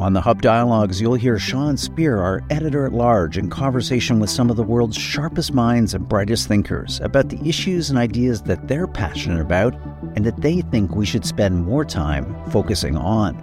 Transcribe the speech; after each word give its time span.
On 0.00 0.12
the 0.12 0.20
Hub 0.20 0.42
Dialogues, 0.42 1.00
you'll 1.00 1.14
hear 1.14 1.40
Sean 1.40 1.76
Speer, 1.76 2.18
our 2.20 2.40
editor 2.50 2.86
at 2.86 2.92
large, 2.92 3.36
in 3.36 3.50
conversation 3.50 4.20
with 4.20 4.30
some 4.30 4.48
of 4.48 4.56
the 4.56 4.62
world's 4.62 4.96
sharpest 4.96 5.52
minds 5.52 5.92
and 5.92 6.08
brightest 6.08 6.46
thinkers 6.46 7.00
about 7.00 7.30
the 7.30 7.40
issues 7.44 7.90
and 7.90 7.98
ideas 7.98 8.42
that 8.42 8.68
they're 8.68 8.86
passionate 8.86 9.40
about 9.40 9.74
and 10.14 10.24
that 10.24 10.40
they 10.40 10.60
think 10.60 10.94
we 10.94 11.04
should 11.04 11.26
spend 11.26 11.64
more 11.64 11.84
time 11.84 12.32
focusing 12.52 12.96
on. 12.96 13.34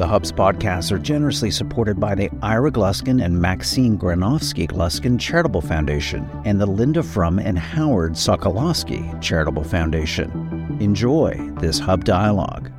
The 0.00 0.06
Hub's 0.08 0.32
podcasts 0.32 0.90
are 0.90 0.98
generously 0.98 1.52
supported 1.52 2.00
by 2.00 2.16
the 2.16 2.28
Ira 2.42 2.72
Gluskin 2.72 3.24
and 3.24 3.40
Maxine 3.40 3.96
Granovsky 3.96 4.66
Gluskin 4.66 5.20
Charitable 5.20 5.60
Foundation 5.60 6.28
and 6.44 6.60
the 6.60 6.66
Linda 6.66 7.04
Frum 7.04 7.38
and 7.38 7.56
Howard 7.56 8.14
Sokolowski 8.14 9.20
Charitable 9.22 9.62
Foundation. 9.62 10.76
Enjoy 10.80 11.36
this 11.60 11.78
Hub 11.78 12.04
Dialogue. 12.04 12.72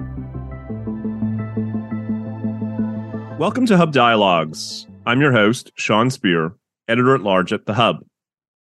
Welcome 3.41 3.65
to 3.65 3.77
Hub 3.77 3.91
Dialogues. 3.91 4.85
I'm 5.07 5.19
your 5.19 5.31
host, 5.31 5.71
Sean 5.73 6.11
Speer, 6.11 6.53
editor 6.87 7.15
at 7.15 7.21
large 7.21 7.51
at 7.51 7.65
The 7.65 7.73
Hub. 7.73 8.05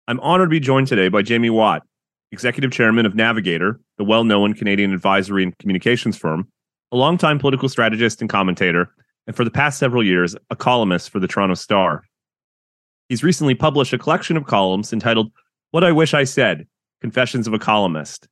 I'm 0.07 0.19
honored 0.21 0.47
to 0.47 0.49
be 0.49 0.59
joined 0.59 0.87
today 0.87 1.09
by 1.09 1.21
Jaime 1.21 1.51
Watt, 1.51 1.83
executive 2.31 2.71
chairman 2.71 3.05
of 3.05 3.13
Navigator, 3.13 3.79
the 3.99 4.03
well 4.03 4.23
known 4.23 4.55
Canadian 4.55 4.91
advisory 4.91 5.43
and 5.43 5.55
communications 5.59 6.17
firm, 6.17 6.47
a 6.91 6.97
longtime 6.97 7.37
political 7.37 7.69
strategist 7.69 8.19
and 8.19 8.31
commentator, 8.31 8.91
and 9.27 9.35
for 9.35 9.43
the 9.43 9.51
past 9.51 9.77
several 9.77 10.03
years, 10.03 10.35
a 10.49 10.55
columnist 10.55 11.11
for 11.11 11.19
the 11.19 11.27
Toronto 11.27 11.53
Star. 11.53 12.01
He's 13.09 13.23
recently 13.23 13.53
published 13.53 13.93
a 13.93 13.99
collection 13.99 14.37
of 14.37 14.47
columns 14.47 14.91
entitled 14.91 15.31
What 15.69 15.83
I 15.83 15.91
Wish 15.91 16.15
I 16.15 16.23
Said 16.23 16.65
Confessions 16.99 17.45
of 17.45 17.53
a 17.53 17.59
Columnist, 17.59 18.27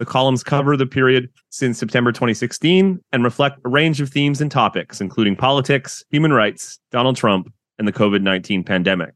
the 0.00 0.06
columns 0.06 0.42
cover 0.42 0.78
the 0.78 0.86
period 0.86 1.28
since 1.50 1.78
September 1.78 2.10
2016 2.10 2.98
and 3.12 3.22
reflect 3.22 3.60
a 3.66 3.68
range 3.68 4.00
of 4.00 4.08
themes 4.08 4.40
and 4.40 4.50
topics, 4.50 4.98
including 4.98 5.36
politics, 5.36 6.02
human 6.08 6.32
rights, 6.32 6.80
Donald 6.90 7.16
Trump, 7.16 7.52
and 7.78 7.86
the 7.86 7.92
COVID 7.92 8.22
19 8.22 8.64
pandemic. 8.64 9.12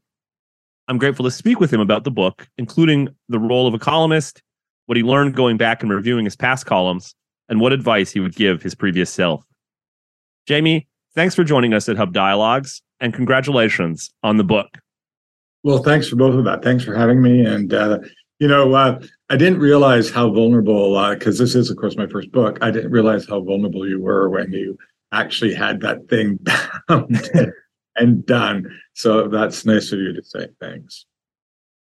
I'm 0.87 0.99
grateful 0.99 1.25
to 1.25 1.31
speak 1.31 1.59
with 1.59 1.73
him 1.73 1.81
about 1.81 2.03
the 2.03 2.11
book, 2.11 2.47
including 2.59 3.09
the 3.29 3.39
role 3.39 3.67
of 3.67 3.73
a 3.73 3.79
columnist, 3.79 4.43
what 4.85 4.95
he 4.95 5.01
learned 5.01 5.35
going 5.35 5.57
back 5.57 5.81
and 5.81 5.91
reviewing 5.91 6.23
his 6.23 6.35
past 6.35 6.67
columns, 6.67 7.15
and 7.49 7.59
what 7.59 7.73
advice 7.73 8.11
he 8.11 8.19
would 8.19 8.35
give 8.35 8.61
his 8.61 8.75
previous 8.75 9.09
self. 9.09 9.43
Jaime, 10.47 10.87
thanks 11.15 11.33
for 11.33 11.43
joining 11.43 11.73
us 11.73 11.89
at 11.89 11.97
Hub 11.97 12.13
Dialogues, 12.13 12.83
and 12.99 13.11
congratulations 13.11 14.11
on 14.21 14.37
the 14.37 14.43
book. 14.43 14.77
Well, 15.63 15.81
thanks 15.81 16.07
for 16.07 16.15
both 16.15 16.35
of 16.35 16.45
that. 16.45 16.63
Thanks 16.63 16.83
for 16.83 16.93
having 16.93 17.23
me. 17.23 17.43
And 17.43 17.73
uh, 17.73 17.97
you 18.39 18.47
know, 18.47 18.73
uh, 18.73 18.99
I 19.29 19.37
didn't 19.37 19.59
realize 19.59 20.09
how 20.09 20.29
vulnerable, 20.29 21.09
because 21.13 21.39
uh, 21.39 21.43
this 21.43 21.55
is, 21.55 21.69
of 21.69 21.77
course, 21.77 21.97
my 21.97 22.07
first 22.07 22.31
book. 22.31 22.57
I 22.61 22.71
didn't 22.71 22.91
realize 22.91 23.27
how 23.27 23.41
vulnerable 23.41 23.87
you 23.87 24.01
were 24.01 24.29
when 24.29 24.51
you 24.51 24.77
actually 25.11 25.53
had 25.53 25.81
that 25.81 26.09
thing 26.09 26.39
bound 26.87 27.31
and 27.95 28.25
done. 28.25 28.67
So 28.93 29.27
that's 29.27 29.65
nice 29.65 29.91
of 29.91 29.99
you 29.99 30.13
to 30.13 30.23
say. 30.23 30.47
Thanks. 30.59 31.05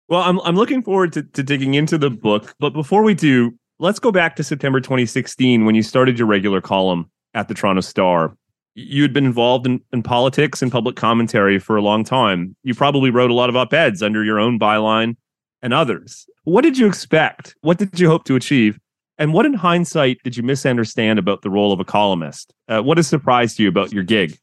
Well, 0.10 0.22
I'm 0.22 0.40
I'm 0.42 0.56
looking 0.56 0.84
forward 0.84 1.14
to, 1.14 1.24
to 1.24 1.44
digging 1.44 1.74
into 1.74 1.98
the 1.98 2.10
book, 2.10 2.54
but 2.60 2.72
before 2.72 3.04
we 3.04 3.14
do, 3.14 3.58
let's 3.80 4.00
go 4.00 4.12
back 4.12 4.36
to 4.36 4.44
September 4.44 4.80
2016 4.80 5.66
when 5.66 5.76
you 5.76 5.82
started 5.82 6.20
your 6.20 6.28
regular 6.28 6.62
column 6.62 7.10
at 7.34 7.48
the 7.48 7.54
Toronto 7.54 7.82
Star. 7.82 8.36
You 8.76 9.02
had 9.04 9.14
been 9.14 9.26
involved 9.26 9.66
in, 9.66 9.82
in 9.92 10.04
politics 10.04 10.62
and 10.62 10.72
public 10.72 10.96
commentary 10.96 11.58
for 11.58 11.78
a 11.78 11.82
long 11.82 12.04
time. 12.04 12.56
You 12.64 12.74
probably 12.74 13.12
wrote 13.12 13.32
a 13.32 13.34
lot 13.34 13.50
of 13.50 13.56
op 13.56 13.74
eds 13.74 14.02
under 14.02 14.24
your 14.24 14.40
own 14.40 14.60
byline 14.60 15.16
and 15.64 15.74
others. 15.74 16.28
What 16.44 16.62
did 16.62 16.78
you 16.78 16.86
expect? 16.86 17.56
What 17.62 17.80
did 17.80 18.00
you 18.00 18.08
hope 18.08 18.26
to 18.26 18.36
achieve? 18.36 18.80
And 19.18 19.34
what 19.34 19.46
in 19.46 19.54
hindsight 19.54 20.20
did 20.24 20.36
you 20.38 20.44
misunderstand 20.44 21.18
about 21.18 21.42
the 21.42 21.50
role 21.50 21.72
of 21.72 21.80
a 21.80 21.86
columnist? 21.86 22.54
Uh, 22.68 22.82
what 22.82 22.98
has 22.98 23.08
surprised 23.08 23.58
you 23.58 23.70
about 23.70 23.92
your 23.92 24.04
gig? 24.04 24.38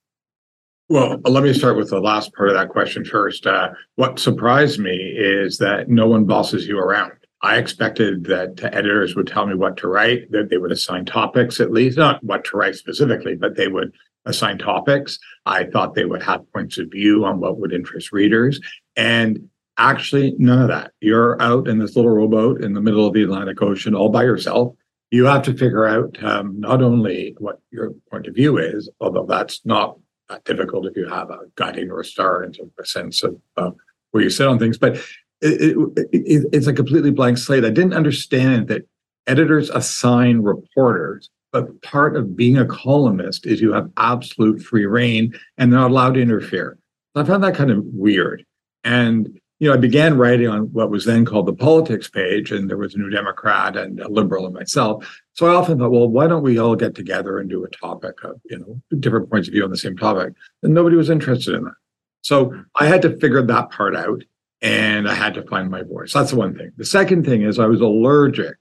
Well, 0.88 1.20
let 1.24 1.44
me 1.44 1.52
start 1.52 1.76
with 1.76 1.90
the 1.90 2.00
last 2.00 2.34
part 2.34 2.48
of 2.48 2.56
that 2.56 2.70
question 2.70 3.04
first. 3.04 3.46
Uh, 3.46 3.68
what 3.94 4.18
surprised 4.18 4.80
me 4.80 4.96
is 5.16 5.58
that 5.58 5.88
no 5.88 6.08
one 6.08 6.24
bosses 6.24 6.66
you 6.66 6.78
around. 6.78 7.12
I 7.42 7.58
expected 7.58 8.24
that 8.24 8.62
editors 8.74 9.14
would 9.14 9.26
tell 9.26 9.46
me 9.46 9.54
what 9.54 9.76
to 9.78 9.88
write, 9.88 10.30
that 10.30 10.50
they 10.50 10.58
would 10.58 10.72
assign 10.72 11.04
topics 11.04 11.60
at 11.60 11.70
least, 11.70 11.96
not 11.96 12.22
what 12.24 12.44
to 12.46 12.56
write 12.56 12.74
specifically, 12.74 13.34
but 13.34 13.56
they 13.56 13.68
would 13.68 13.92
assign 14.26 14.58
topics. 14.58 15.18
I 15.46 15.64
thought 15.64 15.94
they 15.94 16.04
would 16.04 16.22
have 16.22 16.50
points 16.52 16.76
of 16.78 16.90
view 16.90 17.24
on 17.24 17.40
what 17.40 17.58
would 17.58 17.72
interest 17.72 18.12
readers. 18.12 18.60
And 18.96 19.48
Actually, 19.80 20.34
none 20.36 20.60
of 20.60 20.68
that. 20.68 20.92
You're 21.00 21.40
out 21.40 21.66
in 21.66 21.78
this 21.78 21.96
little 21.96 22.10
rowboat 22.10 22.62
in 22.62 22.74
the 22.74 22.82
middle 22.82 23.06
of 23.06 23.14
the 23.14 23.22
Atlantic 23.22 23.62
Ocean 23.62 23.94
all 23.94 24.10
by 24.10 24.24
yourself. 24.24 24.76
You 25.10 25.24
have 25.24 25.42
to 25.44 25.54
figure 25.54 25.86
out 25.86 26.22
um, 26.22 26.60
not 26.60 26.82
only 26.82 27.34
what 27.38 27.60
your 27.70 27.92
point 28.10 28.26
of 28.26 28.34
view 28.34 28.58
is, 28.58 28.90
although 29.00 29.24
that's 29.24 29.64
not 29.64 29.98
that 30.28 30.44
difficult 30.44 30.84
if 30.84 30.96
you 30.96 31.08
have 31.08 31.30
a 31.30 31.38
guiding 31.54 31.88
north 31.88 32.08
star 32.08 32.42
and 32.42 32.54
a 32.78 32.84
sense 32.84 33.22
of 33.22 33.40
uh, 33.56 33.70
where 34.10 34.22
you 34.22 34.28
sit 34.28 34.46
on 34.46 34.58
things, 34.58 34.76
but 34.76 34.96
it, 35.40 35.78
it, 35.96 36.08
it, 36.12 36.46
it's 36.52 36.66
a 36.66 36.74
completely 36.74 37.10
blank 37.10 37.38
slate. 37.38 37.64
I 37.64 37.70
didn't 37.70 37.94
understand 37.94 38.68
that 38.68 38.82
editors 39.26 39.70
assign 39.70 40.40
reporters, 40.40 41.30
but 41.52 41.80
part 41.80 42.18
of 42.18 42.36
being 42.36 42.58
a 42.58 42.66
columnist 42.66 43.46
is 43.46 43.62
you 43.62 43.72
have 43.72 43.90
absolute 43.96 44.60
free 44.60 44.84
reign 44.84 45.32
and 45.56 45.72
they're 45.72 45.80
not 45.80 45.90
allowed 45.90 46.14
to 46.14 46.22
interfere. 46.22 46.76
I 47.14 47.24
found 47.24 47.42
that 47.44 47.54
kind 47.54 47.70
of 47.70 47.82
weird. 47.86 48.44
And 48.84 49.39
you 49.60 49.68
know, 49.68 49.74
I 49.74 49.76
began 49.76 50.16
writing 50.16 50.48
on 50.48 50.72
what 50.72 50.90
was 50.90 51.04
then 51.04 51.26
called 51.26 51.46
the 51.46 51.52
politics 51.52 52.08
page, 52.08 52.50
and 52.50 52.68
there 52.68 52.78
was 52.78 52.94
a 52.94 52.98
New 52.98 53.10
Democrat 53.10 53.76
and 53.76 54.00
a 54.00 54.08
liberal 54.08 54.46
and 54.46 54.54
myself. 54.54 55.06
So 55.34 55.46
I 55.46 55.54
often 55.54 55.78
thought, 55.78 55.90
well, 55.90 56.08
why 56.08 56.26
don't 56.26 56.42
we 56.42 56.58
all 56.58 56.74
get 56.74 56.94
together 56.94 57.38
and 57.38 57.48
do 57.48 57.62
a 57.62 57.68
topic 57.68 58.24
of, 58.24 58.40
you 58.44 58.58
know, 58.58 58.98
different 58.98 59.30
points 59.30 59.48
of 59.48 59.52
view 59.52 59.62
on 59.62 59.70
the 59.70 59.76
same 59.76 59.98
topic? 59.98 60.32
And 60.62 60.72
nobody 60.72 60.96
was 60.96 61.10
interested 61.10 61.54
in 61.54 61.64
that. 61.64 61.74
So 62.22 62.54
I 62.76 62.86
had 62.86 63.02
to 63.02 63.18
figure 63.18 63.42
that 63.42 63.70
part 63.70 63.94
out 63.94 64.24
and 64.62 65.06
I 65.06 65.14
had 65.14 65.34
to 65.34 65.42
find 65.42 65.70
my 65.70 65.82
voice. 65.82 66.14
That's 66.14 66.30
the 66.30 66.36
one 66.36 66.54
thing. 66.56 66.72
The 66.76 66.84
second 66.84 67.24
thing 67.24 67.42
is 67.42 67.58
I 67.58 67.66
was 67.66 67.82
allergic 67.82 68.56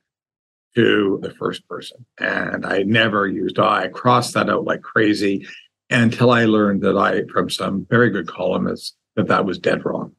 to 0.75 1.19
the 1.21 1.33
first 1.33 1.67
person 1.67 2.05
and 2.19 2.65
I 2.65 2.83
never 2.83 3.25
used 3.25 3.57
I. 3.57 3.83
I 3.83 3.87
crossed 3.87 4.33
that 4.33 4.49
out 4.49 4.65
like 4.65 4.81
crazy 4.81 5.47
until 5.89 6.31
I 6.31 6.45
learned 6.45 6.81
that 6.81 6.97
I, 6.97 7.23
from 7.31 7.49
some 7.49 7.85
very 7.89 8.09
good 8.09 8.27
columnists, 8.27 8.95
that 9.15 9.27
that 9.27 9.45
was 9.45 9.59
dead 9.59 9.83
wrong. 9.83 10.13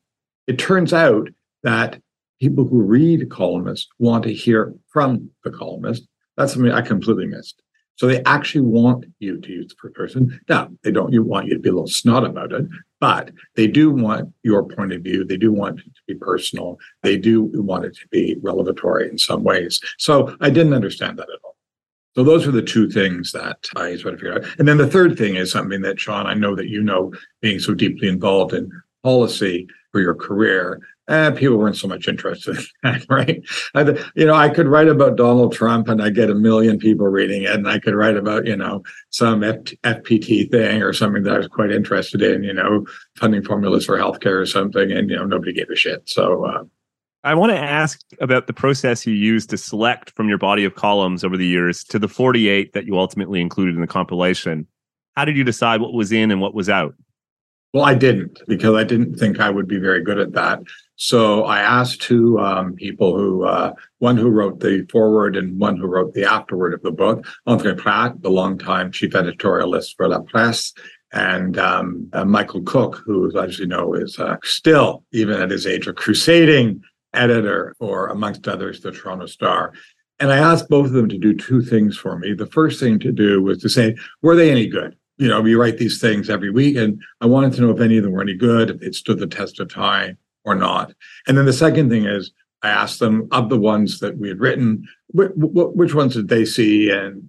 It 0.51 0.59
turns 0.59 0.93
out 0.93 1.29
that 1.63 2.03
people 2.41 2.67
who 2.67 2.83
read 2.83 3.31
columnists 3.31 3.87
want 4.01 4.25
to 4.25 4.35
hear 4.35 4.75
from 4.89 5.31
the 5.45 5.53
columnist. 5.53 6.09
That's 6.37 6.55
something 6.55 6.73
I 6.73 6.81
completely 6.81 7.29
missed. 7.29 7.63
So 7.95 8.09
they 8.09 8.21
actually 8.25 8.63
want 8.63 9.05
you 9.21 9.41
to 9.41 9.49
use 9.49 9.69
the 9.69 9.77
first 9.81 9.95
person. 9.95 10.41
Now, 10.49 10.69
they 10.83 10.91
don't 10.91 11.13
you 11.13 11.23
want 11.23 11.47
you 11.47 11.55
to 11.55 11.61
be 11.61 11.69
a 11.69 11.73
little 11.73 11.87
snot 11.87 12.25
about 12.25 12.51
it, 12.51 12.67
but 12.99 13.31
they 13.55 13.69
do 13.69 13.93
want 13.93 14.35
your 14.43 14.65
point 14.65 14.93
of 14.93 15.03
view. 15.03 15.25
They 15.25 15.37
do 15.37 15.53
want 15.53 15.79
it 15.79 15.85
to 15.85 16.03
be 16.09 16.15
personal. 16.17 16.81
They 17.05 17.17
do 17.17 17.45
want 17.55 17.85
it 17.85 17.95
to 17.99 18.09
be 18.09 18.37
revelatory 18.43 19.09
in 19.09 19.19
some 19.19 19.45
ways. 19.45 19.79
So 19.99 20.37
I 20.41 20.51
didn't 20.51 20.75
understand 20.75 21.17
that 21.21 21.31
at 21.31 21.39
all. 21.45 21.57
So 22.17 22.25
those 22.25 22.45
are 22.49 22.51
the 22.51 22.61
two 22.61 22.91
things 22.91 23.31
that 23.31 23.69
I 23.77 23.95
sort 23.99 24.15
of 24.15 24.21
figured 24.21 24.45
out. 24.45 24.59
And 24.59 24.67
then 24.67 24.79
the 24.79 24.91
third 24.91 25.17
thing 25.17 25.37
is 25.37 25.53
something 25.53 25.83
that 25.83 26.01
Sean, 26.01 26.27
I 26.27 26.35
know 26.35 26.57
that 26.57 26.67
you 26.67 26.83
know, 26.83 27.13
being 27.41 27.61
so 27.61 27.73
deeply 27.73 28.09
involved 28.09 28.53
in 28.53 28.69
policy 29.05 29.69
for 29.93 30.01
your 30.01 30.15
career. 30.15 30.81
And 31.09 31.37
people 31.37 31.57
weren't 31.57 31.77
so 31.77 31.89
much 31.89 32.07
interested 32.07 32.57
in 32.57 32.65
that, 32.85 33.07
right? 33.09 33.43
I, 33.75 33.83
you 34.15 34.27
know, 34.27 34.35
I 34.35 34.49
could 34.49 34.69
write 34.69 34.89
about 34.89 35.17
Donald 35.17 35.53
Trump 35.53 35.89
and 35.89 36.01
I 36.01 36.11
get 36.11 36.31
a 36.31 36.35
million 36.35 36.79
people 36.79 37.09
reading 37.09 37.43
it, 37.43 37.51
and 37.51 37.69
I 37.69 37.81
could 37.81 37.95
write 37.95 38.17
about, 38.17 38.47
you 38.47 38.57
know, 38.57 38.83
some 39.11 39.43
F- 39.43 39.75
FPT 39.83 40.51
thing 40.51 40.83
or 40.83 40.93
something 40.93 41.25
that 41.25 41.35
I 41.35 41.39
was 41.39 41.49
quite 41.49 41.73
interested 41.73 42.23
in, 42.23 42.45
you 42.45 42.53
know, 42.53 42.87
funding 43.17 43.43
formulas 43.43 43.87
for 43.87 43.99
healthcare 43.99 44.41
or 44.41 44.47
something, 44.47 44.93
and 44.93 45.11
you 45.11 45.17
know, 45.17 45.25
nobody 45.25 45.53
gave 45.53 45.71
a 45.71 45.77
shit. 45.77 46.09
So. 46.09 46.45
Uh, 46.45 46.65
I 47.23 47.35
want 47.35 47.53
to 47.53 47.59
ask 47.59 48.01
about 48.21 48.47
the 48.47 48.55
process 48.55 49.07
you 49.07 49.13
used 49.13 49.51
to 49.51 49.59
select 49.59 50.11
from 50.13 50.31
your 50.31 50.39
body 50.39 50.65
of 50.65 50.75
columns 50.75 51.23
over 51.23 51.37
the 51.37 51.47
years 51.47 51.85
to 51.85 51.99
the 51.99 52.09
48 52.09 52.73
that 52.73 52.87
you 52.87 52.99
ultimately 52.99 53.43
included 53.43 53.75
in 53.75 53.83
the 53.83 53.87
compilation. 53.87 54.67
How 55.17 55.27
did 55.27 55.37
you 55.37 55.45
decide 55.45 55.83
what 55.83 55.93
was 55.93 56.13
in 56.13 56.31
and 56.31 56.41
what 56.41 56.55
was 56.55 56.71
out? 56.71 56.95
Well, 57.73 57.85
I 57.85 57.95
didn't 57.95 58.41
because 58.49 58.75
I 58.75 58.83
didn't 58.83 59.15
think 59.15 59.39
I 59.39 59.49
would 59.49 59.69
be 59.69 59.79
very 59.79 60.03
good 60.03 60.19
at 60.19 60.33
that. 60.33 60.61
So 60.97 61.45
I 61.45 61.61
asked 61.61 62.03
two 62.03 62.39
um, 62.41 62.75
people 62.75 63.17
who, 63.17 63.45
uh, 63.45 63.73
one 64.01 64.17
who 64.17 64.29
wrote 64.29 64.61
the 64.61 64.87
foreword 64.91 65.37
and 65.37 65.59
one 65.59 65.77
who 65.77 65.87
wrote 65.87 66.13
the 66.13 66.25
afterword 66.25 66.75
of 66.75 66.83
the 66.83 66.91
book, 66.91 67.25
André 67.47 67.77
Pratte, 67.77 68.21
the 68.23 68.31
longtime 68.31 68.91
chief 68.93 69.13
editorialist 69.13 69.97
for 69.97 70.09
La 70.09 70.21
Presse, 70.21 70.75
and 71.13 71.59
um, 71.59 72.09
uh, 72.13 72.25
Michael 72.25 72.63
Cooke, 72.63 73.01
who, 73.07 73.37
as 73.41 73.59
you 73.59 73.67
know, 73.67 73.95
is 73.95 74.19
uh, 74.19 74.37
still, 74.43 75.05
even 75.13 75.41
at 75.41 75.51
his 75.51 75.67
age, 75.67 75.87
a 75.87 75.93
crusading 75.93 76.83
editor 77.15 77.75
for, 77.79 78.09
amongst 78.09 78.47
others, 78.47 78.81
the 78.81 78.93
Toronto 78.93 79.27
Star. 79.27 79.73
And 80.19 80.31
I 80.31 80.37
asked 80.37 80.69
both 80.69 80.87
of 80.87 80.93
them 80.93 81.09
to 81.09 81.19
do 81.19 81.35
two 81.35 81.63
things 81.63 81.97
for 81.97 82.19
me. 82.19 82.35
The 82.35 82.47
first 82.47 82.79
thing 82.79 82.99
to 82.99 83.11
do 83.11 83.43
was 83.43 83.59
to 83.59 83.69
say, 83.69 83.97
were 84.23 84.37
they 84.37 84.51
any 84.51 84.67
good? 84.67 84.97
You 85.21 85.29
know, 85.29 85.41
we 85.43 85.55
write 85.55 85.77
these 85.77 86.01
things 86.01 86.31
every 86.31 86.51
week, 86.51 86.77
and 86.77 87.01
I 87.21 87.27
wanted 87.27 87.53
to 87.53 87.61
know 87.61 87.71
if 87.71 87.81
any 87.81 87.99
of 87.99 88.05
them 88.05 88.13
were 88.13 88.23
any 88.23 88.35
good, 88.35 88.71
if 88.71 88.83
it 88.83 88.95
stood 88.95 89.19
the 89.19 89.27
test 89.27 89.61
of 89.61 89.73
time 89.73 90.17
or 90.45 90.55
not. 90.55 90.95
And 91.27 91.37
then 91.37 91.45
the 91.45 91.53
second 91.53 91.91
thing 91.91 92.07
is 92.07 92.33
I 92.63 92.71
asked 92.71 93.01
them 93.01 93.29
of 93.31 93.51
the 93.51 93.59
ones 93.59 94.01
that 94.01 94.17
we 94.17 94.29
had 94.29 94.41
written, 94.41 94.89
which, 95.09 95.31
which 95.35 95.95
ones 95.95 96.15
did 96.15 96.29
they 96.29 96.45
see 96.47 96.91
and, 96.91 97.23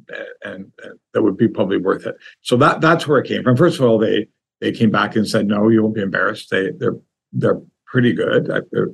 and, 0.44 0.72
and 0.84 1.00
that 1.14 1.22
would 1.22 1.36
be 1.36 1.50
probably 1.50 1.78
worth 1.78 2.06
it. 2.06 2.16
So 2.42 2.56
that 2.58 2.80
that's 2.80 3.08
where 3.08 3.20
it 3.20 3.28
came 3.28 3.44
from. 3.44 3.58
First 3.58 3.80
of 3.80 3.86
all, 3.86 3.98
they 3.98 4.28
they 4.62 4.72
came 4.72 4.92
back 4.92 5.16
and 5.16 5.28
said, 5.28 5.48
no, 5.48 5.68
you 5.70 5.82
won't 5.84 5.96
be 5.96 6.02
embarrassed. 6.02 6.50
They 6.50 6.72
they're 6.72 6.98
they're 7.34 7.62
pretty 7.86 8.14
good. 8.14 8.50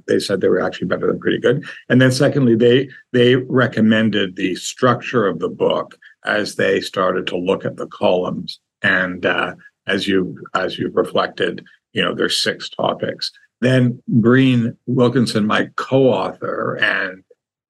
They 0.07 0.19
said 0.19 0.41
they 0.41 0.49
were 0.49 0.61
actually 0.61 0.87
better 0.87 1.05
than 1.05 1.19
pretty 1.19 1.39
good. 1.39 1.63
And 1.89 2.01
then 2.01 2.11
secondly, 2.11 2.55
they 2.55 2.89
they 3.13 3.35
recommended 3.35 4.35
the 4.35 4.55
structure 4.55 5.27
of 5.27 5.37
the 5.39 5.49
book 5.49 5.99
as 6.25 6.55
they 6.55 6.81
started 6.81 7.27
to 7.27 7.37
look 7.37 7.63
at 7.63 7.77
the 7.77 7.87
columns. 7.87 8.59
And 8.81 9.25
uh, 9.25 9.55
as 9.87 10.07
you 10.07 10.37
as 10.53 10.77
you've 10.77 10.95
reflected, 10.95 11.65
you 11.93 12.01
know, 12.01 12.13
there's 12.13 12.41
six 12.41 12.69
topics. 12.69 13.31
Then 13.61 14.01
Green 14.19 14.77
Wilkinson, 14.85 15.47
my 15.47 15.69
co-author 15.77 16.77
and 16.79 17.23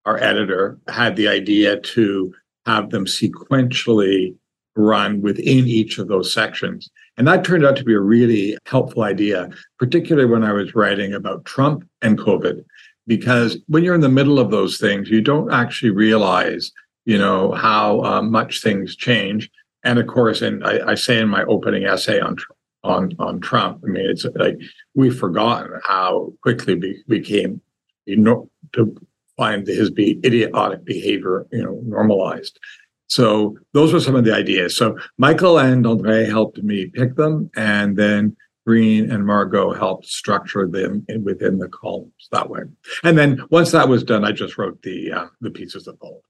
our 0.05 0.17
editor, 0.21 0.79
had 0.87 1.15
the 1.15 1.27
idea 1.27 1.79
to 1.79 2.33
have 2.65 2.89
them 2.89 3.05
sequentially 3.05 4.35
run 4.75 5.21
within 5.21 5.65
each 5.67 5.97
of 5.97 6.07
those 6.07 6.31
sections. 6.33 6.89
And 7.17 7.27
that 7.27 7.43
turned 7.43 7.65
out 7.65 7.75
to 7.77 7.83
be 7.83 7.93
a 7.93 7.99
really 7.99 8.57
helpful 8.65 9.03
idea, 9.03 9.49
particularly 9.79 10.29
when 10.29 10.43
I 10.43 10.53
was 10.53 10.75
writing 10.75 11.13
about 11.13 11.45
Trump 11.45 11.87
and 12.01 12.17
COVID, 12.17 12.63
because 13.07 13.57
when 13.67 13.83
you're 13.83 13.95
in 13.95 14.01
the 14.01 14.09
middle 14.09 14.39
of 14.39 14.51
those 14.51 14.77
things, 14.77 15.09
you 15.09 15.21
don't 15.21 15.51
actually 15.51 15.89
realize, 15.91 16.71
you 17.05 17.17
know, 17.17 17.53
how 17.53 18.03
uh, 18.03 18.21
much 18.21 18.61
things 18.61 18.95
change. 18.95 19.49
And 19.87 19.99
of 19.99 20.07
course, 20.07 20.41
and 20.41 20.63
I, 20.65 20.91
I 20.91 20.95
say 20.95 21.17
in 21.17 21.29
my 21.29 21.43
opening 21.45 21.85
essay 21.85 22.19
on 22.19 22.35
on 22.83 23.13
on 23.19 23.39
Trump. 23.39 23.81
I 23.85 23.87
mean, 23.87 24.05
it's 24.05 24.25
like 24.35 24.57
we've 24.95 25.17
forgotten 25.17 25.79
how 25.83 26.33
quickly 26.41 26.75
we 26.75 27.03
became, 27.07 27.61
you 28.05 28.17
know, 28.17 28.49
to 28.73 28.95
find 29.37 29.65
his 29.65 29.89
be 29.89 30.19
idiotic 30.25 30.83
behavior, 30.83 31.47
you 31.53 31.63
know, 31.63 31.79
normalized. 31.85 32.59
So 33.07 33.57
those 33.71 33.93
were 33.93 34.01
some 34.01 34.15
of 34.15 34.25
the 34.25 34.35
ideas. 34.35 34.75
So 34.75 34.97
Michael 35.17 35.57
and 35.57 35.87
Andre 35.87 36.25
helped 36.25 36.61
me 36.61 36.87
pick 36.87 37.15
them, 37.15 37.49
and 37.55 37.95
then 37.95 38.35
Green 38.65 39.09
and 39.09 39.25
Margot 39.25 39.71
helped 39.71 40.07
structure 40.07 40.67
them 40.67 41.05
within 41.23 41.59
the 41.59 41.69
columns 41.69 42.27
that 42.33 42.49
way. 42.49 42.63
And 43.05 43.17
then 43.17 43.39
once 43.49 43.71
that 43.71 43.87
was 43.87 44.03
done, 44.03 44.25
I 44.25 44.33
just 44.33 44.57
wrote 44.57 44.81
the 44.81 45.13
uh, 45.13 45.27
the 45.39 45.51
pieces 45.51 45.87
of 45.87 45.97
bold. 45.99 46.23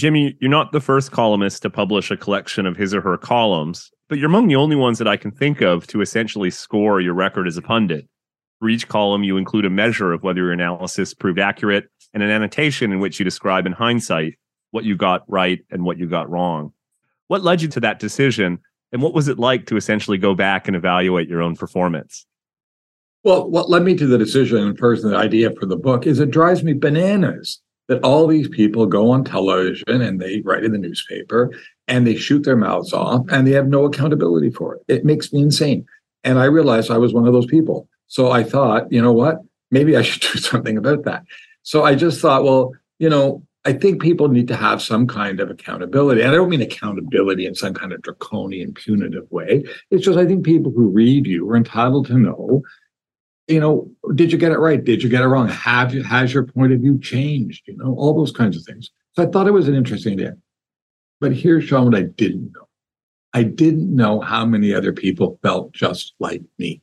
Jaime, 0.00 0.36
you're 0.40 0.50
not 0.50 0.72
the 0.72 0.80
first 0.80 1.12
columnist 1.12 1.62
to 1.62 1.70
publish 1.70 2.10
a 2.10 2.16
collection 2.16 2.66
of 2.66 2.76
his 2.76 2.92
or 2.92 3.00
her 3.00 3.16
columns, 3.16 3.90
but 4.08 4.18
you're 4.18 4.28
among 4.28 4.48
the 4.48 4.56
only 4.56 4.74
ones 4.74 4.98
that 4.98 5.06
I 5.06 5.16
can 5.16 5.30
think 5.30 5.60
of 5.60 5.86
to 5.88 6.00
essentially 6.00 6.50
score 6.50 7.00
your 7.00 7.14
record 7.14 7.46
as 7.46 7.56
a 7.56 7.62
pundit. 7.62 8.08
For 8.58 8.68
each 8.68 8.88
column, 8.88 9.22
you 9.22 9.36
include 9.36 9.64
a 9.64 9.70
measure 9.70 10.12
of 10.12 10.24
whether 10.24 10.40
your 10.40 10.52
analysis 10.52 11.14
proved 11.14 11.38
accurate 11.38 11.84
and 12.12 12.22
an 12.22 12.30
annotation 12.30 12.90
in 12.90 12.98
which 12.98 13.20
you 13.20 13.24
describe 13.24 13.64
in 13.64 13.72
hindsight 13.72 14.34
what 14.72 14.84
you 14.84 14.96
got 14.96 15.22
right 15.28 15.60
and 15.70 15.84
what 15.84 15.98
you 15.98 16.08
got 16.08 16.28
wrong. 16.28 16.72
What 17.28 17.44
led 17.44 17.62
you 17.62 17.68
to 17.68 17.80
that 17.80 18.00
decision, 18.00 18.58
and 18.90 19.02
what 19.02 19.14
was 19.14 19.28
it 19.28 19.38
like 19.38 19.66
to 19.66 19.76
essentially 19.76 20.18
go 20.18 20.34
back 20.34 20.66
and 20.66 20.76
evaluate 20.76 21.28
your 21.28 21.42
own 21.42 21.54
performance? 21.54 22.26
Well, 23.22 23.48
what 23.48 23.70
led 23.70 23.82
me 23.82 23.96
to 23.96 24.06
the 24.06 24.18
decision 24.18 24.58
and 24.58 24.78
first 24.78 25.04
the 25.04 25.16
idea 25.16 25.50
for 25.58 25.66
the 25.66 25.76
book 25.76 26.06
is 26.06 26.18
it 26.18 26.30
drives 26.30 26.64
me 26.64 26.72
bananas 26.72 27.60
that 27.88 28.02
all 28.02 28.26
these 28.26 28.48
people 28.48 28.86
go 28.86 29.10
on 29.10 29.24
television 29.24 30.00
and 30.00 30.20
they 30.20 30.40
write 30.42 30.64
in 30.64 30.72
the 30.72 30.78
newspaper 30.78 31.52
and 31.88 32.06
they 32.06 32.16
shoot 32.16 32.44
their 32.44 32.56
mouths 32.56 32.92
off 32.92 33.24
and 33.30 33.46
they 33.46 33.52
have 33.52 33.68
no 33.68 33.84
accountability 33.84 34.50
for 34.50 34.74
it. 34.74 34.82
It 34.88 35.04
makes 35.04 35.32
me 35.32 35.42
insane. 35.42 35.86
And 36.24 36.38
I 36.38 36.44
realized 36.44 36.90
I 36.90 36.98
was 36.98 37.14
one 37.14 37.26
of 37.26 37.32
those 37.32 37.46
people. 37.46 37.88
So 38.08 38.30
I 38.30 38.42
thought, 38.42 38.90
you 38.90 39.00
know 39.00 39.12
what? 39.12 39.38
Maybe 39.70 39.96
I 39.96 40.02
should 40.02 40.22
do 40.32 40.38
something 40.38 40.76
about 40.76 41.04
that. 41.04 41.24
So 41.62 41.84
I 41.84 41.94
just 41.94 42.20
thought, 42.20 42.44
well, 42.44 42.72
you 42.98 43.08
know, 43.08 43.42
I 43.64 43.72
think 43.72 44.00
people 44.00 44.28
need 44.28 44.46
to 44.48 44.56
have 44.56 44.80
some 44.80 45.08
kind 45.08 45.40
of 45.40 45.50
accountability. 45.50 46.20
And 46.22 46.30
I 46.30 46.34
don't 46.34 46.48
mean 46.48 46.62
accountability 46.62 47.46
in 47.46 47.56
some 47.56 47.74
kind 47.74 47.92
of 47.92 48.00
draconian, 48.00 48.72
punitive 48.72 49.28
way. 49.32 49.64
It's 49.90 50.04
just 50.04 50.18
I 50.18 50.24
think 50.24 50.44
people 50.44 50.70
who 50.70 50.88
read 50.88 51.26
you 51.26 51.48
are 51.50 51.56
entitled 51.56 52.06
to 52.06 52.16
know 52.16 52.62
you 53.48 53.60
know, 53.60 53.90
did 54.14 54.32
you 54.32 54.38
get 54.38 54.52
it 54.52 54.58
right? 54.58 54.82
Did 54.82 55.02
you 55.02 55.08
get 55.08 55.22
it 55.22 55.26
wrong? 55.26 55.48
Have 55.48 55.94
you, 55.94 56.02
has 56.02 56.34
your 56.34 56.44
point 56.44 56.72
of 56.72 56.80
view 56.80 56.98
changed? 56.98 57.62
You 57.66 57.76
know, 57.76 57.94
all 57.96 58.14
those 58.14 58.32
kinds 58.32 58.56
of 58.56 58.64
things. 58.64 58.90
So 59.14 59.22
I 59.22 59.26
thought 59.26 59.46
it 59.46 59.52
was 59.52 59.68
an 59.68 59.74
interesting 59.74 60.14
idea. 60.14 60.36
But 61.20 61.32
here's 61.32 61.64
Sean 61.64 61.86
what 61.86 61.94
I 61.94 62.02
didn't 62.02 62.52
know. 62.52 62.68
I 63.32 63.42
didn't 63.42 63.94
know 63.94 64.20
how 64.20 64.44
many 64.44 64.74
other 64.74 64.92
people 64.92 65.38
felt 65.42 65.72
just 65.72 66.14
like 66.18 66.42
me. 66.58 66.82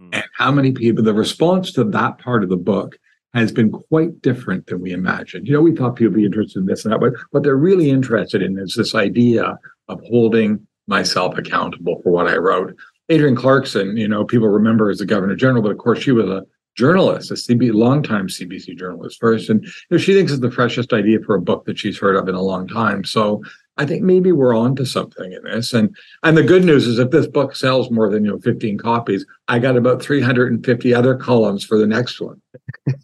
Mm. 0.00 0.10
And 0.12 0.24
how 0.36 0.50
many 0.50 0.72
people, 0.72 1.04
the 1.04 1.14
response 1.14 1.72
to 1.72 1.84
that 1.84 2.18
part 2.18 2.42
of 2.42 2.48
the 2.48 2.56
book 2.56 2.98
has 3.34 3.52
been 3.52 3.70
quite 3.70 4.22
different 4.22 4.66
than 4.66 4.80
we 4.80 4.92
imagined. 4.92 5.46
You 5.46 5.54
know, 5.54 5.60
we 5.60 5.74
thought 5.74 5.96
people 5.96 6.12
would 6.12 6.18
be 6.18 6.24
interested 6.24 6.60
in 6.60 6.66
this 6.66 6.84
and 6.84 6.92
that, 6.92 7.00
but 7.00 7.12
what 7.30 7.42
they're 7.42 7.56
really 7.56 7.90
interested 7.90 8.42
in 8.42 8.58
is 8.58 8.74
this 8.74 8.94
idea 8.94 9.58
of 9.88 10.00
holding 10.08 10.66
myself 10.86 11.36
accountable 11.36 12.00
for 12.02 12.10
what 12.10 12.26
I 12.26 12.36
wrote. 12.36 12.74
Adrienne 13.10 13.36
Clarkson, 13.36 13.96
you 13.96 14.08
know, 14.08 14.24
people 14.24 14.48
remember 14.48 14.90
as 14.90 14.98
the 14.98 15.06
governor 15.06 15.34
general, 15.34 15.62
but 15.62 15.72
of 15.72 15.78
course 15.78 16.00
she 16.00 16.12
was 16.12 16.28
a 16.28 16.44
journalist, 16.76 17.30
a 17.30 17.34
CB, 17.34 17.74
longtime 17.74 18.28
CBC 18.28 18.76
journalist 18.78 19.18
first. 19.18 19.50
And 19.50 19.64
you 19.64 19.70
know, 19.90 19.98
she 19.98 20.14
thinks 20.14 20.30
it's 20.30 20.40
the 20.40 20.50
freshest 20.50 20.92
idea 20.92 21.18
for 21.26 21.34
a 21.34 21.40
book 21.40 21.64
that 21.64 21.78
she's 21.78 21.98
heard 21.98 22.16
of 22.16 22.28
in 22.28 22.34
a 22.34 22.42
long 22.42 22.68
time. 22.68 23.04
So 23.04 23.42
I 23.78 23.86
think 23.86 24.02
maybe 24.02 24.32
we're 24.32 24.56
on 24.56 24.76
to 24.76 24.86
something 24.86 25.32
in 25.32 25.42
this. 25.44 25.72
And 25.72 25.94
and 26.22 26.36
the 26.36 26.42
good 26.42 26.64
news 26.64 26.86
is 26.86 26.98
if 26.98 27.10
this 27.10 27.26
book 27.26 27.56
sells 27.56 27.90
more 27.90 28.08
than 28.10 28.24
you 28.24 28.32
know 28.32 28.38
15 28.38 28.78
copies, 28.78 29.26
I 29.48 29.58
got 29.58 29.76
about 29.76 30.02
350 30.02 30.94
other 30.94 31.16
columns 31.16 31.64
for 31.64 31.78
the 31.78 31.86
next 31.86 32.20
one. 32.20 32.40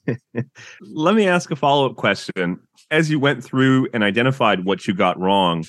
Let 0.81 1.15
me 1.15 1.27
ask 1.27 1.51
a 1.51 1.57
follow-up 1.57 1.97
question. 1.97 2.61
As 2.91 3.11
you 3.11 3.19
went 3.19 3.43
through 3.43 3.89
and 3.93 4.05
identified 4.05 4.65
what 4.65 4.87
you 4.87 4.95
got 4.95 5.19
wrong, 5.19 5.65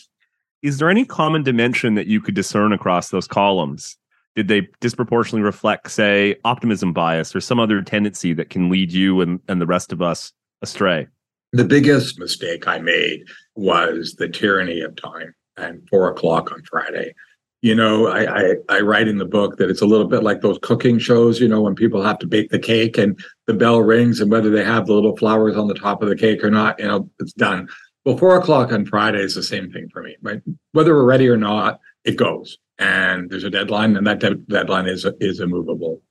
is 0.61 0.77
there 0.77 0.89
any 0.89 1.05
common 1.05 1.43
dimension 1.43 1.95
that 1.95 2.07
you 2.07 2.19
could 2.21 2.35
discern 2.35 2.73
across 2.73 3.09
those 3.09 3.27
columns? 3.27 3.97
Did 4.35 4.49
they 4.49 4.67
disproportionately 4.81 5.41
reflect 5.41 5.89
say 5.89 6.35
optimism 6.43 6.93
bias 6.93 7.35
or 7.35 7.41
some 7.41 7.59
other 7.59 7.81
tendency 7.81 8.33
that 8.33 8.49
can 8.49 8.69
lead 8.69 8.91
you 8.91 9.21
and, 9.21 9.39
and 9.47 9.61
the 9.61 9.65
rest 9.65 9.93
of 9.93 10.01
us 10.01 10.33
astray? 10.61 11.07
The 11.53 11.63
biggest 11.63 12.19
mistake 12.19 12.67
i 12.67 12.79
made 12.79 13.23
was 13.55 14.15
the 14.15 14.27
tyranny 14.27 14.81
of 14.81 14.95
time 14.95 15.33
and 15.57 15.87
four 15.89 16.09
o'clock 16.09 16.51
on 16.51 16.61
friday. 16.63 17.13
You 17.61 17.73
know 17.73 18.07
I, 18.07 18.39
I, 18.39 18.55
I 18.69 18.79
write 18.81 19.07
in 19.07 19.17
the 19.17 19.25
book 19.25 19.57
that 19.57 19.69
it's 19.69 19.81
a 19.81 19.87
little 19.87 20.07
bit 20.07 20.21
like 20.21 20.41
those 20.41 20.59
cooking 20.61 20.99
shows 20.99 21.39
you 21.39 21.47
know 21.47 21.61
when 21.61 21.75
people 21.75 22.03
have 22.03 22.19
to 22.19 22.27
bake 22.27 22.49
the 22.49 22.59
cake 22.59 22.97
and 22.97 23.17
the 23.47 23.53
bell 23.53 23.79
rings 23.79 24.19
and 24.19 24.29
whether 24.29 24.49
they 24.49 24.65
have 24.65 24.85
the 24.85 24.93
little 24.93 25.15
flowers 25.15 25.55
on 25.55 25.67
the 25.67 25.73
top 25.73 26.03
of 26.03 26.09
the 26.09 26.15
cake 26.15 26.43
or 26.43 26.51
not 26.51 26.77
you 26.79 26.87
know 26.87 27.09
it's 27.19 27.33
done. 27.33 27.69
Well 28.03 28.17
four 28.17 28.37
o'clock 28.37 28.73
on 28.73 28.85
friday 28.85 29.21
is 29.21 29.35
the 29.35 29.43
same 29.43 29.71
thing 29.71 29.87
for 29.93 30.03
me 30.03 30.17
right? 30.21 30.41
Whether 30.73 30.93
we're 30.93 31.05
ready 31.05 31.29
or 31.29 31.37
not 31.37 31.79
it 32.03 32.17
goes 32.17 32.57
and 32.79 33.29
there's 33.29 33.43
a 33.43 33.49
deadline, 33.49 33.95
and 33.95 34.05
that 34.07 34.19
de- 34.19 34.35
deadline 34.35 34.87
is 34.87 35.05
is 35.19 35.39
immovable. 35.39 36.01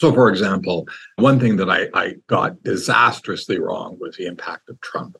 So, 0.00 0.12
for 0.12 0.28
example, 0.28 0.86
one 1.16 1.40
thing 1.40 1.56
that 1.56 1.70
I, 1.70 1.88
I 1.94 2.14
got 2.26 2.62
disastrously 2.62 3.58
wrong 3.58 3.96
was 3.98 4.16
the 4.16 4.26
impact 4.26 4.68
of 4.68 4.78
Trump. 4.82 5.16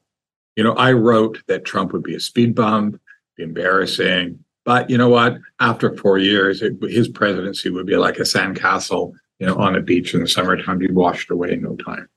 You 0.54 0.64
know, 0.64 0.74
I 0.74 0.92
wrote 0.92 1.42
that 1.48 1.64
Trump 1.64 1.92
would 1.92 2.02
be 2.02 2.14
a 2.14 2.20
speed 2.20 2.54
bump, 2.54 3.00
be 3.36 3.42
embarrassing, 3.42 4.44
but 4.66 4.90
you 4.90 4.98
know 4.98 5.08
what? 5.08 5.38
After 5.60 5.96
four 5.96 6.18
years, 6.18 6.60
it, 6.60 6.74
his 6.82 7.08
presidency 7.08 7.70
would 7.70 7.86
be 7.86 7.96
like 7.96 8.18
a 8.18 8.22
sandcastle, 8.22 9.12
you 9.38 9.46
know, 9.46 9.56
on 9.56 9.76
a 9.76 9.80
beach 9.80 10.12
in 10.12 10.20
the 10.20 10.28
summertime, 10.28 10.78
be 10.78 10.90
washed 10.90 11.30
away 11.30 11.52
in 11.52 11.62
no 11.62 11.76
time. 11.76 12.08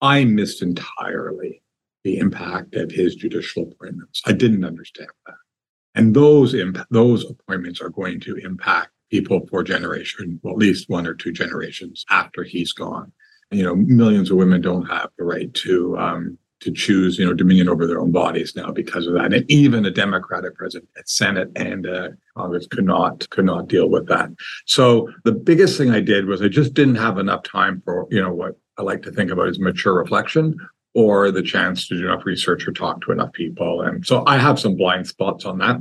I 0.00 0.24
missed 0.24 0.62
entirely 0.62 1.62
the 2.04 2.18
impact 2.18 2.76
of 2.76 2.92
his 2.92 3.16
judicial 3.16 3.64
appointments. 3.64 4.22
I 4.24 4.32
didn't 4.32 4.64
understand 4.64 5.10
that. 5.26 5.34
And 5.96 6.14
those 6.14 6.54
imp- 6.54 6.86
those 6.90 7.28
appointments 7.28 7.80
are 7.80 7.88
going 7.88 8.20
to 8.20 8.36
impact 8.36 8.90
people 9.10 9.46
for 9.50 9.62
generation, 9.62 10.38
well, 10.42 10.52
at 10.54 10.58
least 10.58 10.88
one 10.88 11.06
or 11.06 11.14
two 11.14 11.32
generations 11.32 12.04
after 12.10 12.44
he's 12.44 12.72
gone. 12.72 13.12
And, 13.50 13.58
you 13.58 13.64
know, 13.64 13.76
millions 13.76 14.30
of 14.30 14.36
women 14.36 14.60
don't 14.60 14.86
have 14.86 15.10
the 15.18 15.24
right 15.24 15.52
to 15.54 15.96
um, 15.98 16.38
to 16.60 16.72
choose, 16.72 17.18
you 17.18 17.24
know, 17.24 17.34
dominion 17.34 17.68
over 17.68 17.86
their 17.86 18.00
own 18.00 18.12
bodies 18.12 18.56
now 18.56 18.70
because 18.70 19.06
of 19.06 19.14
that. 19.14 19.32
And 19.32 19.48
even 19.50 19.84
a 19.84 19.90
Democratic 19.90 20.54
president, 20.54 20.88
at 20.98 21.08
Senate 21.08 21.50
and 21.54 21.86
uh, 21.86 22.08
Congress 22.36 22.66
could 22.66 22.86
not 22.86 23.28
could 23.30 23.44
not 23.44 23.68
deal 23.68 23.88
with 23.88 24.06
that. 24.08 24.30
So 24.66 25.10
the 25.24 25.32
biggest 25.32 25.78
thing 25.78 25.90
I 25.90 26.00
did 26.00 26.26
was 26.26 26.42
I 26.42 26.48
just 26.48 26.74
didn't 26.74 26.96
have 26.96 27.18
enough 27.18 27.42
time 27.42 27.82
for, 27.84 28.06
you 28.10 28.20
know, 28.20 28.32
what 28.32 28.58
I 28.78 28.82
like 28.82 29.02
to 29.02 29.12
think 29.12 29.30
about 29.30 29.48
as 29.48 29.58
mature 29.58 29.94
reflection 29.94 30.56
or 30.96 31.30
the 31.30 31.42
chance 31.42 31.86
to 31.86 31.94
do 31.94 32.06
enough 32.06 32.24
research 32.24 32.66
or 32.66 32.72
talk 32.72 33.02
to 33.02 33.12
enough 33.12 33.30
people. 33.32 33.82
And 33.82 34.04
so 34.04 34.24
I 34.26 34.38
have 34.38 34.58
some 34.58 34.76
blind 34.76 35.06
spots 35.06 35.44
on 35.44 35.58
that. 35.58 35.76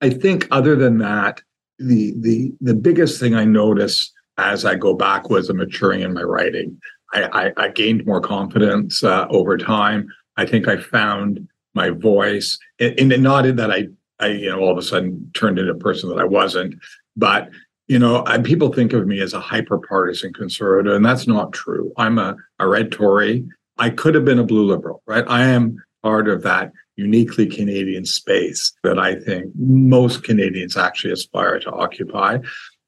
I 0.00 0.10
think 0.10 0.46
other 0.52 0.76
than 0.76 0.98
that, 0.98 1.42
the 1.80 2.14
the 2.18 2.52
the 2.60 2.74
biggest 2.74 3.18
thing 3.18 3.34
I 3.34 3.44
noticed 3.44 4.12
as 4.38 4.64
I 4.64 4.76
go 4.76 4.94
back 4.94 5.28
was 5.28 5.50
a 5.50 5.54
maturing 5.54 6.02
in 6.02 6.14
my 6.14 6.22
writing. 6.22 6.80
I, 7.12 7.22
I, 7.24 7.64
I 7.64 7.68
gained 7.68 8.06
more 8.06 8.20
confidence 8.20 9.02
uh, 9.02 9.26
over 9.28 9.58
time. 9.58 10.06
I 10.36 10.46
think 10.46 10.68
I 10.68 10.76
found 10.76 11.48
my 11.74 11.90
voice, 11.90 12.56
and, 12.78 13.12
and 13.12 13.22
not 13.22 13.46
in 13.46 13.56
that 13.56 13.72
I, 13.72 13.88
I, 14.20 14.28
you 14.28 14.50
know, 14.50 14.60
all 14.60 14.70
of 14.70 14.78
a 14.78 14.82
sudden 14.82 15.30
turned 15.34 15.58
into 15.58 15.72
a 15.72 15.78
person 15.78 16.08
that 16.10 16.18
I 16.20 16.24
wasn't, 16.24 16.76
but 17.16 17.50
you 17.88 17.98
know, 17.98 18.22
I, 18.24 18.38
people 18.38 18.72
think 18.72 18.92
of 18.92 19.08
me 19.08 19.20
as 19.20 19.34
a 19.34 19.40
hyper 19.40 19.78
partisan 19.78 20.32
conservative, 20.32 20.94
and 20.94 21.04
that's 21.04 21.26
not 21.26 21.52
true. 21.52 21.92
I'm 21.96 22.18
a, 22.18 22.36
a 22.60 22.68
red 22.68 22.92
Tory. 22.92 23.44
I 23.80 23.90
could 23.90 24.14
have 24.14 24.24
been 24.24 24.38
a 24.38 24.44
blue 24.44 24.64
liberal, 24.64 25.02
right? 25.06 25.24
I 25.26 25.44
am 25.46 25.76
part 26.02 26.28
of 26.28 26.42
that 26.42 26.72
uniquely 26.96 27.46
Canadian 27.46 28.04
space 28.04 28.72
that 28.84 28.98
I 28.98 29.16
think 29.16 29.52
most 29.56 30.22
Canadians 30.22 30.76
actually 30.76 31.12
aspire 31.12 31.58
to 31.60 31.70
occupy 31.70 32.38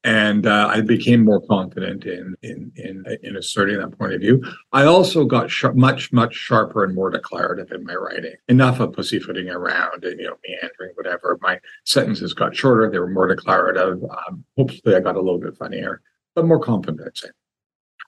and 0.03 0.45
uh, 0.45 0.69
I 0.71 0.81
became 0.81 1.23
more 1.23 1.41
confident 1.41 2.05
in, 2.05 2.35
in 2.41 2.71
in 2.75 3.05
in 3.23 3.37
asserting 3.37 3.79
that 3.79 3.97
point 3.97 4.13
of 4.13 4.21
view. 4.21 4.43
I 4.73 4.85
also 4.85 5.23
got 5.23 5.49
sh- 5.49 5.65
much 5.73 6.11
much 6.11 6.35
sharper 6.35 6.83
and 6.83 6.93
more 6.93 7.09
declarative 7.09 7.71
in 7.71 7.85
my 7.85 7.95
writing. 7.95 8.35
Enough 8.49 8.81
of 8.81 8.93
pussyfooting 8.93 9.49
around 9.49 10.03
and 10.03 10.19
you 10.19 10.27
know 10.27 10.35
meandering, 10.47 10.91
whatever. 10.95 11.39
My 11.41 11.59
sentences 11.85 12.33
got 12.33 12.55
shorter; 12.55 12.89
they 12.89 12.99
were 12.99 13.09
more 13.09 13.27
declarative. 13.27 14.03
Um, 14.03 14.43
hopefully, 14.57 14.95
I 14.95 14.99
got 14.99 15.15
a 15.15 15.21
little 15.21 15.39
bit 15.39 15.57
funnier, 15.57 16.01
but 16.35 16.45
more 16.45 16.59
confident. 16.59 17.23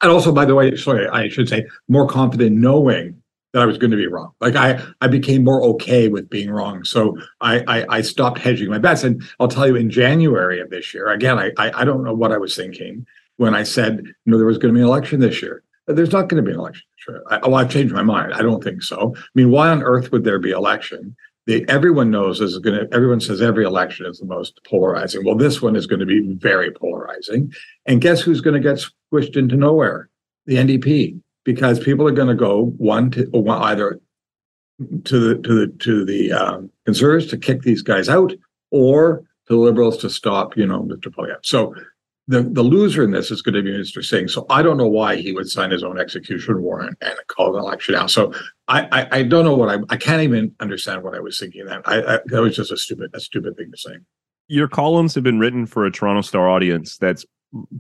And 0.01 0.11
also, 0.11 0.31
by 0.31 0.45
the 0.45 0.55
way, 0.55 0.75
sorry, 0.75 1.07
I 1.07 1.29
should 1.29 1.49
say 1.49 1.65
more 1.87 2.07
confident 2.07 2.55
knowing 2.55 3.21
that 3.53 3.61
I 3.61 3.65
was 3.65 3.77
going 3.77 3.91
to 3.91 3.97
be 3.97 4.07
wrong. 4.07 4.33
Like 4.41 4.55
I, 4.55 4.83
I 4.99 5.07
became 5.07 5.43
more 5.43 5.63
okay 5.63 6.09
with 6.09 6.29
being 6.29 6.51
wrong. 6.51 6.83
So 6.83 7.17
I, 7.39 7.63
I, 7.67 7.97
I 7.97 8.01
stopped 8.01 8.39
hedging 8.39 8.69
my 8.69 8.77
bets. 8.77 9.03
And 9.03 9.23
I'll 9.39 9.47
tell 9.47 9.65
you, 9.65 9.77
in 9.77 9.89
January 9.89 10.59
of 10.59 10.69
this 10.69 10.93
year, 10.93 11.07
again, 11.07 11.39
I, 11.39 11.51
I, 11.57 11.81
I 11.81 11.85
don't 11.85 12.03
know 12.03 12.13
what 12.13 12.33
I 12.33 12.37
was 12.37 12.53
thinking 12.55 13.05
when 13.37 13.55
I 13.55 13.63
said, 13.63 14.01
you 14.03 14.13
know, 14.25 14.37
there 14.37 14.45
was 14.45 14.57
going 14.57 14.73
to 14.73 14.77
be 14.77 14.81
an 14.81 14.87
election 14.87 15.21
this 15.21 15.41
year. 15.41 15.63
There's 15.87 16.11
not 16.11 16.27
going 16.27 16.43
to 16.43 16.45
be 16.45 16.53
an 16.53 16.59
election. 16.59 16.83
Sure. 16.97 17.23
I, 17.29 17.37
well, 17.47 17.55
I've 17.55 17.71
changed 17.71 17.93
my 17.93 18.03
mind. 18.03 18.33
I 18.33 18.41
don't 18.41 18.63
think 18.63 18.83
so. 18.83 19.13
I 19.15 19.21
mean, 19.35 19.51
why 19.51 19.69
on 19.69 19.83
earth 19.83 20.11
would 20.11 20.25
there 20.25 20.39
be 20.39 20.51
election? 20.51 21.15
The, 21.47 21.63
everyone 21.69 22.09
knows 22.09 22.41
is 22.41 22.57
going 22.57 22.79
to. 22.79 22.93
Everyone 22.93 23.21
says 23.21 23.41
every 23.41 23.65
election 23.65 24.05
is 24.07 24.19
the 24.19 24.25
most 24.25 24.59
polarizing. 24.67 25.23
Well, 25.23 25.35
this 25.35 25.61
one 25.61 25.75
is 25.75 25.85
going 25.85 25.99
to 25.99 26.05
be 26.05 26.33
very 26.33 26.71
polarizing. 26.71 27.53
And 27.85 28.01
guess 28.01 28.21
who's 28.21 28.41
going 28.41 28.61
to 28.61 28.67
get 28.67 28.83
squished 29.13 29.37
into 29.37 29.55
nowhere? 29.55 30.09
The 30.47 30.55
NDP 30.55 31.19
because 31.43 31.79
people 31.79 32.07
are 32.07 32.11
going 32.11 32.27
to 32.27 32.35
go 32.35 32.73
one 32.77 33.11
to 33.11 33.25
one, 33.31 33.61
either 33.61 33.99
to 35.05 35.19
the 35.19 35.41
to 35.41 35.53
the 35.53 35.67
to 35.79 36.03
the 36.03 36.33
um, 36.33 36.69
conservatives 36.85 37.29
to 37.31 37.37
kick 37.37 37.61
these 37.61 37.81
guys 37.81 38.09
out, 38.09 38.33
or 38.71 39.23
to 39.47 39.53
the 39.53 39.59
liberals 39.59 39.97
to 39.97 40.09
stop, 40.09 40.57
you 40.57 40.65
know, 40.65 40.81
Mr. 40.81 41.07
Poilievre. 41.07 41.37
So 41.43 41.73
the 42.27 42.43
the 42.43 42.63
loser 42.63 43.03
in 43.03 43.11
this 43.11 43.31
is 43.31 43.41
going 43.41 43.55
to 43.55 43.61
be 43.61 43.71
Mr. 43.71 44.03
Singh. 44.03 44.27
So 44.27 44.45
I 44.49 44.61
don't 44.61 44.77
know 44.77 44.87
why 44.87 45.15
he 45.15 45.31
would 45.31 45.49
sign 45.49 45.71
his 45.71 45.83
own 45.83 45.99
execution 45.99 46.61
warrant 46.61 46.97
and 47.01 47.15
call 47.27 47.55
an 47.55 47.63
election 47.63 47.95
now. 47.95 48.07
So 48.07 48.33
I, 48.67 48.87
I, 48.91 49.19
I 49.19 49.23
don't 49.23 49.45
know 49.45 49.55
what 49.55 49.69
I 49.69 49.79
I 49.89 49.97
can't 49.97 50.21
even 50.21 50.53
understand 50.59 51.03
what 51.03 51.15
I 51.15 51.19
was 51.19 51.39
thinking 51.39 51.65
then. 51.65 51.81
I, 51.85 52.01
I 52.01 52.19
that 52.25 52.41
was 52.41 52.55
just 52.55 52.71
a 52.71 52.77
stupid 52.77 53.11
a 53.13 53.19
stupid 53.19 53.55
thing 53.57 53.71
to 53.71 53.77
say. 53.77 53.97
Your 54.47 54.67
columns 54.67 55.15
have 55.15 55.23
been 55.23 55.39
written 55.39 55.65
for 55.65 55.85
a 55.85 55.91
Toronto 55.91 56.21
Star 56.21 56.49
audience 56.49 56.97
that's 56.97 57.25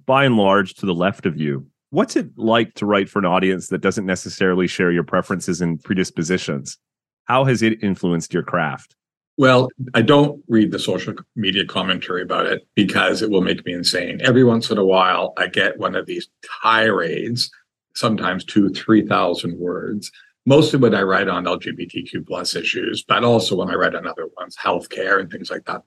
by 0.05 0.25
and 0.25 0.37
large 0.37 0.73
to 0.75 0.85
the 0.85 0.93
left 0.93 1.25
of 1.25 1.39
you 1.39 1.67
what's 1.95 2.17
it 2.17 2.27
like 2.37 2.73
to 2.73 2.85
write 2.85 3.09
for 3.09 3.19
an 3.19 3.25
audience 3.25 3.69
that 3.69 3.79
doesn't 3.79 4.05
necessarily 4.05 4.67
share 4.67 4.91
your 4.91 5.03
preferences 5.03 5.61
and 5.61 5.81
predispositions? 5.81 6.77
How 7.23 7.45
has 7.45 7.61
it 7.61 7.81
influenced 7.81 8.33
your 8.33 8.43
craft? 8.43 8.95
Well, 9.37 9.67
I 9.93 10.01
don't 10.01 10.41
read 10.47 10.71
the 10.71 10.79
social 10.79 11.13
media 11.35 11.65
commentary 11.65 12.21
about 12.21 12.45
it 12.45 12.65
because 12.73 13.21
it 13.21 13.29
will 13.29 13.41
make 13.41 13.65
me 13.65 13.73
insane. 13.73 14.21
Every 14.23 14.45
once 14.45 14.71
in 14.71 14.77
a 14.77 14.85
while, 14.85 15.33
I 15.37 15.47
get 15.47 15.77
one 15.77 15.95
of 15.95 16.05
these 16.05 16.29
tirades, 16.63 17.51
sometimes 17.95 18.45
two, 18.45 18.69
3,000 18.69 19.59
words. 19.59 20.09
Mostly 20.45 20.79
when 20.79 20.95
I 20.95 21.01
write 21.01 21.27
on 21.27 21.45
LGBTQ 21.45 22.25
plus 22.27 22.55
issues, 22.55 23.03
but 23.03 23.25
also 23.25 23.55
when 23.57 23.69
I 23.69 23.73
write 23.73 23.95
on 23.95 24.07
other 24.07 24.27
ones, 24.37 24.55
healthcare 24.55 25.19
and 25.19 25.29
things 25.29 25.49
like 25.49 25.65
that. 25.65 25.81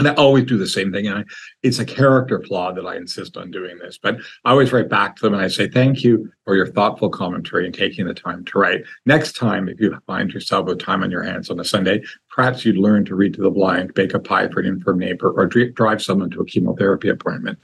And 0.00 0.08
I 0.08 0.14
always 0.14 0.44
do 0.46 0.56
the 0.56 0.66
same 0.66 0.90
thing. 0.90 1.08
And 1.08 1.18
I, 1.18 1.24
it's 1.62 1.78
a 1.78 1.84
character 1.84 2.42
flaw 2.42 2.72
that 2.72 2.86
I 2.86 2.96
insist 2.96 3.36
on 3.36 3.50
doing 3.50 3.76
this. 3.76 3.98
But 4.02 4.16
I 4.46 4.50
always 4.50 4.72
write 4.72 4.88
back 4.88 5.14
to 5.16 5.22
them 5.22 5.34
and 5.34 5.42
I 5.42 5.48
say, 5.48 5.68
thank 5.68 6.02
you 6.02 6.32
for 6.46 6.56
your 6.56 6.66
thoughtful 6.66 7.10
commentary 7.10 7.66
and 7.66 7.74
taking 7.74 8.06
the 8.06 8.14
time 8.14 8.42
to 8.46 8.58
write. 8.58 8.80
Next 9.04 9.36
time, 9.36 9.68
if 9.68 9.78
you 9.78 9.94
find 10.06 10.32
yourself 10.32 10.66
with 10.66 10.78
time 10.78 11.02
on 11.02 11.10
your 11.10 11.22
hands 11.22 11.50
on 11.50 11.60
a 11.60 11.64
Sunday, 11.64 12.02
perhaps 12.30 12.64
you'd 12.64 12.78
learn 12.78 13.04
to 13.04 13.14
read 13.14 13.34
to 13.34 13.42
the 13.42 13.50
blind, 13.50 13.92
bake 13.92 14.14
a 14.14 14.18
pie 14.18 14.48
for 14.48 14.60
an 14.60 14.66
infirm 14.66 14.98
neighbor, 14.98 15.30
or 15.30 15.46
drive 15.46 16.00
someone 16.00 16.30
to 16.30 16.40
a 16.40 16.46
chemotherapy 16.46 17.10
appointment. 17.10 17.58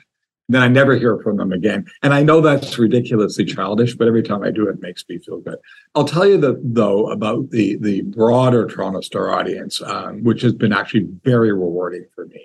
Then 0.48 0.62
I 0.62 0.68
never 0.68 0.96
hear 0.96 1.18
from 1.18 1.38
them 1.38 1.52
again. 1.52 1.86
And 2.02 2.14
I 2.14 2.22
know 2.22 2.40
that's 2.40 2.78
ridiculously 2.78 3.44
childish, 3.44 3.96
but 3.96 4.06
every 4.06 4.22
time 4.22 4.44
I 4.44 4.52
do 4.52 4.68
it, 4.68 4.80
makes 4.80 5.04
me 5.08 5.18
feel 5.18 5.40
good. 5.40 5.56
I'll 5.94 6.04
tell 6.04 6.26
you 6.26 6.38
that 6.38 6.60
though 6.62 7.10
about 7.10 7.50
the 7.50 7.76
the 7.80 8.02
broader 8.02 8.66
Toronto 8.66 9.00
Star 9.00 9.32
audience, 9.32 9.82
um, 9.82 10.22
which 10.22 10.42
has 10.42 10.54
been 10.54 10.72
actually 10.72 11.08
very 11.24 11.52
rewarding 11.52 12.06
for 12.14 12.26
me, 12.26 12.44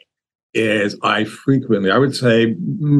is 0.53 0.98
I 1.03 1.25
frequently, 1.25 1.91
I 1.91 1.98
would 1.98 2.15
say 2.15 2.55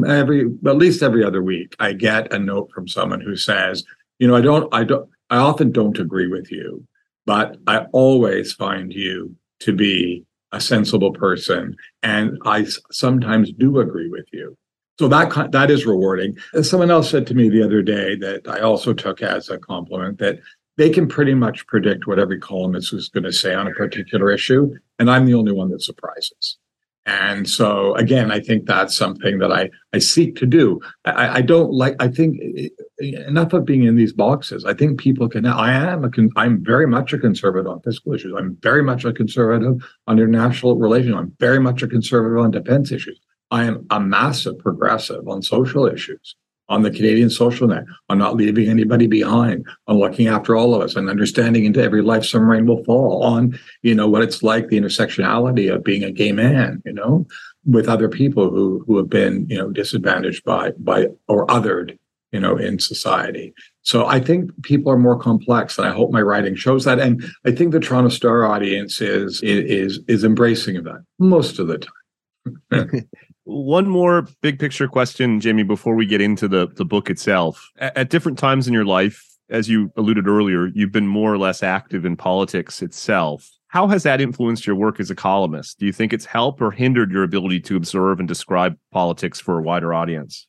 every 0.06 0.46
at 0.66 0.76
least 0.76 1.02
every 1.02 1.24
other 1.24 1.42
week, 1.42 1.74
I 1.80 1.92
get 1.92 2.32
a 2.32 2.38
note 2.38 2.70
from 2.72 2.86
someone 2.86 3.20
who 3.20 3.36
says, 3.36 3.84
you 4.18 4.28
know, 4.28 4.36
I 4.36 4.40
don't, 4.40 4.72
I 4.72 4.84
don't, 4.84 5.08
I 5.30 5.38
often 5.38 5.72
don't 5.72 5.98
agree 5.98 6.28
with 6.28 6.52
you, 6.52 6.86
but 7.26 7.56
I 7.66 7.86
always 7.92 8.52
find 8.52 8.92
you 8.92 9.34
to 9.60 9.72
be 9.72 10.24
a 10.52 10.60
sensible 10.60 11.12
person, 11.12 11.74
and 12.02 12.38
I 12.44 12.66
sometimes 12.90 13.52
do 13.52 13.80
agree 13.80 14.08
with 14.08 14.26
you. 14.32 14.56
So 15.02 15.08
that 15.08 15.50
that 15.50 15.68
is 15.68 15.84
rewarding. 15.84 16.36
And 16.52 16.64
someone 16.64 16.92
else 16.92 17.10
said 17.10 17.26
to 17.26 17.34
me 17.34 17.48
the 17.48 17.64
other 17.64 17.82
day 17.82 18.14
that 18.18 18.46
I 18.46 18.60
also 18.60 18.92
took 18.92 19.20
as 19.20 19.48
a 19.48 19.58
compliment 19.58 20.20
that 20.20 20.38
they 20.76 20.90
can 20.90 21.08
pretty 21.08 21.34
much 21.34 21.66
predict 21.66 22.06
what 22.06 22.20
every 22.20 22.38
columnist 22.38 22.92
is 22.92 23.08
going 23.08 23.24
to 23.24 23.32
say 23.32 23.52
on 23.52 23.66
a 23.66 23.72
particular 23.72 24.30
issue, 24.30 24.72
and 25.00 25.10
I'm 25.10 25.26
the 25.26 25.34
only 25.34 25.50
one 25.50 25.70
that 25.70 25.82
surprises. 25.82 26.56
And 27.04 27.50
so 27.50 27.96
again, 27.96 28.30
I 28.30 28.38
think 28.38 28.66
that's 28.66 28.96
something 28.96 29.40
that 29.40 29.50
I 29.50 29.70
I 29.92 29.98
seek 29.98 30.36
to 30.36 30.46
do. 30.46 30.80
I, 31.04 31.38
I 31.38 31.40
don't 31.40 31.72
like. 31.72 31.96
I 31.98 32.06
think 32.06 32.40
eh, 32.40 32.68
eh, 33.02 33.26
enough 33.26 33.52
of 33.54 33.64
being 33.64 33.82
in 33.82 33.96
these 33.96 34.12
boxes. 34.12 34.64
I 34.64 34.74
think 34.74 35.00
people 35.00 35.28
can. 35.28 35.46
I 35.46 35.72
am 35.72 36.04
a. 36.04 36.10
I'm 36.36 36.64
very 36.64 36.86
much 36.86 37.12
a 37.12 37.18
conservative 37.18 37.66
on 37.66 37.80
fiscal 37.80 38.14
issues. 38.14 38.34
I'm 38.38 38.56
very 38.62 38.84
much 38.84 39.04
a 39.04 39.12
conservative 39.12 39.82
on 40.06 40.20
international 40.20 40.76
relations. 40.76 41.16
I'm 41.16 41.34
very 41.40 41.58
much 41.58 41.82
a 41.82 41.88
conservative 41.88 42.38
on 42.38 42.52
defense 42.52 42.92
issues. 42.92 43.18
I 43.52 43.64
am 43.64 43.86
a 43.90 44.00
massive 44.00 44.58
progressive 44.58 45.28
on 45.28 45.42
social 45.42 45.86
issues, 45.86 46.34
on 46.70 46.82
the 46.82 46.90
Canadian 46.90 47.28
social 47.28 47.68
net, 47.68 47.84
on 48.08 48.18
not 48.18 48.34
leaving 48.34 48.68
anybody 48.68 49.06
behind, 49.06 49.66
on 49.86 49.98
looking 49.98 50.26
after 50.26 50.56
all 50.56 50.74
of 50.74 50.80
us, 50.80 50.96
and 50.96 51.10
understanding 51.10 51.66
into 51.66 51.82
every 51.82 52.00
life 52.00 52.24
some 52.24 52.48
rain 52.48 52.66
will 52.66 52.82
fall, 52.84 53.22
on 53.22 53.58
you 53.82 53.94
know 53.94 54.08
what 54.08 54.22
it's 54.22 54.42
like 54.42 54.68
the 54.68 54.80
intersectionality 54.80 55.72
of 55.72 55.84
being 55.84 56.02
a 56.02 56.10
gay 56.10 56.32
man, 56.32 56.82
you 56.86 56.94
know, 56.94 57.26
with 57.66 57.90
other 57.90 58.08
people 58.08 58.48
who 58.48 58.82
who 58.86 58.96
have 58.96 59.10
been 59.10 59.46
you 59.50 59.58
know 59.58 59.70
disadvantaged 59.70 60.42
by 60.44 60.70
by 60.78 61.08
or 61.28 61.46
othered 61.48 61.98
you 62.32 62.40
know 62.40 62.56
in 62.56 62.78
society. 62.78 63.52
So 63.82 64.06
i 64.06 64.18
think 64.18 64.50
people 64.62 64.90
are 64.90 64.98
more 64.98 65.18
complex 65.18 65.76
and 65.76 65.86
i 65.86 65.90
hope 65.90 66.10
my 66.10 66.22
writing 66.22 66.54
shows 66.54 66.84
that. 66.84 67.00
And 67.00 67.22
i 67.44 67.52
think 67.52 67.72
the 67.72 67.80
toronto 67.80 68.08
star 68.08 68.46
audience 68.46 69.02
is 69.02 69.42
is 69.42 70.00
is 70.08 70.24
embracing 70.24 70.76
of 70.76 70.84
that 70.84 71.04
most 71.18 71.58
of 71.58 71.66
the 71.66 71.78
time 71.78 73.00
One 73.44 73.88
more 73.88 74.28
big 74.40 74.58
picture 74.58 74.86
question, 74.86 75.40
Jaime, 75.40 75.64
before 75.64 75.94
we 75.94 76.06
get 76.06 76.20
into 76.20 76.46
the, 76.46 76.68
the 76.68 76.84
book 76.84 77.10
itself. 77.10 77.70
At, 77.78 77.96
at 77.96 78.10
different 78.10 78.38
times 78.38 78.68
in 78.68 78.74
your 78.74 78.84
life, 78.84 79.26
as 79.50 79.68
you 79.68 79.92
alluded 79.96 80.28
earlier, 80.28 80.68
you've 80.68 80.92
been 80.92 81.06
more 81.06 81.32
or 81.32 81.38
less 81.38 81.62
active 81.62 82.04
in 82.04 82.16
politics 82.16 82.82
itself. 82.82 83.50
How 83.68 83.88
has 83.88 84.02
that 84.02 84.20
influenced 84.20 84.66
your 84.66 84.76
work 84.76 85.00
as 85.00 85.10
a 85.10 85.14
columnist? 85.14 85.78
Do 85.78 85.86
you 85.86 85.92
think 85.92 86.12
it's 86.12 86.24
helped 86.24 86.60
or 86.60 86.70
hindered 86.70 87.10
your 87.10 87.22
ability 87.22 87.60
to 87.60 87.76
observe 87.76 88.18
and 88.18 88.28
describe 88.28 88.76
politics 88.92 89.40
for 89.40 89.58
a 89.58 89.62
wider 89.62 89.92
audience? 89.92 90.46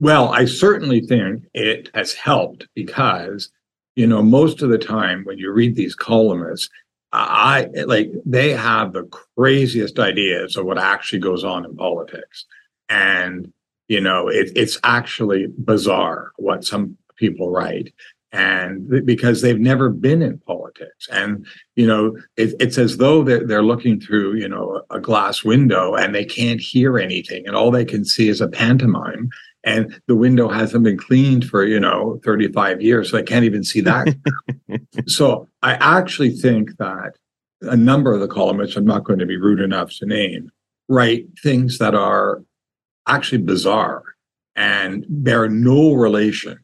Well, 0.00 0.30
I 0.30 0.44
certainly 0.44 1.00
think 1.00 1.44
it 1.54 1.90
has 1.94 2.12
helped 2.12 2.68
because, 2.74 3.50
you 3.94 4.06
know, 4.06 4.22
most 4.22 4.60
of 4.60 4.70
the 4.70 4.78
time 4.78 5.24
when 5.24 5.38
you 5.38 5.52
read 5.52 5.74
these 5.74 5.94
columnists, 5.94 6.68
I 7.12 7.68
like 7.86 8.10
they 8.24 8.50
have 8.50 8.92
the 8.92 9.04
craziest 9.36 9.98
ideas 9.98 10.56
of 10.56 10.66
what 10.66 10.78
actually 10.78 11.20
goes 11.20 11.44
on 11.44 11.64
in 11.64 11.76
politics. 11.76 12.44
And, 12.88 13.52
you 13.88 14.00
know, 14.00 14.28
it, 14.28 14.50
it's 14.54 14.78
actually 14.84 15.46
bizarre 15.58 16.32
what 16.36 16.64
some 16.64 16.96
people 17.16 17.50
write. 17.50 17.92
and 18.32 19.06
because 19.06 19.40
they've 19.40 19.60
never 19.60 19.88
been 19.88 20.20
in 20.20 20.38
politics. 20.40 21.08
And 21.10 21.46
you 21.76 21.86
know 21.86 22.16
it, 22.36 22.54
it's 22.60 22.76
as 22.76 22.96
though 22.98 23.22
they're, 23.22 23.46
they're 23.46 23.62
looking 23.62 24.00
through 24.00 24.34
you 24.34 24.48
know 24.48 24.82
a 24.90 25.00
glass 25.00 25.44
window 25.44 25.94
and 25.94 26.14
they 26.14 26.24
can't 26.24 26.60
hear 26.60 26.98
anything. 26.98 27.46
And 27.46 27.56
all 27.56 27.70
they 27.70 27.84
can 27.84 28.04
see 28.04 28.28
is 28.28 28.40
a 28.40 28.48
pantomime. 28.48 29.30
And 29.64 30.00
the 30.06 30.16
window 30.16 30.48
hasn't 30.48 30.84
been 30.84 30.98
cleaned 30.98 31.48
for 31.48 31.64
you 31.64 31.80
know 31.80 32.20
35 32.24 32.82
years. 32.82 33.10
So 33.10 33.18
i 33.18 33.22
can't 33.22 33.44
even 33.44 33.64
see 33.64 33.80
that 33.82 34.14
so 35.06 35.48
i 35.62 35.74
actually 35.74 36.30
think 36.30 36.76
that 36.78 37.12
a 37.62 37.76
number 37.76 38.12
of 38.12 38.20
the 38.20 38.28
columnists 38.28 38.76
i'm 38.76 38.84
not 38.84 39.04
going 39.04 39.18
to 39.18 39.26
be 39.26 39.36
rude 39.36 39.60
enough 39.60 39.90
to 39.90 40.06
name 40.06 40.50
write 40.88 41.26
things 41.42 41.78
that 41.78 41.94
are 41.94 42.42
actually 43.06 43.42
bizarre 43.42 44.02
and 44.54 45.04
bear 45.08 45.48
no 45.48 45.92
relation 45.92 46.58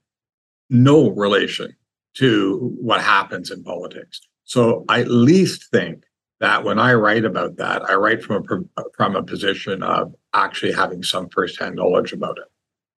no 0.72 1.10
relation 1.10 1.76
to 2.14 2.74
what 2.80 3.00
happens 3.00 3.50
in 3.50 3.62
politics. 3.62 4.20
So 4.44 4.84
I 4.88 5.00
at 5.00 5.10
least 5.10 5.70
think 5.70 6.04
that 6.40 6.64
when 6.64 6.78
I 6.78 6.94
write 6.94 7.24
about 7.24 7.56
that, 7.56 7.88
I 7.88 7.94
write 7.94 8.22
from 8.22 8.68
a 8.76 8.82
from 8.96 9.14
a 9.14 9.22
position 9.22 9.82
of 9.82 10.14
actually 10.34 10.72
having 10.72 11.02
some 11.02 11.28
firsthand 11.28 11.76
knowledge 11.76 12.12
about 12.12 12.38
it. 12.38 12.44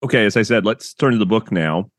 Okay, 0.06 0.26
as 0.26 0.38
I 0.38 0.44
said, 0.44 0.66
let's 0.66 0.94
turn 0.94 1.14
to 1.14 1.18
the 1.18 1.26
book 1.26 1.52
now. 1.52 1.90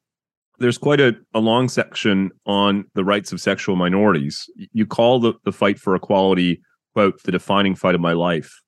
There's 0.58 0.78
quite 0.78 1.00
a, 1.00 1.16
a 1.34 1.40
long 1.40 1.68
section 1.68 2.30
on 2.46 2.84
the 2.94 3.04
rights 3.04 3.32
of 3.32 3.40
sexual 3.40 3.76
minorities. 3.76 4.48
You 4.72 4.86
call 4.86 5.18
the, 5.18 5.34
the 5.44 5.52
fight 5.52 5.78
for 5.78 5.94
equality, 5.94 6.62
quote, 6.94 7.22
the 7.24 7.32
defining 7.32 7.74
fight 7.74 7.94
of 7.94 8.00
my 8.00 8.12
life. 8.12 8.60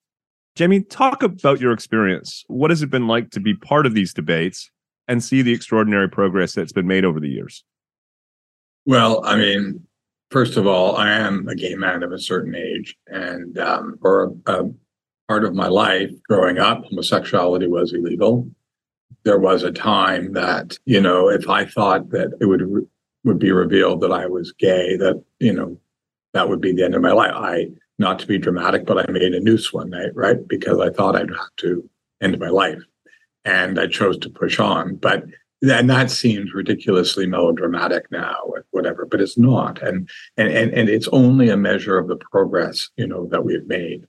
Jaime, 0.59 0.83
talk 0.83 1.23
about 1.23 1.61
your 1.61 1.73
experience. 1.73 2.45
What 2.49 2.71
has 2.71 2.83
it 2.83 2.91
been 2.91 3.07
like 3.07 3.31
to 3.31 3.41
be 3.41 3.55
part 3.55 3.87
of 3.87 3.95
these 3.95 4.13
debates? 4.13 4.71
and 5.09 5.23
see 5.23 5.43
the 5.43 5.53
extraordinary 5.53 6.09
progress 6.09 6.53
that's 6.53 6.73
been 6.73 6.87
made 6.87 7.05
over 7.05 7.21
the 7.21 7.29
years? 7.29 7.65
Well, 8.85 9.25
I 9.25 9.37
mean, 9.37 9.87
first 10.31 10.57
of 10.57 10.67
all, 10.67 10.97
I 10.97 11.11
am 11.11 11.49
a 11.49 11.55
gay 11.55 11.75
man 11.75 12.03
of 12.03 12.13
a 12.13 12.19
certain 12.19 12.55
age, 12.55 12.97
and 13.07 13.59
um, 13.59 13.99
for 14.01 14.33
a, 14.47 14.53
a 14.53 14.71
part 15.29 15.45
of 15.45 15.55
my 15.55 15.69
life 15.69 16.11
growing 16.29 16.59
up, 16.59 16.85
homosexuality 16.85 17.67
was 17.67 17.93
illegal. 17.93 18.49
There 19.27 19.39
was 19.41 19.65
a 19.65 19.73
time 19.73 20.33
that 20.35 20.79
you 20.85 21.01
know, 21.01 21.29
if 21.29 21.49
I 21.49 21.65
thought 21.65 22.11
that 22.11 22.33
it 22.41 22.47
would 22.47 22.89
would 23.25 23.39
be 23.41 23.51
revealed 23.51 24.01
that 24.03 24.13
I 24.13 24.27
was 24.27 24.53
gay, 24.53 24.97
that 24.97 25.21
you 25.41 25.53
know, 25.53 25.77
that 26.33 26.49
would 26.49 26.61
be 26.61 26.73
the 26.73 26.85
end 26.85 26.95
of 26.95 27.03
my 27.03 27.13
life. 27.13 27.33
I 27.35 27.67
not 27.99 28.21
to 28.21 28.27
be 28.27 28.39
dramatic, 28.39 28.87
but 28.87 28.99
I 28.99 29.11
made 29.11 29.35
a 29.35 29.41
noose 29.41 29.73
one 29.73 29.91
night, 29.91 30.15
right? 30.15 30.47
Because 30.47 30.79
I 30.79 30.91
thought 30.91 31.17
I'd 31.17 31.31
have 31.31 31.57
to 31.59 31.91
end 32.23 32.39
my 32.39 32.51
life 32.51 32.81
and 33.45 33.81
I 33.81 33.89
chose 33.89 34.17
to 34.19 34.31
push 34.31 34.61
on. 34.61 34.95
But 34.95 35.25
and 35.63 35.91
that 35.91 36.11
seems 36.11 36.53
ridiculously 36.53 37.27
melodramatic 37.27 38.11
now, 38.13 38.37
whatever, 38.71 39.07
but 39.07 39.21
it's 39.21 39.37
not. 39.37 39.83
And 39.83 40.09
and 40.37 40.49
and 40.53 40.73
and 40.73 40.89
it's 40.89 41.09
only 41.09 41.49
a 41.49 41.57
measure 41.57 41.99
of 41.99 42.09
the 42.09 42.17
progress, 42.17 42.91
you 42.97 43.09
know, 43.09 43.27
that 43.33 43.45
we've 43.45 43.67
made. 43.67 44.07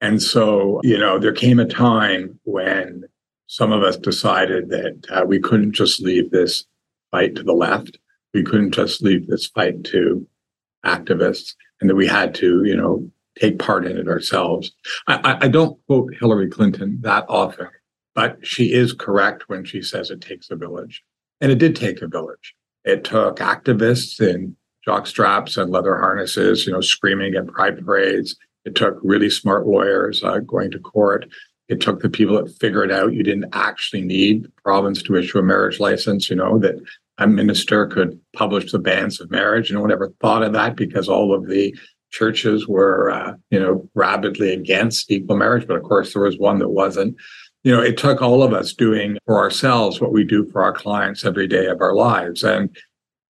And 0.00 0.22
so, 0.22 0.80
you 0.82 0.98
know, 0.98 1.18
there 1.18 1.32
came 1.32 1.58
a 1.58 1.66
time 1.66 2.38
when 2.44 3.04
some 3.46 3.72
of 3.72 3.82
us 3.82 3.96
decided 3.96 4.70
that 4.70 5.06
uh, 5.10 5.24
we 5.26 5.38
couldn't 5.38 5.72
just 5.72 6.00
leave 6.00 6.30
this 6.30 6.64
fight 7.10 7.34
to 7.36 7.42
the 7.42 7.52
left. 7.52 7.98
We 8.32 8.42
couldn't 8.42 8.72
just 8.72 9.02
leave 9.02 9.26
this 9.26 9.46
fight 9.46 9.84
to 9.84 10.26
activists, 10.84 11.54
and 11.80 11.88
that 11.88 11.94
we 11.94 12.06
had 12.06 12.34
to, 12.36 12.64
you 12.64 12.76
know, 12.76 13.08
take 13.38 13.58
part 13.58 13.86
in 13.86 13.96
it 13.96 14.08
ourselves. 14.08 14.72
I, 15.06 15.38
I 15.42 15.48
don't 15.48 15.78
quote 15.86 16.14
Hillary 16.14 16.48
Clinton 16.48 16.98
that 17.02 17.24
often 17.28 17.68
but 18.14 18.38
she 18.46 18.72
is 18.72 18.92
correct 18.92 19.48
when 19.48 19.64
she 19.64 19.82
says 19.82 20.10
it 20.10 20.20
takes 20.20 20.50
a 20.50 20.56
village. 20.56 21.02
And 21.40 21.50
it 21.50 21.58
did 21.58 21.76
take 21.76 22.00
a 22.00 22.08
village. 22.08 22.54
It 22.84 23.04
took 23.04 23.36
activists 23.36 24.20
in 24.20 24.56
jock 24.84 25.06
straps 25.06 25.56
and 25.56 25.70
leather 25.70 25.96
harnesses, 25.96 26.66
you 26.66 26.72
know, 26.72 26.80
screaming 26.80 27.34
at 27.34 27.48
pride 27.48 27.84
parades. 27.84 28.36
It 28.64 28.74
took 28.74 28.98
really 29.02 29.30
smart 29.30 29.66
lawyers 29.66 30.22
uh, 30.22 30.38
going 30.38 30.70
to 30.70 30.78
court. 30.78 31.26
It 31.68 31.80
took 31.80 32.00
the 32.00 32.10
people 32.10 32.36
that 32.36 32.58
figured 32.58 32.92
out 32.92 33.14
you 33.14 33.22
didn't 33.22 33.50
actually 33.52 34.02
need 34.02 34.44
the 34.44 34.52
province 34.62 35.02
to 35.02 35.16
issue 35.16 35.38
a 35.38 35.42
marriage 35.42 35.80
license, 35.80 36.28
you 36.28 36.36
know, 36.36 36.58
that 36.58 36.76
a 37.18 37.26
minister 37.26 37.86
could 37.86 38.20
publish 38.34 38.70
the 38.70 38.78
banns 38.78 39.20
of 39.20 39.30
marriage. 39.30 39.72
No 39.72 39.80
one 39.80 39.92
ever 39.92 40.12
thought 40.20 40.42
of 40.42 40.52
that 40.52 40.76
because 40.76 41.08
all 41.08 41.32
of 41.32 41.48
the 41.48 41.74
churches 42.10 42.68
were, 42.68 43.10
uh, 43.10 43.34
you 43.50 43.58
know, 43.58 43.88
rabidly 43.94 44.52
against 44.52 45.10
equal 45.10 45.36
marriage. 45.36 45.66
But 45.66 45.76
of 45.76 45.84
course, 45.84 46.12
there 46.12 46.22
was 46.22 46.38
one 46.38 46.58
that 46.58 46.68
wasn't 46.68 47.16
you 47.64 47.72
know, 47.72 47.80
it 47.80 47.96
took 47.96 48.20
all 48.20 48.42
of 48.42 48.52
us 48.52 48.74
doing 48.74 49.18
for 49.24 49.38
ourselves 49.38 50.00
what 50.00 50.12
we 50.12 50.22
do 50.22 50.44
for 50.52 50.62
our 50.62 50.72
clients 50.72 51.24
every 51.24 51.48
day 51.48 51.66
of 51.66 51.80
our 51.80 51.94
lives. 51.94 52.44
And, 52.44 52.76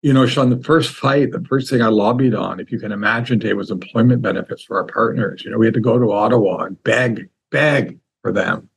you 0.04 0.14
know, 0.14 0.28
Sean, 0.28 0.52
the 0.52 0.64
first 0.64 0.94
fight, 0.94 1.32
the 1.32 1.44
first 1.50 1.70
thing 1.70 1.82
I 1.82 1.88
lobbied 1.88 2.36
on, 2.36 2.60
if 2.60 2.72
you 2.72 2.80
can 2.80 2.92
imagine, 2.92 3.40
Dave, 3.40 3.58
was 3.58 3.72
employment 3.72 4.22
benefits 4.22 4.64
for 4.64 4.78
our 4.78 4.86
partners. 4.86 5.44
You 5.44 5.50
know, 5.50 5.58
we 5.58 5.66
had 5.66 5.74
to 5.74 5.82
go 5.82 5.98
to 5.98 6.12
Ottawa 6.12 6.66
and 6.66 6.82
beg, 6.84 7.28
beg 7.50 7.98
for 8.22 8.32
them. 8.32 8.70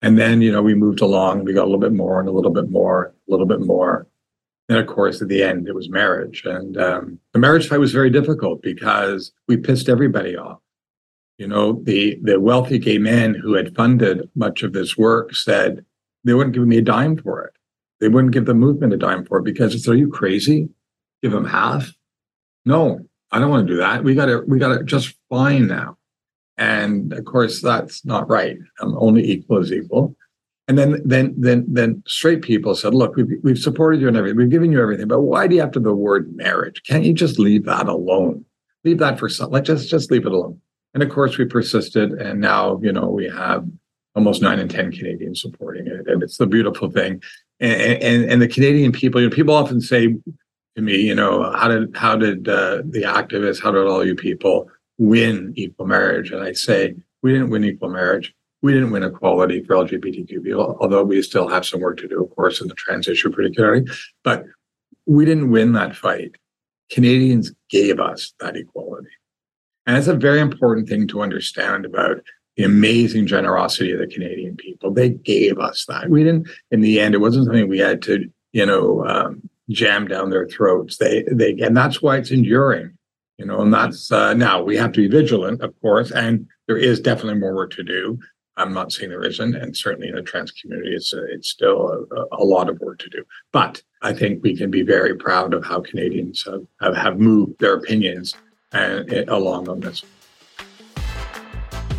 And 0.00 0.18
then, 0.18 0.40
you 0.42 0.52
know, 0.52 0.62
we 0.62 0.74
moved 0.74 1.00
along, 1.00 1.44
we 1.44 1.52
got 1.52 1.62
a 1.62 1.70
little 1.70 1.80
bit 1.80 1.92
more 1.92 2.20
and 2.20 2.28
a 2.28 2.32
little 2.32 2.52
bit 2.52 2.70
more, 2.70 3.14
a 3.28 3.30
little 3.30 3.46
bit 3.46 3.60
more. 3.60 4.06
And 4.68 4.78
of 4.78 4.86
course, 4.86 5.20
at 5.22 5.28
the 5.28 5.42
end, 5.42 5.66
it 5.66 5.74
was 5.74 5.88
marriage. 5.88 6.42
And 6.44 6.76
um, 6.76 7.18
the 7.32 7.38
marriage 7.38 7.68
fight 7.68 7.80
was 7.80 7.92
very 7.92 8.10
difficult 8.10 8.62
because 8.62 9.32
we 9.48 9.56
pissed 9.56 9.88
everybody 9.88 10.36
off. 10.36 10.60
You 11.38 11.46
know, 11.46 11.80
the 11.84 12.18
the 12.22 12.40
wealthy 12.40 12.78
gay 12.78 12.98
men 12.98 13.32
who 13.34 13.54
had 13.54 13.74
funded 13.76 14.28
much 14.34 14.64
of 14.64 14.72
this 14.72 14.98
work 14.98 15.34
said 15.34 15.84
they 16.24 16.34
wouldn't 16.34 16.54
give 16.54 16.66
me 16.66 16.78
a 16.78 16.82
dime 16.82 17.16
for 17.16 17.44
it. 17.44 17.54
They 18.00 18.08
wouldn't 18.08 18.34
give 18.34 18.46
the 18.46 18.54
movement 18.54 18.92
a 18.92 18.96
dime 18.96 19.24
for 19.24 19.38
it 19.38 19.44
because 19.44 19.74
it's 19.74 19.88
are 19.88 19.94
you 19.94 20.08
crazy? 20.08 20.68
Give 21.22 21.32
them 21.32 21.46
half? 21.46 21.92
No, 22.64 23.06
I 23.30 23.38
don't 23.38 23.50
want 23.50 23.66
to 23.66 23.72
do 23.72 23.78
that. 23.78 24.02
We 24.02 24.14
got 24.14 24.28
it. 24.28 24.48
We 24.48 24.58
got 24.58 24.72
it 24.72 24.84
just 24.84 25.14
fine 25.30 25.68
now. 25.68 25.96
And 26.58 27.12
of 27.12 27.24
course, 27.24 27.62
that's 27.62 28.04
not 28.04 28.28
right. 28.28 28.58
Um, 28.80 28.96
only 28.98 29.24
equal 29.24 29.58
is 29.58 29.72
equal. 29.72 30.16
And 30.66 30.76
then, 30.76 31.00
then, 31.04 31.34
then, 31.38 31.64
then 31.66 32.02
straight 32.06 32.42
people 32.42 32.74
said, 32.74 32.92
"Look, 32.92 33.16
we've 33.16 33.38
we've 33.42 33.58
supported 33.58 34.02
you 34.02 34.08
and 34.08 34.16
everything. 34.16 34.36
We've 34.36 34.50
given 34.50 34.70
you 34.70 34.82
everything, 34.82 35.08
but 35.08 35.22
why 35.22 35.46
do 35.46 35.54
you 35.54 35.62
have 35.62 35.70
to 35.72 35.80
the 35.80 35.94
word 35.94 36.36
marriage? 36.36 36.82
Can't 36.82 37.04
you 37.04 37.14
just 37.14 37.38
leave 37.38 37.64
that 37.64 37.88
alone? 37.88 38.44
Leave 38.84 38.98
that 38.98 39.18
for 39.18 39.30
some. 39.30 39.50
Like 39.50 39.64
just 39.64 39.88
just 39.88 40.10
leave 40.10 40.26
it 40.26 40.32
alone." 40.32 40.60
And 40.92 41.02
of 41.02 41.08
course, 41.08 41.38
we 41.38 41.46
persisted, 41.46 42.12
and 42.12 42.40
now 42.40 42.78
you 42.82 42.92
know 42.92 43.08
we 43.08 43.28
have 43.28 43.66
almost 44.14 44.42
nine 44.42 44.58
in 44.58 44.68
ten 44.68 44.92
Canadians 44.92 45.40
supporting 45.40 45.86
it, 45.86 46.06
and 46.06 46.22
it's 46.22 46.36
the 46.36 46.46
beautiful 46.46 46.90
thing. 46.90 47.22
And 47.60 48.02
and, 48.02 48.30
and 48.30 48.42
the 48.42 48.48
Canadian 48.48 48.92
people, 48.92 49.22
you 49.22 49.30
know, 49.30 49.34
people 49.34 49.54
often 49.54 49.80
say 49.80 50.16
to 50.76 50.82
me, 50.82 50.96
you 50.96 51.14
know, 51.14 51.50
how 51.52 51.68
did 51.68 51.96
how 51.96 52.14
did 52.16 52.46
uh, 52.46 52.82
the 52.84 53.04
activists, 53.04 53.62
how 53.62 53.70
did 53.70 53.86
all 53.86 54.04
you 54.04 54.14
people 54.14 54.70
win 54.98 55.52
equal 55.56 55.86
marriage? 55.86 56.30
And 56.30 56.42
I 56.42 56.52
say 56.52 56.94
we 57.22 57.32
didn't 57.32 57.50
win 57.50 57.64
equal 57.64 57.90
marriage. 57.90 58.34
We 58.60 58.72
didn't 58.72 58.90
win 58.90 59.04
equality 59.04 59.62
for 59.62 59.76
LGBTQ 59.76 60.42
people, 60.42 60.76
although 60.80 61.04
we 61.04 61.22
still 61.22 61.48
have 61.48 61.64
some 61.64 61.80
work 61.80 61.98
to 61.98 62.08
do, 62.08 62.22
of 62.22 62.34
course, 62.34 62.60
in 62.60 62.68
the 62.68 62.74
trans 62.74 63.06
issue 63.06 63.30
particularly. 63.30 63.86
But 64.24 64.44
we 65.06 65.24
didn't 65.24 65.50
win 65.50 65.72
that 65.72 65.94
fight. 65.94 66.32
Canadians 66.90 67.52
gave 67.70 68.00
us 68.00 68.34
that 68.40 68.56
equality. 68.56 69.08
And 69.86 69.96
it's 69.96 70.06
a 70.08 70.14
very 70.14 70.40
important 70.40 70.88
thing 70.88 71.06
to 71.08 71.22
understand 71.22 71.86
about 71.86 72.20
the 72.56 72.64
amazing 72.64 73.26
generosity 73.26 73.92
of 73.92 74.00
the 74.00 74.06
Canadian 74.06 74.56
people. 74.56 74.92
They 74.92 75.10
gave 75.10 75.58
us 75.58 75.86
that. 75.86 76.10
We 76.10 76.24
didn't, 76.24 76.48
in 76.72 76.80
the 76.80 76.98
end, 76.98 77.14
it 77.14 77.18
wasn't 77.18 77.46
something 77.46 77.68
we 77.68 77.78
had 77.78 78.02
to, 78.02 78.28
you 78.52 78.66
know, 78.66 79.06
um, 79.06 79.48
jam 79.70 80.08
down 80.08 80.30
their 80.30 80.48
throats. 80.48 80.96
They, 80.96 81.24
they, 81.30 81.52
and 81.60 81.76
that's 81.76 82.02
why 82.02 82.16
it's 82.16 82.32
enduring, 82.32 82.97
you 83.38 83.46
know, 83.46 83.60
and 83.62 83.72
that's, 83.72 84.10
uh, 84.10 84.34
now 84.34 84.60
we 84.60 84.76
have 84.76 84.92
to 84.92 85.00
be 85.00 85.08
vigilant, 85.08 85.62
of 85.62 85.72
course, 85.80 86.10
and 86.10 86.46
there 86.66 86.76
is 86.76 87.00
definitely 87.00 87.38
more 87.38 87.54
work 87.54 87.72
to 87.72 87.84
do. 87.84 88.18
I'm 88.56 88.74
not 88.74 88.90
saying 88.90 89.10
there 89.10 89.24
isn't, 89.24 89.54
and 89.54 89.76
certainly 89.76 90.08
in 90.08 90.16
the 90.16 90.22
trans 90.22 90.50
community, 90.50 90.92
it's 90.92 91.14
uh, 91.14 91.22
it's 91.30 91.48
still 91.48 92.06
a, 92.10 92.36
a, 92.36 92.44
lot 92.44 92.68
of 92.68 92.80
work 92.80 92.98
to 92.98 93.08
do. 93.08 93.22
But 93.52 93.80
I 94.02 94.12
think 94.12 94.42
we 94.42 94.56
can 94.56 94.68
be 94.68 94.82
very 94.82 95.14
proud 95.14 95.54
of 95.54 95.64
how 95.64 95.80
Canadians 95.80 96.44
have, 96.44 96.66
have, 96.80 96.96
have 96.96 97.20
moved 97.20 97.60
their 97.60 97.74
opinions 97.74 98.34
and 98.72 99.08
it, 99.12 99.28
along 99.28 99.68
on 99.68 99.78
this. 99.78 100.04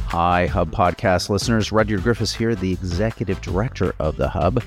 Hi, 0.07 0.47
Hub 0.47 0.71
Podcast 0.71 1.29
listeners. 1.29 1.71
Rudyard 1.71 2.03
Griffiths 2.03 2.35
here, 2.35 2.55
the 2.55 2.73
executive 2.73 3.39
director 3.39 3.95
of 3.99 4.17
the 4.17 4.27
Hub. 4.27 4.61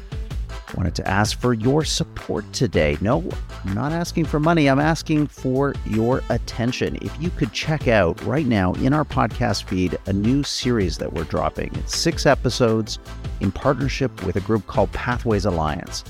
Wanted 0.77 0.95
to 0.97 1.09
ask 1.09 1.39
for 1.39 1.53
your 1.53 1.85
support 1.85 2.51
today. 2.53 2.97
No, 3.01 3.29
I'm 3.65 3.75
not 3.75 3.93
asking 3.93 4.25
for 4.25 4.41
money. 4.41 4.69
I'm 4.69 4.81
asking 4.81 5.27
for 5.27 5.75
your 5.85 6.23
attention. 6.31 6.97
If 7.03 7.15
you 7.21 7.31
could 7.31 7.53
check 7.53 7.89
out 7.89 8.23
right 8.25 8.47
now 8.47 8.73
in 8.75 8.95
our 8.95 9.05
podcast 9.05 9.65
feed 9.65 9.99
a 10.07 10.13
new 10.13 10.43
series 10.43 10.97
that 10.99 11.13
we're 11.13 11.25
dropping, 11.25 11.75
it's 11.75 11.97
six 11.97 12.25
episodes 12.25 12.99
in 13.41 13.53
partnership 13.53 14.25
with 14.25 14.37
a 14.37 14.41
group 14.41 14.67
called 14.67 14.91
Pathways 14.93 15.45
Alliance. 15.45 16.05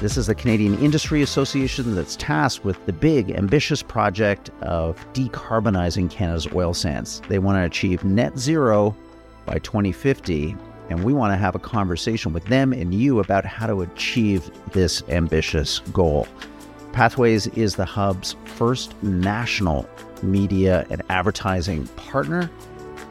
This 0.00 0.16
is 0.16 0.26
the 0.26 0.34
Canadian 0.34 0.76
Industry 0.80 1.22
Association 1.22 1.94
that's 1.94 2.16
tasked 2.16 2.64
with 2.64 2.84
the 2.86 2.92
big, 2.92 3.30
ambitious 3.30 3.84
project 3.84 4.50
of 4.62 4.96
decarbonizing 5.12 6.10
Canada's 6.10 6.48
oil 6.52 6.74
sands. 6.74 7.22
They 7.28 7.38
want 7.38 7.56
to 7.56 7.64
achieve 7.64 8.02
net 8.02 8.36
zero 8.36 8.96
by 9.46 9.60
2050, 9.60 10.56
and 10.90 11.04
we 11.04 11.12
want 11.12 11.32
to 11.32 11.36
have 11.36 11.54
a 11.54 11.58
conversation 11.58 12.32
with 12.32 12.44
them 12.46 12.72
and 12.72 12.94
you 12.94 13.20
about 13.20 13.44
how 13.44 13.66
to 13.66 13.82
achieve 13.82 14.50
this 14.72 15.02
ambitious 15.08 15.80
goal. 15.92 16.26
Pathways 16.92 17.46
is 17.48 17.76
the 17.76 17.84
Hub's 17.84 18.36
first 18.44 19.00
national 19.02 19.88
media 20.22 20.86
and 20.90 21.02
advertising 21.08 21.86
partner. 21.88 22.50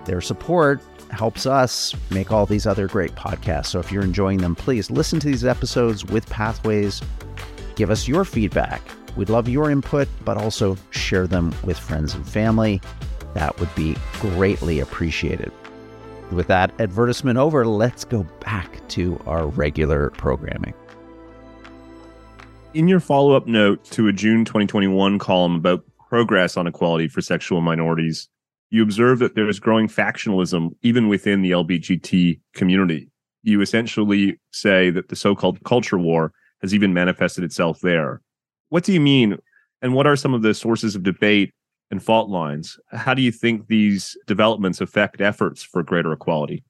Their 0.05 0.21
support 0.21 0.81
helps 1.09 1.45
us 1.45 1.93
make 2.09 2.31
all 2.31 2.45
these 2.45 2.65
other 2.65 2.87
great 2.87 3.15
podcasts. 3.15 3.67
So 3.67 3.79
if 3.79 3.91
you're 3.91 4.03
enjoying 4.03 4.37
them, 4.37 4.55
please 4.55 4.89
listen 4.89 5.19
to 5.19 5.27
these 5.27 5.43
episodes 5.43 6.05
with 6.05 6.27
Pathways. 6.29 7.01
Give 7.75 7.89
us 7.89 8.07
your 8.07 8.23
feedback. 8.23 8.81
We'd 9.15 9.29
love 9.29 9.49
your 9.49 9.69
input, 9.69 10.07
but 10.23 10.37
also 10.37 10.77
share 10.91 11.27
them 11.27 11.53
with 11.63 11.77
friends 11.77 12.13
and 12.13 12.27
family. 12.27 12.81
That 13.33 13.59
would 13.59 13.73
be 13.75 13.97
greatly 14.19 14.79
appreciated. 14.79 15.51
With 16.31 16.47
that 16.47 16.71
advertisement 16.79 17.37
over, 17.37 17.67
let's 17.67 18.05
go 18.05 18.23
back 18.39 18.87
to 18.89 19.21
our 19.25 19.47
regular 19.47 20.11
programming. 20.11 20.73
In 22.73 22.87
your 22.87 23.01
follow 23.01 23.35
up 23.35 23.47
note 23.47 23.83
to 23.91 24.07
a 24.07 24.13
June 24.13 24.45
2021 24.45 25.19
column 25.19 25.55
about 25.55 25.83
progress 26.07 26.55
on 26.55 26.67
equality 26.67 27.09
for 27.09 27.21
sexual 27.21 27.59
minorities, 27.59 28.29
you 28.69 28.81
observe 28.81 29.19
that 29.19 29.35
there 29.35 29.49
is 29.49 29.59
growing 29.59 29.89
factionalism 29.89 30.69
even 30.81 31.09
within 31.09 31.41
the 31.41 31.51
LBGT 31.51 32.39
community. 32.55 33.09
You 33.43 33.59
essentially 33.59 34.39
say 34.51 34.89
that 34.89 35.09
the 35.09 35.17
so 35.17 35.35
called 35.35 35.61
culture 35.65 35.97
war 35.97 36.31
has 36.61 36.73
even 36.73 36.93
manifested 36.93 37.43
itself 37.43 37.81
there. 37.81 38.21
What 38.69 38.85
do 38.85 38.93
you 38.93 39.01
mean? 39.01 39.37
And 39.81 39.93
what 39.93 40.07
are 40.07 40.15
some 40.15 40.33
of 40.33 40.43
the 40.43 40.53
sources 40.53 40.95
of 40.95 41.03
debate 41.03 41.53
and 41.91 42.01
fault 42.01 42.29
lines? 42.29 42.79
How 42.91 43.13
do 43.13 43.21
you 43.21 43.31
think 43.31 43.67
these 43.67 44.17
developments 44.25 44.81
affect 44.81 45.21
efforts 45.21 45.61
for 45.61 45.83
greater 45.83 46.11
equality? 46.11 46.63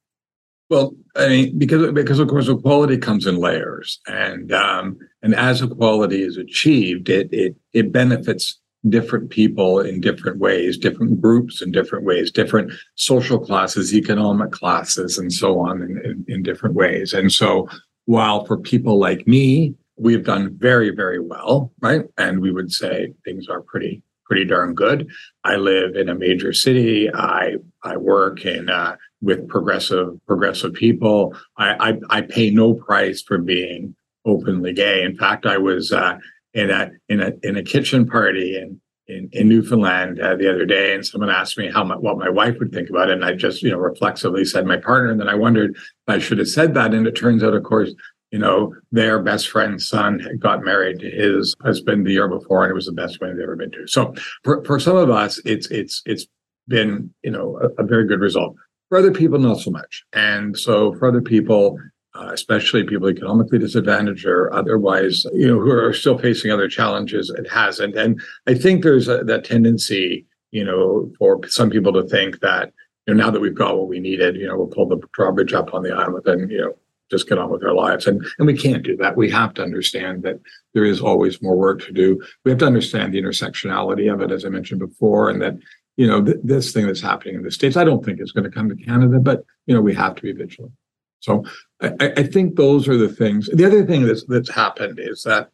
Well, 0.70 0.96
I 1.16 1.28
mean, 1.28 1.58
because 1.58 1.92
because 1.94 2.20
of 2.20 2.30
course 2.30 2.48
equality 2.48 2.98
comes 2.98 3.28
in 3.28 3.36
layers, 3.36 4.00
and 4.08 4.52
um, 4.54 4.98
and 5.22 5.36
as 5.36 5.62
equality 5.62 6.24
is 6.24 6.38
achieved, 6.38 7.10
it 7.10 7.30
it 7.32 7.56
it 7.74 7.92
benefits 7.92 8.58
different 8.90 9.30
people 9.30 9.80
in 9.80 10.02
different 10.02 10.40
ways, 10.40 10.78
different 10.78 11.22
groups 11.22 11.62
in 11.62 11.72
different 11.72 12.06
ways, 12.06 12.32
different 12.32 12.72
social 12.96 13.40
classes, 13.40 13.94
economic 13.94 14.52
classes, 14.52 15.18
and 15.18 15.32
so 15.32 15.60
on 15.60 15.82
in, 15.82 16.02
in, 16.04 16.26
in 16.28 16.44
different 16.44 16.76
ways. 16.76 17.14
And 17.14 17.32
so, 17.32 17.68
while 18.06 18.46
for 18.46 18.58
people 18.58 18.98
like 18.98 19.28
me, 19.28 19.76
we've 19.98 20.26
done 20.26 20.56
very, 20.58 20.90
very 20.90 21.20
well, 21.20 21.72
right? 21.82 22.06
And 22.18 22.42
we 22.42 22.52
would 22.52 22.72
say 22.72 23.14
things 23.24 23.48
are 23.48 23.62
pretty, 23.62 24.02
pretty 24.32 24.46
darn 24.46 24.74
good. 24.74 25.12
I 25.44 25.58
live 25.58 25.98
in 25.98 26.08
a 26.08 26.16
major 26.16 26.54
city. 26.54 27.14
I 27.14 27.56
I 27.84 27.98
work 27.98 28.46
in 28.46 28.70
uh, 28.70 28.96
with 29.20 29.46
progressive 29.50 30.26
progressive 30.26 30.74
people. 30.74 31.36
I, 31.58 31.90
I, 31.90 32.20
I 32.20 32.22
pay 32.22 32.50
no 32.50 32.74
price 32.74 33.22
for 33.22 33.38
being 33.40 33.94
openly 34.24 34.72
gay. 34.72 35.04
In 35.04 35.18
fact, 35.18 35.46
I 35.46 35.58
was 35.58 35.92
uh, 35.92 36.18
in 36.54 36.70
a 36.70 36.92
in 37.10 37.20
a 37.20 37.34
in 37.44 37.58
a 37.58 37.64
kitchen 37.64 38.08
party 38.08 38.56
in 38.56 38.80
in, 39.08 39.30
in 39.34 39.50
Newfoundland 39.50 40.22
uh, 40.22 40.38
the 40.38 40.50
other 40.50 40.66
day, 40.66 40.96
and 40.96 41.06
someone 41.06 41.30
asked 41.30 41.58
me 41.58 41.70
how 41.70 41.84
my, 41.84 41.98
what 41.98 42.18
my 42.18 42.30
wife 42.30 42.56
would 42.60 42.72
think 42.72 42.90
about 42.90 43.10
it, 43.10 43.16
and 43.16 43.26
I 43.26 43.34
just 43.34 43.62
you 43.62 43.72
know 43.72 43.80
reflexively 43.80 44.46
said 44.46 44.66
my 44.66 44.78
partner, 44.78 45.12
and 45.12 45.20
then 45.20 45.28
I 45.28 45.36
wondered 45.36 45.76
if 45.76 45.84
I 46.08 46.20
should 46.20 46.38
have 46.38 46.48
said 46.48 46.74
that, 46.76 46.94
and 46.94 47.06
it 47.06 47.18
turns 47.18 47.44
out, 47.44 47.54
of 47.54 47.64
course, 47.64 47.92
you 48.32 48.40
know 48.40 48.74
their 48.92 49.22
best 49.22 49.50
friend's 49.50 49.88
son 49.88 50.22
got 50.40 50.64
married 50.64 51.00
to 51.00 51.10
his 51.10 51.56
husband 51.62 52.06
the 52.06 52.12
year 52.12 52.28
before, 52.28 52.64
and 52.64 52.72
it 52.72 52.76
was 52.76 52.86
the 52.86 52.92
best 52.92 53.20
wedding 53.20 53.38
they've 53.38 53.44
ever 53.44 53.56
been 53.56 53.72
to. 53.72 53.88
So 53.88 54.14
for 54.44 54.64
for 54.66 54.80
some 54.80 54.98
of 54.98 55.10
us, 55.10 55.40
it's 55.46 55.68
it's 55.68 56.02
it's 56.06 56.28
been 56.68 57.14
you 57.24 57.32
know 57.32 57.60
a, 57.62 57.84
a 57.84 57.86
very 57.86 58.08
good 58.08 58.20
result. 58.20 58.56
For 58.90 58.98
other 58.98 59.12
people, 59.12 59.40
not 59.40 59.60
so 59.60 59.72
much. 59.72 60.04
And 60.12 60.58
so 60.58 60.94
for 60.96 61.08
other 61.08 61.22
people, 61.22 61.78
uh, 62.14 62.32
especially 62.34 62.84
people 62.84 63.08
economically 63.08 63.58
disadvantaged 63.58 64.26
or 64.26 64.54
otherwise, 64.54 65.26
you 65.34 65.48
know, 65.48 65.60
who 65.60 65.72
are 65.72 65.94
still 65.94 66.18
facing 66.18 66.52
other 66.52 66.68
challenges, 66.68 67.30
it 67.30 67.50
hasn't. 67.50 67.96
And 67.96 68.22
I 68.48 68.54
think 68.54 68.84
there's 68.84 69.08
a, 69.08 69.24
that 69.24 69.46
tendency, 69.46 70.26
you 70.52 70.66
know, 70.66 71.10
for 71.18 71.40
some 71.48 71.70
people 71.70 71.94
to 71.94 72.04
think 72.04 72.42
that, 72.42 72.74
you 73.08 73.14
know, 73.14 73.24
now 73.24 73.32
that 73.32 73.40
we've 73.40 73.56
got 73.56 73.78
what 73.78 73.88
we 73.88 74.02
needed, 74.02 74.36
you 74.36 74.46
know, 74.46 74.58
we'll 74.58 74.68
pull 74.68 74.88
the 74.88 75.00
drawbridge 75.14 75.54
up 75.54 75.74
on 75.74 75.84
the 75.84 75.96
island 75.96 76.28
and, 76.28 76.52
you 76.52 76.58
know, 76.58 76.74
just 77.12 77.30
get 77.30 77.38
on 77.38 77.52
with 77.52 77.64
our 77.64 77.74
lives. 77.74 78.08
And 78.08 78.26
and 78.40 78.48
we 78.48 78.58
can't 78.58 78.84
do 78.84 78.98
that. 78.98 79.18
We 79.18 79.30
have 79.30 79.54
to 79.56 79.64
understand 79.64 80.24
that 80.24 80.40
there 80.74 80.86
is 80.86 81.02
always 81.02 81.42
more 81.42 81.58
work 81.58 81.82
to 81.82 81.92
do. 81.92 82.20
We 82.44 82.52
have 82.52 82.60
to 82.60 82.66
understand 82.66 83.14
the 83.14 83.22
intersectionality 83.22 84.12
of 84.12 84.22
it, 84.22 84.32
as 84.32 84.46
I 84.46 84.50
mentioned 84.50 84.80
before, 84.80 85.30
and 85.30 85.42
that 85.42 85.56
you 85.98 86.08
know, 86.08 86.24
th- 86.24 86.38
this 86.44 86.72
thing 86.72 86.88
that's 86.88 87.02
happening 87.02 87.36
in 87.36 87.44
the 87.44 87.52
States, 87.52 87.78
I 87.78 87.84
don't 87.84 88.04
think 88.04 88.20
it's 88.20 88.32
going 88.32 88.46
to 88.46 88.50
come 88.50 88.70
to 88.70 88.76
Canada, 88.76 89.20
but, 89.20 89.44
you 89.66 89.76
know, 89.76 89.82
we 89.82 89.94
have 89.94 90.16
to 90.16 90.22
be 90.22 90.32
vigilant. 90.32 90.74
So 91.20 91.44
I, 91.82 92.14
I 92.18 92.24
think 92.24 92.56
those 92.56 92.88
are 92.88 92.98
the 92.98 93.10
things. 93.10 93.50
The 93.54 93.66
other 93.66 93.86
thing 93.86 94.06
that's, 94.08 94.24
that's 94.26 94.50
happened 94.50 95.00
is 95.00 95.22
that, 95.24 95.52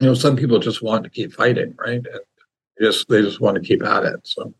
you 0.00 0.08
know, 0.08 0.14
some 0.14 0.36
people 0.36 0.58
just 0.58 0.82
want 0.82 1.04
to 1.04 1.10
keep 1.10 1.32
fighting, 1.34 1.74
right? 1.78 2.04
And 2.04 2.20
just, 2.80 3.08
they 3.08 3.22
just 3.22 3.40
want 3.40 3.56
to 3.56 3.62
keep 3.62 3.84
at 3.84 4.04
it. 4.04 4.20
So. 4.24 4.52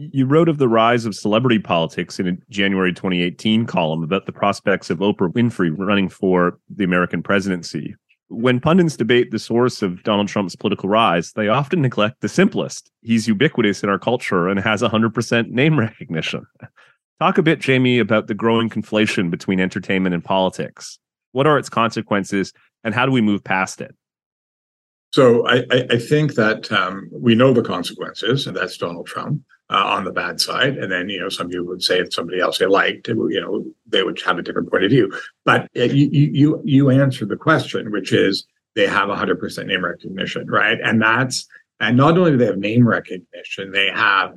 You 0.00 0.26
wrote 0.26 0.48
of 0.48 0.58
the 0.58 0.68
rise 0.68 1.04
of 1.04 1.14
celebrity 1.14 1.58
politics 1.58 2.20
in 2.20 2.28
a 2.28 2.36
January 2.50 2.92
2018 2.92 3.66
column 3.66 4.02
about 4.04 4.26
the 4.26 4.32
prospects 4.32 4.90
of 4.90 4.98
Oprah 4.98 5.32
Winfrey 5.32 5.74
running 5.76 6.08
for 6.08 6.58
the 6.70 6.84
American 6.84 7.22
presidency 7.22 7.96
when 8.28 8.60
pundits 8.60 8.96
debate 8.96 9.30
the 9.30 9.38
source 9.38 9.82
of 9.82 10.02
Donald 10.02 10.28
Trump's 10.28 10.54
political 10.54 10.88
rise, 10.88 11.32
they 11.32 11.48
often 11.48 11.80
neglect 11.80 12.20
the 12.20 12.28
simplest. 12.28 12.90
He's 13.02 13.26
ubiquitous 13.26 13.82
in 13.82 13.88
our 13.88 13.98
culture 13.98 14.48
and 14.48 14.60
has 14.60 14.82
100% 14.82 15.48
name 15.48 15.78
recognition. 15.78 16.46
Talk 17.20 17.38
a 17.38 17.42
bit, 17.42 17.64
Jaime, 17.64 17.98
about 17.98 18.26
the 18.26 18.34
growing 18.34 18.70
conflation 18.70 19.30
between 19.30 19.60
entertainment 19.60 20.14
and 20.14 20.24
politics. 20.24 20.98
What 21.32 21.46
are 21.46 21.58
its 21.58 21.68
consequences, 21.68 22.52
and 22.84 22.94
how 22.94 23.06
do 23.06 23.12
we 23.12 23.20
move 23.20 23.42
past 23.42 23.80
it? 23.80 23.94
So 25.10 25.46
I, 25.46 25.64
I 25.90 25.98
think 25.98 26.34
that 26.34 26.70
um, 26.70 27.08
we 27.10 27.34
know 27.34 27.52
the 27.52 27.62
consequences, 27.62 28.46
and 28.46 28.56
that's 28.56 28.76
Donald 28.76 29.06
Trump 29.06 29.42
uh, 29.70 29.84
on 29.84 30.04
the 30.04 30.12
bad 30.12 30.40
side. 30.40 30.76
And 30.76 30.90
then, 30.90 31.08
you 31.08 31.20
know, 31.20 31.28
some 31.28 31.48
people 31.48 31.66
would 31.66 31.82
say 31.82 32.00
if 32.00 32.12
somebody 32.12 32.40
else 32.40 32.58
they 32.58 32.66
liked, 32.66 33.08
you 33.08 33.40
know, 33.40 33.64
they 33.86 34.02
would 34.02 34.20
have 34.22 34.38
a 34.38 34.42
different 34.42 34.70
point 34.70 34.84
of 34.84 34.90
view. 34.90 35.12
But 35.44 35.62
uh, 35.76 35.84
you 35.84 36.08
you 36.12 36.62
you 36.64 36.90
answered 36.90 37.28
the 37.28 37.36
question, 37.36 37.90
which 37.90 38.12
is 38.12 38.46
they 38.74 38.86
have 38.86 39.08
100% 39.08 39.66
name 39.66 39.84
recognition, 39.84 40.46
right? 40.46 40.78
And 40.82 41.00
that's 41.00 41.46
and 41.80 41.96
not 41.96 42.18
only 42.18 42.32
do 42.32 42.36
they 42.36 42.46
have 42.46 42.58
name 42.58 42.86
recognition, 42.86 43.72
they 43.72 43.88
have 43.88 44.34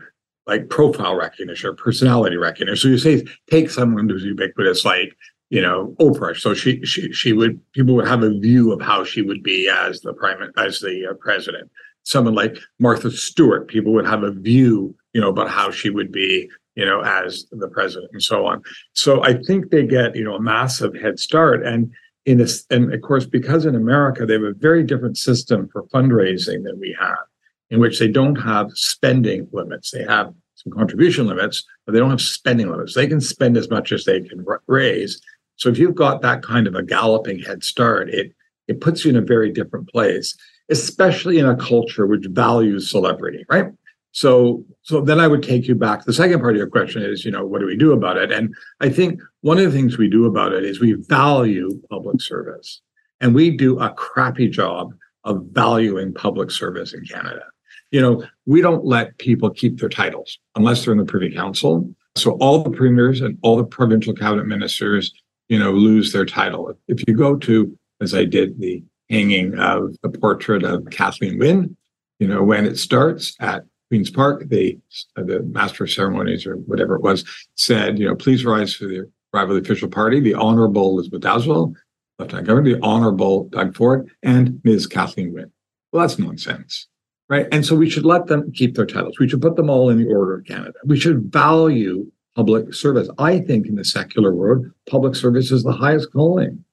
like 0.48 0.70
profile 0.70 1.16
recognition, 1.16 1.70
or 1.70 1.74
personality 1.74 2.38
recognition. 2.38 2.78
So 2.78 2.88
you 2.88 2.98
say 2.98 3.26
take 3.50 3.70
someone 3.70 4.10
who's 4.10 4.24
ubiquitous, 4.24 4.84
like 4.84 5.16
you 5.52 5.62
know 5.62 5.94
Oprah. 6.00 6.36
So 6.36 6.56
she 6.56 6.84
she 6.84 7.12
she 7.12 7.34
would 7.34 7.60
people 7.74 7.94
would 7.96 8.08
have 8.08 8.24
a 8.24 8.40
view 8.40 8.72
of 8.72 8.82
how 8.82 9.04
she 9.04 9.22
would 9.22 9.44
be 9.44 9.70
as 9.70 10.02
the 10.02 10.14
prime 10.14 10.52
as 10.58 10.80
the 10.80 11.10
uh, 11.12 11.14
president. 11.16 11.70
Someone 12.04 12.34
like 12.34 12.58
Martha 12.80 13.12
Stewart, 13.12 13.68
people 13.68 13.94
would 13.94 14.08
have 14.08 14.24
a 14.24 14.32
view, 14.32 14.96
you 15.14 15.22
know, 15.22 15.30
about 15.30 15.50
how 15.50 15.70
she 15.70 15.92
would 15.92 16.12
be, 16.12 16.50
you 16.74 16.86
know, 16.86 17.02
as 17.02 17.46
the 17.52 17.68
president 17.68 18.10
and 18.14 18.24
so 18.24 18.48
on. 18.48 18.64
So 18.94 19.24
I 19.24 19.34
think 19.44 19.70
they 19.70 19.86
get 19.86 20.16
you 20.16 20.24
know 20.24 20.36
a 20.36 20.42
massive 20.42 20.96
head 20.96 21.20
start 21.20 21.64
and. 21.64 21.92
In 22.28 22.40
a, 22.40 22.46
and 22.70 22.94
of 22.94 23.02
course, 23.02 23.26
because 23.26 23.66
in 23.66 23.74
America 23.74 24.28
they 24.28 24.34
have 24.34 24.44
a 24.44 24.54
very 24.54 24.84
different 24.84 25.18
system 25.18 25.68
for 25.74 25.88
fundraising 25.88 26.64
than 26.64 26.80
we 26.80 26.96
have, 27.00 27.26
in 27.72 27.80
which 27.80 27.98
they 27.98 28.08
don't 28.08 28.36
have 28.36 28.70
spending 28.76 29.48
limits. 29.52 29.90
They 29.90 30.04
have 30.04 30.32
some 30.54 30.72
contribution 30.72 31.26
limits, 31.26 31.66
but 31.84 31.94
they 31.94 32.00
don't 32.00 32.12
have 32.12 32.22
spending 32.22 32.70
limits. 32.70 32.94
They 32.94 33.08
can 33.08 33.22
spend 33.22 33.58
as 33.58 33.72
much 33.72 33.92
as 33.92 34.06
they 34.06 34.22
can 34.22 34.46
raise, 34.68 35.20
so 35.62 35.70
if 35.70 35.78
you've 35.78 35.94
got 35.94 36.24
that 36.24 36.42
kind 36.42 36.66
of 36.66 36.74
a 36.74 36.82
galloping 36.82 37.38
head 37.38 37.64
start, 37.64 38.10
it 38.10 38.34
it 38.68 38.82
puts 38.82 39.06
you 39.06 39.12
in 39.12 39.16
a 39.16 39.22
very 39.22 39.52
different 39.52 39.88
place, 39.90 40.36
especially 40.72 41.38
in 41.38 41.46
a 41.46 41.56
culture 41.56 42.08
which 42.08 42.26
values 42.32 42.90
celebrity, 42.90 43.46
right? 43.48 43.68
So 44.12 44.66
so 44.82 45.02
then 45.02 45.20
I 45.20 45.28
would 45.28 45.44
take 45.44 45.68
you 45.68 45.76
back. 45.76 46.04
The 46.04 46.14
second 46.14 46.40
part 46.40 46.56
of 46.56 46.58
your 46.58 46.68
question 46.68 47.04
is, 47.04 47.24
you 47.24 47.30
know, 47.30 47.46
what 47.46 47.62
do 47.62 47.68
we 47.68 47.78
do 47.78 47.92
about 47.92 48.18
it? 48.18 48.32
And 48.32 48.56
I 48.80 48.90
think 48.90 49.22
one 49.42 49.60
of 49.60 49.66
the 49.66 49.78
things 49.78 50.00
we 50.00 50.10
do 50.10 50.26
about 50.26 50.52
it 50.52 50.66
is 50.66 50.80
we 50.80 50.94
value 50.94 51.80
public 51.92 52.22
service. 52.22 52.82
And 53.20 53.36
we 53.36 53.56
do 53.56 53.80
a 53.80 53.94
crappy 53.94 54.50
job 54.50 54.96
of 55.26 55.44
valuing 55.52 56.12
public 56.12 56.50
service 56.50 56.92
in 56.92 57.06
Canada. 57.06 57.44
You 57.92 58.02
know, 58.02 58.24
we 58.48 58.62
don't 58.62 58.84
let 58.84 59.16
people 59.20 59.52
keep 59.52 59.80
their 59.80 59.90
titles 59.90 60.40
unless 60.56 60.84
they're 60.84 60.94
in 60.94 60.98
the 60.98 61.06
Privy 61.06 61.32
Council. 61.32 61.94
So 62.16 62.32
all 62.40 62.64
the 62.64 62.72
premiers 62.72 63.22
and 63.22 63.38
all 63.44 63.58
the 63.58 63.64
provincial 63.64 64.16
cabinet 64.16 64.48
ministers 64.48 65.14
you 65.52 65.60
know, 65.60 65.74
lose 65.74 66.14
their 66.14 66.26
title. 66.26 66.74
If 66.88 67.06
you 67.06 67.14
go 67.14 67.36
to, 67.36 67.78
as 68.00 68.16
I 68.16 68.24
did, 68.24 68.58
the 68.58 68.82
hanging 69.10 69.60
of 69.60 69.98
the 70.02 70.08
portrait 70.08 70.64
of 70.64 70.90
Kathleen 70.92 71.38
Wynne, 71.38 71.76
you 72.20 72.28
know, 72.28 72.42
when 72.42 72.66
it 72.66 72.80
starts 72.80 73.36
at 73.42 73.66
Queen's 73.90 74.10
Park, 74.10 74.46
the 74.48 74.80
uh, 75.18 75.24
the 75.24 75.42
master 75.42 75.84
of 75.84 75.92
ceremonies 75.92 76.46
or 76.46 76.56
whatever 76.56 76.96
it 76.96 77.02
was 77.02 77.26
said, 77.56 78.00
you 78.00 78.08
know, 78.08 78.16
please 78.16 78.46
rise 78.46 78.74
for 78.74 78.86
the 78.86 79.12
arrival 79.34 79.58
of 79.58 79.62
the 79.62 79.70
official 79.70 79.90
party, 79.90 80.22
the 80.22 80.36
Honorable 80.36 80.92
Elizabeth 80.92 81.22
Dowdeswell, 81.22 81.74
Lieutenant 82.18 82.48
Governor, 82.48 82.76
the 82.76 82.82
Honorable 82.82 83.50
Doug 83.50 83.76
Ford, 83.76 84.10
and 84.24 84.62
Ms. 84.64 84.88
Kathleen 84.88 85.34
Wynne. 85.34 85.52
Well, 85.92 86.08
that's 86.08 86.18
nonsense, 86.18 86.88
right? 87.28 87.48
And 87.52 87.66
so 87.66 87.76
we 87.76 87.90
should 87.90 88.06
let 88.06 88.28
them 88.28 88.54
keep 88.54 88.76
their 88.76 88.86
titles. 88.86 89.20
We 89.20 89.28
should 89.28 89.42
put 89.42 89.58
them 89.58 89.70
all 89.70 89.90
in 89.90 89.98
the 89.98 90.08
order 90.08 90.36
of 90.36 90.46
Canada. 90.46 90.80
We 90.86 90.98
should 90.98 91.24
value 91.24 92.10
public 92.36 92.74
service. 92.74 93.10
I 93.18 93.40
think 93.40 93.68
in 93.68 93.76
the 93.76 93.86
secular 93.86 94.34
world, 94.34 94.66
public 94.90 95.16
service 95.16 95.52
is 95.52 95.64
the 95.64 95.72
highest 95.72 96.12
calling. 96.12 96.64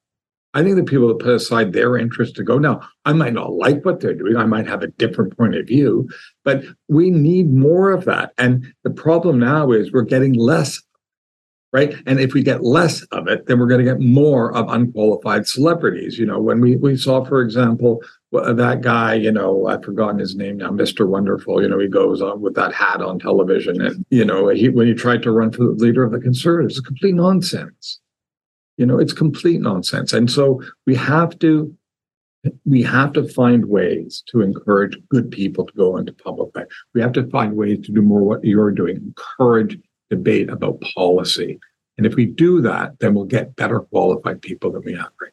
I 0.55 0.63
think 0.63 0.77
the 0.77 0.85
people 0.85 1.09
that 1.09 1.19
put 1.19 1.35
aside 1.35 1.73
their 1.73 1.97
interest 1.97 2.35
to 2.37 2.43
go 2.43 2.59
now, 2.59 2.81
I 3.05 3.13
might 3.13 3.35
not 3.35 3.53
like 3.53 3.85
what 3.85 4.01
they're 4.01 4.15
doing. 4.15 4.37
I 4.37 4.47
might 4.47 4.67
have 4.67 4.83
a 4.83 4.89
different 4.89 5.37
point 5.37 5.55
of 5.55 5.67
view, 5.67 6.09
but 6.43 6.65
we 6.89 7.11
need 7.11 7.53
more 7.53 7.93
of 7.93 8.07
that. 8.07 8.33
And 8.39 8.73
the 8.83 8.91
problem 8.91 9.39
now 9.39 9.73
is 9.73 9.93
we're 9.93 10.03
getting 10.03 10.33
less, 10.33 10.81
right? 11.73 11.95
And 12.07 12.19
if 12.21 12.33
we 12.33 12.43
get 12.43 12.65
less 12.65 13.03
of 13.13 13.29
it, 13.29 13.47
then 13.47 13.59
we're 13.59 13.67
going 13.67 13.85
to 13.85 13.91
get 13.91 14.01
more 14.01 14.55
of 14.57 14.69
unqualified 14.69 15.47
celebrities. 15.47 16.19
You 16.19 16.27
know, 16.27 16.41
when 16.41 16.61
we 16.61 16.77
we 16.77 16.97
saw, 16.97 17.25
for 17.25 17.41
example, 17.43 18.03
that 18.33 18.81
guy, 18.81 19.15
you 19.15 19.33
know, 19.33 19.67
I've 19.67 19.85
forgotten 19.85 20.19
his 20.19 20.37
name 20.37 20.59
now, 20.59 20.71
Mr. 20.71 21.07
Wonderful. 21.07 21.63
You 21.63 21.69
know, 21.69 21.79
he 21.79 21.89
goes 21.89 22.23
on 22.23 22.41
with 22.41 22.55
that 22.55 22.73
hat 22.73 23.01
on 23.03 23.19
television, 23.19 23.81
and 23.81 24.05
you 24.11 24.25
know, 24.25 24.49
he 24.49 24.69
when 24.69 24.87
he 24.87 24.95
tried 24.95 25.23
to 25.23 25.31
run 25.31 25.53
for 25.53 25.65
the 25.65 25.71
leader 25.71 26.05
of 26.05 26.13
the 26.13 26.21
Conservatives, 26.21 26.79
it's 26.79 26.87
complete 26.87 27.15
nonsense 27.15 28.01
you 28.79 28.87
know, 28.87 28.99
it's 28.99 29.13
complete 29.13 29.61
nonsense. 29.61 30.13
And 30.15 30.31
so 30.31 30.63
we 30.87 30.95
have 30.95 31.39
to 31.41 31.75
we 32.65 32.83
have 32.85 33.13
to 33.15 33.29
find 33.29 33.67
ways 33.67 34.23
to 34.29 34.41
encourage 34.41 34.97
good 35.09 35.31
people 35.31 35.67
to 35.67 35.73
go 35.75 35.97
into 35.97 36.13
public 36.13 36.55
life. 36.55 36.67
We 36.95 37.01
have 37.01 37.13
to 37.15 37.29
find 37.29 37.57
ways 37.57 37.81
to 37.85 37.93
do 37.93 38.01
more 38.01 38.23
what 38.23 38.45
you're 38.45 38.71
doing, 38.71 38.97
encourage 38.97 39.77
debate 40.11 40.51
about 40.51 40.83
policy. 40.95 41.59
And 41.97 42.07
if 42.07 42.15
we 42.15 42.27
do 42.27 42.61
that, 42.63 42.99
then 43.01 43.15
we'll 43.15 43.25
get 43.25 43.57
better 43.57 43.81
qualified 43.81 44.41
people 44.41 44.71
than 44.71 44.83
we 44.83 44.93
have 44.93 45.11
right 45.21 45.33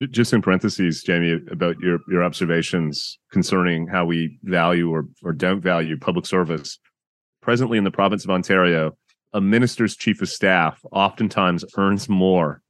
now. 0.00 0.06
Just 0.08 0.32
in 0.32 0.42
parentheses, 0.42 1.04
Jaime, 1.06 1.40
about 1.50 1.78
your, 1.80 2.00
your 2.08 2.24
observations 2.24 3.18
concerning 3.30 3.86
how 3.86 4.04
we 4.04 4.38
value 4.42 4.90
or, 4.90 5.06
or 5.22 5.32
don't 5.32 5.60
value 5.60 5.98
public 5.98 6.26
service. 6.26 6.78
Presently 7.42 7.78
in 7.78 7.84
the 7.84 7.90
province 7.90 8.24
of 8.24 8.30
Ontario, 8.30 8.96
a 9.32 9.40
minister's 9.40 9.96
chief 9.96 10.22
of 10.22 10.28
staff 10.28 10.80
oftentimes 10.92 11.64
earns 11.76 12.08
more 12.08 12.62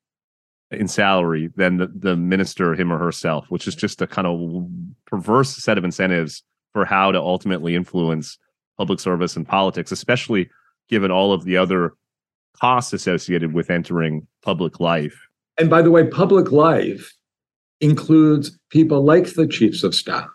in 0.70 0.88
salary 0.88 1.48
than 1.56 1.76
the, 1.76 1.86
the 1.94 2.16
minister 2.16 2.74
him 2.74 2.92
or 2.92 2.98
herself 2.98 3.46
which 3.50 3.68
is 3.68 3.74
just 3.76 4.02
a 4.02 4.06
kind 4.06 4.26
of 4.26 4.68
perverse 5.06 5.56
set 5.56 5.78
of 5.78 5.84
incentives 5.84 6.42
for 6.72 6.84
how 6.84 7.12
to 7.12 7.20
ultimately 7.20 7.76
influence 7.76 8.36
public 8.76 8.98
service 8.98 9.36
and 9.36 9.46
politics 9.46 9.92
especially 9.92 10.50
given 10.88 11.10
all 11.10 11.32
of 11.32 11.44
the 11.44 11.56
other 11.56 11.92
costs 12.58 12.92
associated 12.92 13.52
with 13.52 13.70
entering 13.70 14.26
public 14.42 14.80
life 14.80 15.28
and 15.58 15.68
by 15.68 15.82
the 15.82 15.90
way 15.90 16.06
public 16.06 16.50
life 16.52 17.12
includes 17.80 18.58
people 18.70 19.04
like 19.04 19.34
the 19.34 19.46
chiefs 19.46 19.82
of 19.82 19.94
staff 19.94 20.28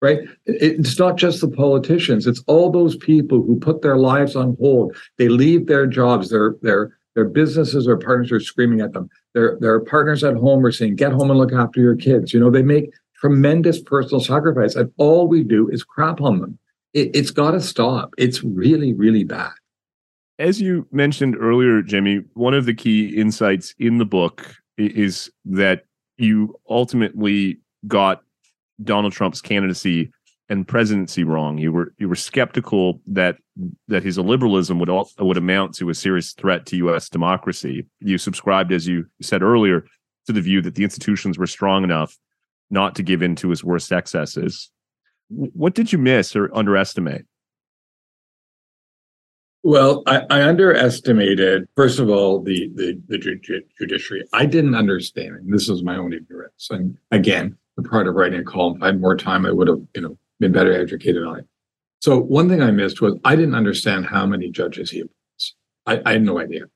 right? 0.00 0.20
It's 0.46 0.98
not 0.98 1.16
just 1.16 1.40
the 1.40 1.48
politicians; 1.48 2.26
it's 2.26 2.42
all 2.46 2.70
those 2.70 2.96
people 2.96 3.42
who 3.42 3.58
put 3.58 3.82
their 3.82 3.96
lives 3.96 4.36
on 4.36 4.56
hold. 4.60 4.96
They 5.16 5.28
leave 5.28 5.66
their 5.66 5.86
jobs, 5.86 6.30
their 6.30 6.56
their 6.62 6.96
their 7.14 7.24
businesses 7.24 7.88
or 7.88 7.96
partners 7.96 8.30
are 8.30 8.40
screaming 8.40 8.80
at 8.80 8.92
them. 8.92 9.08
Their 9.34 9.58
their 9.60 9.80
partners 9.80 10.22
at 10.24 10.36
home 10.36 10.64
are 10.64 10.72
saying, 10.72 10.96
"Get 10.96 11.12
home 11.12 11.30
and 11.30 11.38
look 11.38 11.52
after 11.52 11.80
your 11.80 11.96
kids." 11.96 12.32
You 12.32 12.40
know, 12.40 12.50
they 12.50 12.62
make 12.62 12.90
tremendous 13.20 13.80
personal 13.80 14.20
sacrifice, 14.20 14.74
and 14.74 14.92
all 14.96 15.26
we 15.26 15.42
do 15.42 15.68
is 15.68 15.82
crap 15.82 16.20
on 16.20 16.40
them. 16.40 16.58
It, 16.94 17.10
it's 17.14 17.30
got 17.30 17.50
to 17.52 17.60
stop. 17.60 18.14
It's 18.16 18.44
really, 18.44 18.92
really 18.92 19.24
bad. 19.24 19.52
As 20.38 20.60
you 20.60 20.86
mentioned 20.92 21.36
earlier, 21.38 21.82
Jaime, 21.88 22.22
one 22.34 22.54
of 22.54 22.64
the 22.64 22.74
key 22.74 23.08
insights 23.08 23.74
in 23.78 23.98
the 23.98 24.04
book 24.04 24.54
is 24.76 25.30
that 25.44 25.84
you 26.16 26.54
ultimately 26.68 27.60
got 27.86 28.22
Donald 28.82 29.12
Trump's 29.12 29.40
candidacy 29.40 30.12
and 30.48 30.66
presidency 30.66 31.24
wrong. 31.24 31.58
You 31.58 31.72
were 31.72 31.92
you 31.98 32.08
were 32.08 32.14
skeptical 32.14 33.00
that 33.06 33.36
that 33.88 34.02
his 34.02 34.16
liberalism 34.16 34.78
would 34.78 34.88
all, 34.88 35.10
would 35.18 35.36
amount 35.36 35.74
to 35.76 35.90
a 35.90 35.94
serious 35.94 36.32
threat 36.32 36.66
to 36.66 36.76
U.S. 36.76 37.08
democracy. 37.08 37.86
You 38.00 38.16
subscribed, 38.18 38.72
as 38.72 38.86
you 38.86 39.06
said 39.20 39.42
earlier, 39.42 39.84
to 40.26 40.32
the 40.32 40.40
view 40.40 40.62
that 40.62 40.76
the 40.76 40.84
institutions 40.84 41.36
were 41.36 41.46
strong 41.46 41.84
enough 41.84 42.16
not 42.70 42.94
to 42.94 43.02
give 43.02 43.22
in 43.22 43.34
to 43.36 43.50
his 43.50 43.64
worst 43.64 43.92
excesses. 43.92 44.70
What 45.28 45.74
did 45.74 45.92
you 45.92 45.98
miss 45.98 46.36
or 46.36 46.54
underestimate? 46.54 47.24
Well, 49.64 50.02
I, 50.06 50.22
I 50.30 50.42
underestimated, 50.48 51.68
first 51.76 51.98
of 51.98 52.08
all, 52.08 52.40
the 52.40 52.70
the, 52.74 53.00
the 53.08 53.18
judiciary. 53.78 54.24
I 54.32 54.46
didn't 54.46 54.74
understand. 54.74 55.52
This 55.52 55.68
is 55.68 55.82
my 55.82 55.96
own 55.96 56.12
ignorance. 56.12 56.68
And 56.70 56.96
again, 57.10 57.56
the 57.76 57.82
part 57.82 58.06
of 58.06 58.14
writing 58.14 58.40
a 58.40 58.44
column. 58.44 58.76
If 58.76 58.82
I 58.82 58.86
had 58.86 59.00
more 59.00 59.16
time, 59.16 59.46
I 59.46 59.52
would 59.52 59.68
have, 59.68 59.80
you 59.94 60.02
know, 60.02 60.18
been 60.40 60.52
better 60.52 60.72
educated 60.72 61.24
on 61.24 61.40
it. 61.40 61.46
So 62.00 62.18
one 62.18 62.48
thing 62.48 62.62
I 62.62 62.70
missed 62.70 63.00
was 63.00 63.14
I 63.24 63.34
didn't 63.34 63.56
understand 63.56 64.06
how 64.06 64.26
many 64.26 64.50
judges 64.50 64.90
he 64.90 65.00
appoints. 65.00 65.54
I, 65.86 66.00
I 66.06 66.12
had 66.12 66.22
no 66.22 66.38
idea, 66.38 66.66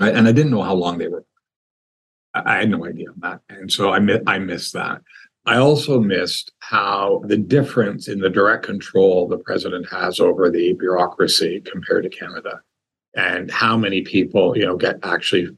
right? 0.00 0.14
and 0.14 0.26
I 0.26 0.32
didn't 0.32 0.50
know 0.50 0.62
how 0.62 0.74
long 0.74 0.98
they 0.98 1.08
were. 1.08 1.24
I, 2.34 2.42
I 2.44 2.58
had 2.60 2.70
no 2.70 2.84
idea 2.84 3.10
on 3.10 3.20
that, 3.20 3.40
and 3.48 3.70
so 3.70 3.90
I 3.92 4.00
mi- 4.00 4.20
I 4.26 4.38
missed 4.38 4.72
that. 4.72 5.02
I 5.46 5.58
also 5.58 6.00
missed 6.00 6.52
how 6.60 7.22
the 7.26 7.36
difference 7.36 8.08
in 8.08 8.20
the 8.20 8.30
direct 8.30 8.64
control 8.64 9.28
the 9.28 9.38
president 9.38 9.88
has 9.90 10.18
over 10.18 10.50
the 10.50 10.72
bureaucracy 10.74 11.60
compared 11.60 12.04
to 12.04 12.08
Canada, 12.08 12.62
and 13.14 13.50
how 13.50 13.76
many 13.76 14.02
people 14.02 14.56
you 14.56 14.64
know 14.64 14.76
get 14.76 14.98
actually 15.02 15.48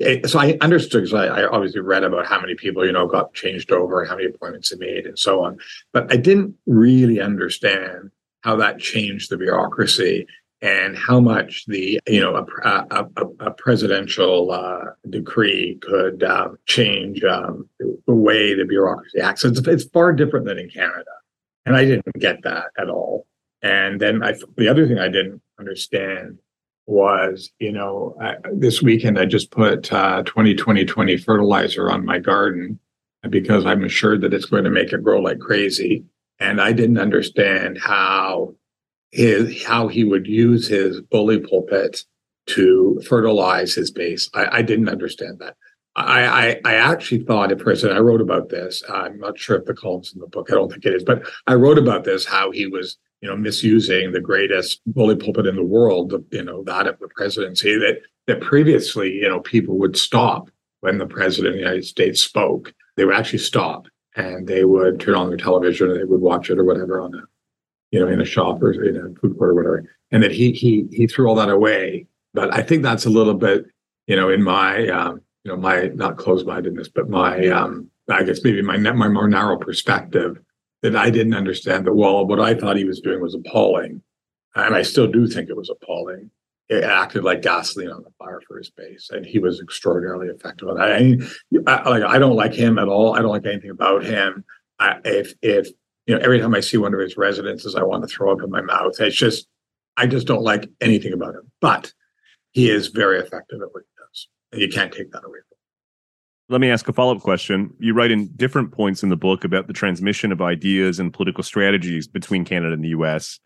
eh, 0.00 0.26
so 0.26 0.38
I 0.38 0.56
understood 0.60 1.04
because 1.04 1.14
I, 1.14 1.26
I, 1.26 1.46
obviously 1.46 1.80
read 1.80 2.04
about 2.04 2.26
how 2.26 2.40
many 2.40 2.54
people 2.54 2.86
you 2.86 2.92
know 2.92 3.06
got 3.06 3.34
changed 3.34 3.70
over 3.70 4.00
and 4.00 4.08
how 4.08 4.16
many 4.16 4.28
appointments 4.28 4.70
they 4.70 4.76
made 4.76 5.06
and 5.06 5.18
so 5.18 5.44
on, 5.44 5.58
but 5.92 6.10
I 6.10 6.16
didn't 6.16 6.54
really 6.66 7.20
understand 7.20 8.10
how 8.40 8.56
that 8.56 8.78
changed 8.78 9.30
the 9.30 9.36
bureaucracy 9.36 10.26
and 10.64 10.96
how 10.96 11.20
much 11.20 11.66
the 11.66 12.00
you 12.08 12.20
know 12.20 12.34
a, 12.36 12.86
a, 12.90 13.06
a 13.40 13.50
presidential 13.50 14.50
uh, 14.50 14.86
decree 15.10 15.78
could 15.82 16.24
um, 16.24 16.56
change 16.66 17.22
um, 17.22 17.68
the 17.78 18.14
way 18.14 18.54
the 18.54 18.64
bureaucracy 18.64 19.20
acts. 19.20 19.44
It's, 19.44 19.60
it's 19.68 19.84
far 19.84 20.12
different 20.14 20.46
than 20.46 20.58
in 20.58 20.70
Canada, 20.70 21.12
and 21.66 21.76
I 21.76 21.84
didn't 21.84 22.18
get 22.18 22.42
that 22.44 22.68
at 22.78 22.88
all. 22.88 23.26
And 23.62 24.00
then 24.00 24.22
I, 24.22 24.34
the 24.56 24.68
other 24.68 24.88
thing 24.88 24.98
I 24.98 25.08
didn't 25.08 25.42
understand 25.60 26.38
was, 26.86 27.50
you 27.58 27.72
know, 27.72 28.16
I, 28.20 28.36
this 28.52 28.80
weekend 28.80 29.18
I 29.18 29.26
just 29.26 29.50
put 29.50 29.92
uh, 29.92 30.22
2020 30.22 31.18
fertilizer 31.18 31.90
on 31.90 32.06
my 32.06 32.18
garden 32.18 32.78
because 33.28 33.66
I'm 33.66 33.84
assured 33.84 34.22
that 34.22 34.34
it's 34.34 34.44
going 34.46 34.64
to 34.64 34.70
make 34.70 34.92
it 34.92 35.02
grow 35.02 35.20
like 35.20 35.38
crazy. 35.38 36.04
And 36.38 36.60
I 36.60 36.72
didn't 36.72 36.98
understand 36.98 37.78
how 37.78 38.54
his 39.14 39.62
how 39.64 39.88
he 39.88 40.04
would 40.04 40.26
use 40.26 40.68
his 40.68 41.00
bully 41.00 41.40
pulpit 41.40 42.04
to 42.46 43.00
fertilize 43.06 43.74
his 43.74 43.90
base. 43.90 44.28
I, 44.34 44.58
I 44.58 44.62
didn't 44.62 44.88
understand 44.88 45.38
that. 45.38 45.56
I, 45.96 46.26
I, 46.26 46.60
I 46.64 46.74
actually 46.74 47.24
thought 47.24 47.52
at 47.52 47.60
first, 47.60 47.84
and 47.84 47.92
I 47.92 48.00
wrote 48.00 48.20
about 48.20 48.48
this. 48.48 48.82
I'm 48.88 49.18
not 49.18 49.38
sure 49.38 49.56
if 49.56 49.64
the 49.64 49.74
column's 49.74 50.12
in 50.12 50.20
the 50.20 50.26
book. 50.26 50.48
I 50.50 50.54
don't 50.54 50.70
think 50.70 50.84
it 50.84 50.94
is, 50.94 51.04
but 51.04 51.22
I 51.46 51.54
wrote 51.54 51.78
about 51.78 52.04
this 52.04 52.26
how 52.26 52.50
he 52.50 52.66
was 52.66 52.98
you 53.24 53.30
know, 53.30 53.36
misusing 53.38 54.12
the 54.12 54.20
greatest 54.20 54.82
bully 54.84 55.16
pulpit 55.16 55.46
in 55.46 55.56
the 55.56 55.64
world, 55.64 56.12
you 56.30 56.44
know, 56.44 56.62
that 56.64 56.86
of 56.86 56.98
the 56.98 57.08
presidency, 57.08 57.74
that 57.78 58.02
that 58.26 58.42
previously, 58.42 59.12
you 59.12 59.26
know, 59.26 59.40
people 59.40 59.78
would 59.78 59.96
stop 59.96 60.50
when 60.80 60.98
the 60.98 61.06
president 61.06 61.48
of 61.48 61.54
the 61.54 61.60
United 61.60 61.86
States 61.86 62.20
spoke. 62.20 62.74
They 62.96 63.06
would 63.06 63.14
actually 63.14 63.38
stop 63.38 63.86
and 64.14 64.46
they 64.46 64.64
would 64.64 65.00
turn 65.00 65.14
on 65.14 65.30
their 65.30 65.38
television 65.38 65.90
and 65.90 65.98
they 65.98 66.04
would 66.04 66.20
watch 66.20 66.50
it 66.50 66.58
or 66.58 66.64
whatever 66.64 67.00
on 67.00 67.14
a, 67.14 67.22
you 67.94 68.00
know, 68.00 68.08
in 68.08 68.20
a 68.20 68.24
shop 68.24 68.60
or 68.60 68.72
in 68.72 68.96
a 68.96 69.20
food 69.20 69.38
court 69.38 69.50
or 69.50 69.54
whatever. 69.54 69.84
And 70.10 70.20
that 70.24 70.32
he 70.32 70.50
he 70.50 70.88
he 70.90 71.06
threw 71.06 71.28
all 71.28 71.36
that 71.36 71.48
away. 71.48 72.08
But 72.34 72.52
I 72.52 72.60
think 72.60 72.82
that's 72.82 73.06
a 73.06 73.10
little 73.10 73.34
bit, 73.34 73.66
you 74.08 74.16
know, 74.16 74.30
in 74.30 74.42
my 74.42 74.88
um, 74.88 75.20
you 75.44 75.52
know, 75.52 75.56
my 75.56 75.92
not 75.94 76.18
closed 76.18 76.44
mindedness, 76.44 76.88
but 76.88 77.08
my 77.08 77.46
um, 77.46 77.88
I 78.10 78.24
guess 78.24 78.42
maybe 78.42 78.62
my 78.62 78.76
my 78.78 79.08
more 79.08 79.28
narrow 79.28 79.56
perspective 79.56 80.40
that 80.82 80.96
I 80.96 81.08
didn't 81.08 81.34
understand 81.34 81.86
that, 81.86 81.94
well, 81.94 82.26
what 82.26 82.40
I 82.40 82.54
thought 82.54 82.76
he 82.76 82.84
was 82.84 83.00
doing 83.00 83.20
was 83.20 83.36
appalling. 83.36 84.02
And 84.56 84.74
I 84.74 84.82
still 84.82 85.06
do 85.06 85.28
think 85.28 85.48
it 85.48 85.56
was 85.56 85.70
appalling. 85.70 86.30
It 86.68 86.82
acted 86.82 87.22
like 87.22 87.42
gasoline 87.42 87.90
on 87.90 88.02
the 88.02 88.10
fire 88.18 88.40
for 88.46 88.58
his 88.58 88.70
base, 88.70 89.10
and 89.12 89.24
he 89.24 89.38
was 89.38 89.60
extraordinarily 89.60 90.28
effective. 90.28 90.68
And 90.68 90.82
I, 90.82 90.98
mean, 90.98 91.28
I, 91.68 91.88
like 91.88 92.02
I 92.02 92.18
don't 92.18 92.34
like 92.34 92.54
him 92.54 92.76
at 92.76 92.88
all. 92.88 93.14
I 93.14 93.20
don't 93.20 93.30
like 93.30 93.46
anything 93.46 93.70
about 93.70 94.04
him. 94.04 94.44
I, 94.80 94.96
if 95.04 95.34
if 95.42 95.68
you 96.06 96.14
know, 96.14 96.20
every 96.22 96.40
time 96.40 96.54
I 96.54 96.60
see 96.60 96.76
one 96.76 96.94
of 96.94 97.00
his 97.00 97.16
residences, 97.16 97.74
I 97.74 97.82
want 97.82 98.06
to 98.06 98.14
throw 98.14 98.32
up 98.32 98.42
in 98.42 98.50
my 98.50 98.60
mouth. 98.60 99.00
It's 99.00 99.16
just 99.16 99.46
I 99.96 100.06
just 100.06 100.26
don't 100.26 100.42
like 100.42 100.68
anything 100.80 101.12
about 101.12 101.34
him. 101.34 101.50
But 101.60 101.92
he 102.52 102.70
is 102.70 102.88
very 102.88 103.18
effective 103.18 103.60
at 103.62 103.68
what 103.72 103.82
he 103.82 104.02
does, 104.02 104.28
and 104.52 104.60
you 104.60 104.68
can't 104.68 104.92
take 104.92 105.10
that 105.12 105.24
away 105.24 105.38
from 105.38 105.56
him. 105.56 106.50
Let 106.50 106.60
me 106.60 106.70
ask 106.70 106.86
a 106.88 106.92
follow 106.92 107.16
up 107.16 107.22
question. 107.22 107.72
You 107.78 107.94
write 107.94 108.10
in 108.10 108.28
different 108.36 108.72
points 108.72 109.02
in 109.02 109.08
the 109.08 109.16
book 109.16 109.44
about 109.44 109.66
the 109.66 109.72
transmission 109.72 110.30
of 110.30 110.42
ideas 110.42 110.98
and 110.98 111.12
political 111.12 111.42
strategies 111.42 112.06
between 112.06 112.44
Canada 112.44 112.74
and 112.74 112.84
the 112.84 112.88
US. 112.88 113.40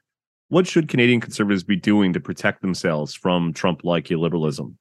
What 0.48 0.66
should 0.66 0.88
Canadian 0.88 1.20
conservatives 1.20 1.62
be 1.62 1.76
doing 1.76 2.12
to 2.14 2.20
protect 2.20 2.62
themselves 2.62 3.14
from 3.14 3.52
Trump 3.52 3.84
like 3.84 4.06
illiberalism? 4.06 4.74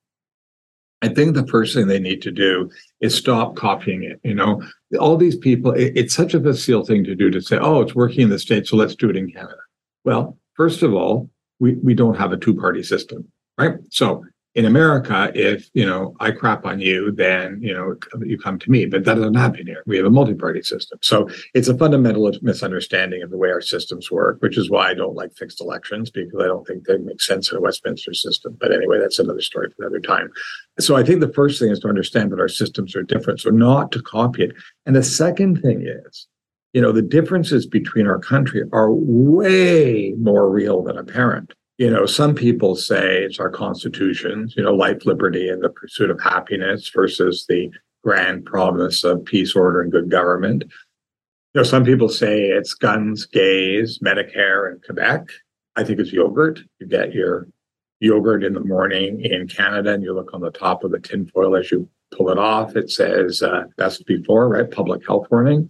I 1.01 1.09
think 1.09 1.35
the 1.35 1.45
first 1.47 1.75
thing 1.75 1.87
they 1.87 1.99
need 1.99 2.21
to 2.23 2.31
do 2.31 2.71
is 3.01 3.15
stop 3.15 3.55
copying 3.55 4.03
it. 4.03 4.19
You 4.23 4.33
know, 4.33 4.63
all 4.99 5.15
these 5.15 5.35
people, 5.35 5.71
it, 5.71 5.93
it's 5.95 6.15
such 6.15 6.33
a 6.33 6.41
facile 6.41 6.83
thing 6.83 7.03
to 7.03 7.15
do 7.15 7.29
to 7.29 7.41
say, 7.41 7.57
oh, 7.59 7.81
it's 7.81 7.95
working 7.95 8.21
in 8.21 8.29
the 8.29 8.39
States, 8.39 8.69
so 8.69 8.77
let's 8.77 8.95
do 8.95 9.09
it 9.09 9.15
in 9.15 9.31
Canada. 9.31 9.57
Well, 10.05 10.37
first 10.55 10.81
of 10.81 10.93
all, 10.93 11.29
we, 11.59 11.75
we 11.75 11.93
don't 11.93 12.17
have 12.17 12.31
a 12.31 12.37
two 12.37 12.55
party 12.55 12.81
system, 12.81 13.27
right? 13.57 13.75
So 13.91 14.25
in 14.57 14.65
America, 14.65 15.31
if 15.35 15.69
you 15.75 15.85
know 15.85 16.15
I 16.19 16.31
crap 16.31 16.65
on 16.65 16.79
you, 16.79 17.11
then 17.11 17.59
you 17.61 17.75
know 17.75 17.95
you 18.25 18.39
come 18.39 18.57
to 18.57 18.71
me. 18.71 18.87
But 18.87 19.05
that 19.05 19.13
doesn't 19.13 19.35
happen 19.35 19.67
here. 19.67 19.83
We 19.85 19.97
have 19.97 20.05
a 20.07 20.09
multi-party 20.09 20.63
system, 20.63 20.97
so 21.03 21.29
it's 21.53 21.67
a 21.67 21.77
fundamental 21.77 22.31
misunderstanding 22.41 23.21
of 23.21 23.29
the 23.29 23.37
way 23.37 23.51
our 23.51 23.61
systems 23.61 24.09
work, 24.09 24.41
which 24.41 24.57
is 24.57 24.67
why 24.67 24.89
I 24.89 24.93
don't 24.95 25.13
like 25.13 25.35
fixed 25.35 25.61
elections 25.61 26.09
because 26.09 26.39
I 26.41 26.47
don't 26.47 26.65
think 26.65 26.87
they 26.87 26.97
make 26.97 27.21
sense 27.21 27.51
in 27.51 27.57
a 27.57 27.61
Westminster 27.61 28.15
system. 28.15 28.57
But 28.59 28.73
anyway, 28.73 28.97
that's 28.99 29.19
another 29.19 29.41
story 29.41 29.69
for 29.69 29.83
another 29.85 29.99
time. 29.99 30.31
So 30.79 30.95
I 30.95 31.03
think 31.03 31.19
the 31.19 31.33
first 31.33 31.59
thing 31.59 31.69
is 31.69 31.79
to 31.81 31.87
understand 31.87 32.31
that 32.31 32.39
our 32.39 32.49
systems 32.49 32.95
are 32.95 33.03
different, 33.03 33.39
so 33.39 33.51
not 33.51 33.91
to 33.91 34.01
copy 34.01 34.43
it. 34.43 34.53
And 34.87 34.95
the 34.95 35.03
second 35.03 35.61
thing 35.61 35.85
is, 35.85 36.27
you 36.73 36.81
know, 36.81 36.91
the 36.91 37.03
differences 37.03 37.67
between 37.67 38.07
our 38.07 38.19
country 38.19 38.63
are 38.73 38.91
way 38.91 40.15
more 40.17 40.49
real 40.49 40.81
than 40.81 40.97
apparent 40.97 41.53
you 41.77 41.91
know, 41.91 42.05
some 42.05 42.33
people 42.33 42.75
say 42.75 43.19
it's 43.19 43.39
our 43.39 43.49
constitutions, 43.49 44.55
you 44.57 44.63
know, 44.63 44.73
life, 44.73 45.05
liberty, 45.05 45.47
and 45.47 45.63
the 45.63 45.69
pursuit 45.69 46.09
of 46.09 46.19
happiness 46.19 46.89
versus 46.89 47.45
the 47.47 47.69
grand 48.03 48.45
promise 48.45 49.03
of 49.03 49.23
peace, 49.25 49.55
order, 49.55 49.81
and 49.81 49.91
good 49.91 50.09
government. 50.09 50.63
You 50.63 51.61
know, 51.61 51.63
some 51.63 51.83
people 51.83 52.09
say 52.09 52.45
it's 52.45 52.73
guns, 52.73 53.25
gays, 53.25 53.99
Medicare, 53.99 54.71
and 54.71 54.83
Quebec. 54.83 55.27
I 55.75 55.83
think 55.83 55.99
it's 55.99 56.11
yogurt. 56.11 56.59
You 56.79 56.87
get 56.87 57.13
your 57.13 57.47
yogurt 57.99 58.43
in 58.43 58.53
the 58.53 58.59
morning 58.59 59.21
in 59.23 59.47
Canada, 59.47 59.93
and 59.93 60.03
you 60.03 60.13
look 60.13 60.33
on 60.33 60.41
the 60.41 60.51
top 60.51 60.83
of 60.83 60.91
the 60.91 60.99
tinfoil 60.99 61.55
as 61.55 61.71
you 61.71 61.87
pull 62.11 62.29
it 62.29 62.39
off. 62.39 62.75
It 62.75 62.89
says 62.89 63.43
uh, 63.43 63.65
best 63.77 64.05
before, 64.07 64.49
right? 64.49 64.69
Public 64.69 65.05
health 65.05 65.27
warning. 65.29 65.69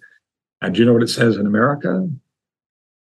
And 0.61 0.73
do 0.73 0.79
you 0.79 0.85
know 0.85 0.93
what 0.93 1.03
it 1.03 1.09
says 1.09 1.35
in 1.35 1.45
America? 1.45 2.07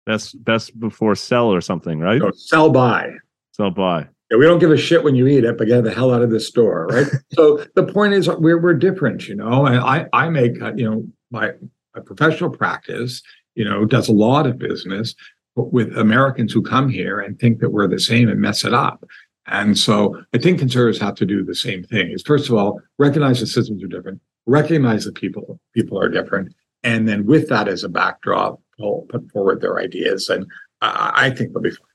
Best 0.09 0.43
best 0.43 0.81
before 0.81 1.15
sell 1.15 1.53
or 1.53 1.61
something, 1.61 2.01
right? 2.01 2.19
No, 2.19 2.31
sell 2.31 2.71
by. 2.71 3.11
Sell 3.53 3.71
by. 3.71 4.09
Yeah, 4.31 4.39
we 4.39 4.47
don't 4.47 4.59
give 4.59 4.71
a 4.71 4.77
shit 4.79 5.05
when 5.05 5.15
you 5.15 5.27
eat 5.27 5.45
it, 5.45 5.59
but 5.59 5.67
get 5.67 5.85
the 5.85 5.93
hell 5.93 6.15
out 6.15 6.23
of 6.23 6.31
the 6.31 6.41
store, 6.41 6.87
right? 6.87 7.07
so 7.35 7.63
the 7.75 7.85
point 7.85 8.15
is, 8.15 8.27
we're 8.27 8.59
we're 8.59 8.73
different, 8.73 9.29
you 9.29 9.35
know. 9.35 9.67
And 9.67 9.77
I 9.77 10.07
I 10.15 10.31
make 10.31 10.63
uh, 10.63 10.73
you 10.75 10.91
know 10.91 11.07
my 11.31 11.53
my 11.95 12.01
professional 12.01 12.49
practice, 12.49 13.21
you 13.55 13.67
know, 13.67 13.85
does 13.85 14.09
a 14.09 14.15
lot 14.15 14.47
of 14.47 14.59
business 14.59 15.15
with 15.57 15.95
Americans 15.95 16.55
who 16.55 16.63
come 16.63 16.89
here 16.89 17.21
and 17.21 17.39
think 17.39 17.61
that 17.61 17.69
we're 17.69 17.87
the 17.87 18.01
same 18.01 18.31
and 18.31 18.41
mess 18.41 18.65
it 18.65 18.73
up. 18.73 19.05
And 19.47 19.77
so 19.77 20.19
I 20.33 20.39
think 20.39 20.59
conservatives 20.59 21.03
have 21.03 21.17
to 21.17 21.27
do 21.27 21.45
the 21.45 21.55
same 21.55 21.83
thing. 21.83 22.13
Is 22.13 22.23
first 22.23 22.49
of 22.49 22.55
all 22.55 22.81
recognize 22.97 23.41
the 23.41 23.47
systems 23.47 23.85
are 23.85 23.89
different, 23.89 24.23
recognize 24.47 25.05
that 25.05 25.17
people 25.17 25.61
people 25.75 26.01
are 26.01 26.09
different, 26.09 26.55
and 26.83 27.07
then 27.07 27.27
with 27.27 27.51
that 27.51 27.69
as 27.69 27.85
a 27.85 27.91
backdrop, 27.91 28.59
put 28.79 29.31
forward 29.31 29.61
their 29.61 29.79
ideas, 29.79 30.29
and 30.29 30.47
I, 30.81 31.13
I 31.15 31.31
think 31.31 31.53
they'll 31.53 31.63
be 31.63 31.71
fine. 31.71 31.87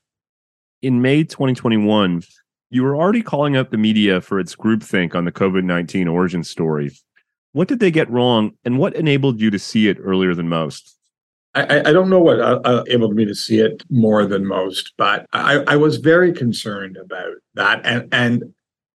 In 0.81 1.01
May 1.01 1.23
2021, 1.23 2.23
you 2.69 2.83
were 2.83 2.95
already 2.95 3.21
calling 3.21 3.55
out 3.55 3.71
the 3.71 3.77
media 3.77 4.19
for 4.19 4.39
its 4.39 4.55
groupthink 4.55 5.15
on 5.15 5.25
the 5.25 5.31
COVID 5.31 5.63
19 5.63 6.07
origin 6.07 6.43
story. 6.43 6.91
What 7.53 7.67
did 7.67 7.79
they 7.79 7.91
get 7.91 8.09
wrong, 8.09 8.51
and 8.65 8.79
what 8.79 8.95
enabled 8.95 9.39
you 9.39 9.51
to 9.51 9.59
see 9.59 9.87
it 9.87 9.97
earlier 10.01 10.33
than 10.33 10.49
most? 10.49 10.97
I, 11.55 11.89
I 11.89 11.93
don't 11.93 12.09
know 12.09 12.19
what 12.19 12.39
uh, 12.39 12.59
uh, 12.65 12.83
enabled 12.87 13.15
me 13.15 13.25
to 13.25 13.35
see 13.35 13.59
it 13.59 13.83
more 13.89 14.25
than 14.25 14.45
most, 14.45 14.93
but 14.97 15.27
I, 15.33 15.59
I 15.67 15.75
was 15.75 15.97
very 15.97 16.33
concerned 16.33 16.97
about 16.97 17.33
that, 17.53 17.81
and 17.85 18.09
and 18.11 18.53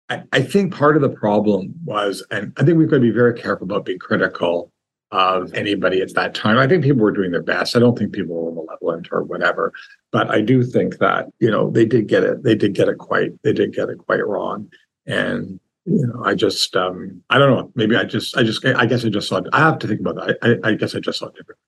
I, 0.09 0.25
I 0.33 0.43
think 0.43 0.75
part 0.75 0.97
of 0.97 1.03
the 1.03 1.09
problem 1.09 1.75
was, 1.85 2.27
and 2.31 2.53
I 2.57 2.65
think 2.65 2.79
we've 2.79 2.91
got 2.91 2.97
to 2.97 3.03
be 3.03 3.11
very 3.11 3.35
careful 3.35 3.65
about 3.65 3.85
being 3.85 4.01
critical 4.01 4.73
of 5.11 5.53
anybody 5.55 6.03
at 6.03 6.15
that 6.15 6.35
time. 6.35 6.59
I 6.59 6.67
think 6.67 6.85
people 6.85 7.03
were 7.03 7.13
doing 7.13 7.31
their 7.31 7.43
best. 7.43 7.77
I 7.77 7.81
don't 7.81 7.99
think 7.99 8.13
people 8.13 8.35
were 8.35 8.53
malevolent 8.53 9.09
or 9.11 9.23
whatever, 9.23 9.73
but 10.13 10.31
I 10.31 10.41
do 10.41 10.63
think 10.63 10.99
that 10.99 11.27
you 11.41 11.51
know 11.51 11.71
they 11.71 11.87
did 11.87 12.09
get 12.09 12.25
it. 12.25 12.43
They 12.43 12.55
did 12.55 12.75
get 12.75 12.89
it 12.89 12.99
quite. 12.99 13.33
They 13.43 13.53
did 13.53 13.75
get 13.75 13.89
it 13.89 13.99
quite 13.99 14.27
wrong, 14.27 14.69
and 15.07 15.59
you 15.87 16.07
know 16.07 16.23
I 16.25 16.35
just 16.35 16.77
um 16.77 17.23
I 17.31 17.39
don't 17.39 17.51
know. 17.51 17.73
Maybe 17.75 17.97
I 17.97 18.05
just 18.05 18.37
I 18.37 18.43
just 18.43 18.65
I 18.65 18.87
guess 18.87 19.05
I 19.05 19.09
just 19.09 19.29
saw. 19.29 19.41
I 19.53 19.61
have 19.61 19.79
to 19.79 19.87
think 19.87 20.01
about 20.01 20.17
that. 20.17 20.39
I, 20.43 20.69
I 20.69 20.75
guess 20.75 20.95
I 20.95 21.01
just 21.01 21.21
saw 21.21 21.29
different. 21.29 21.59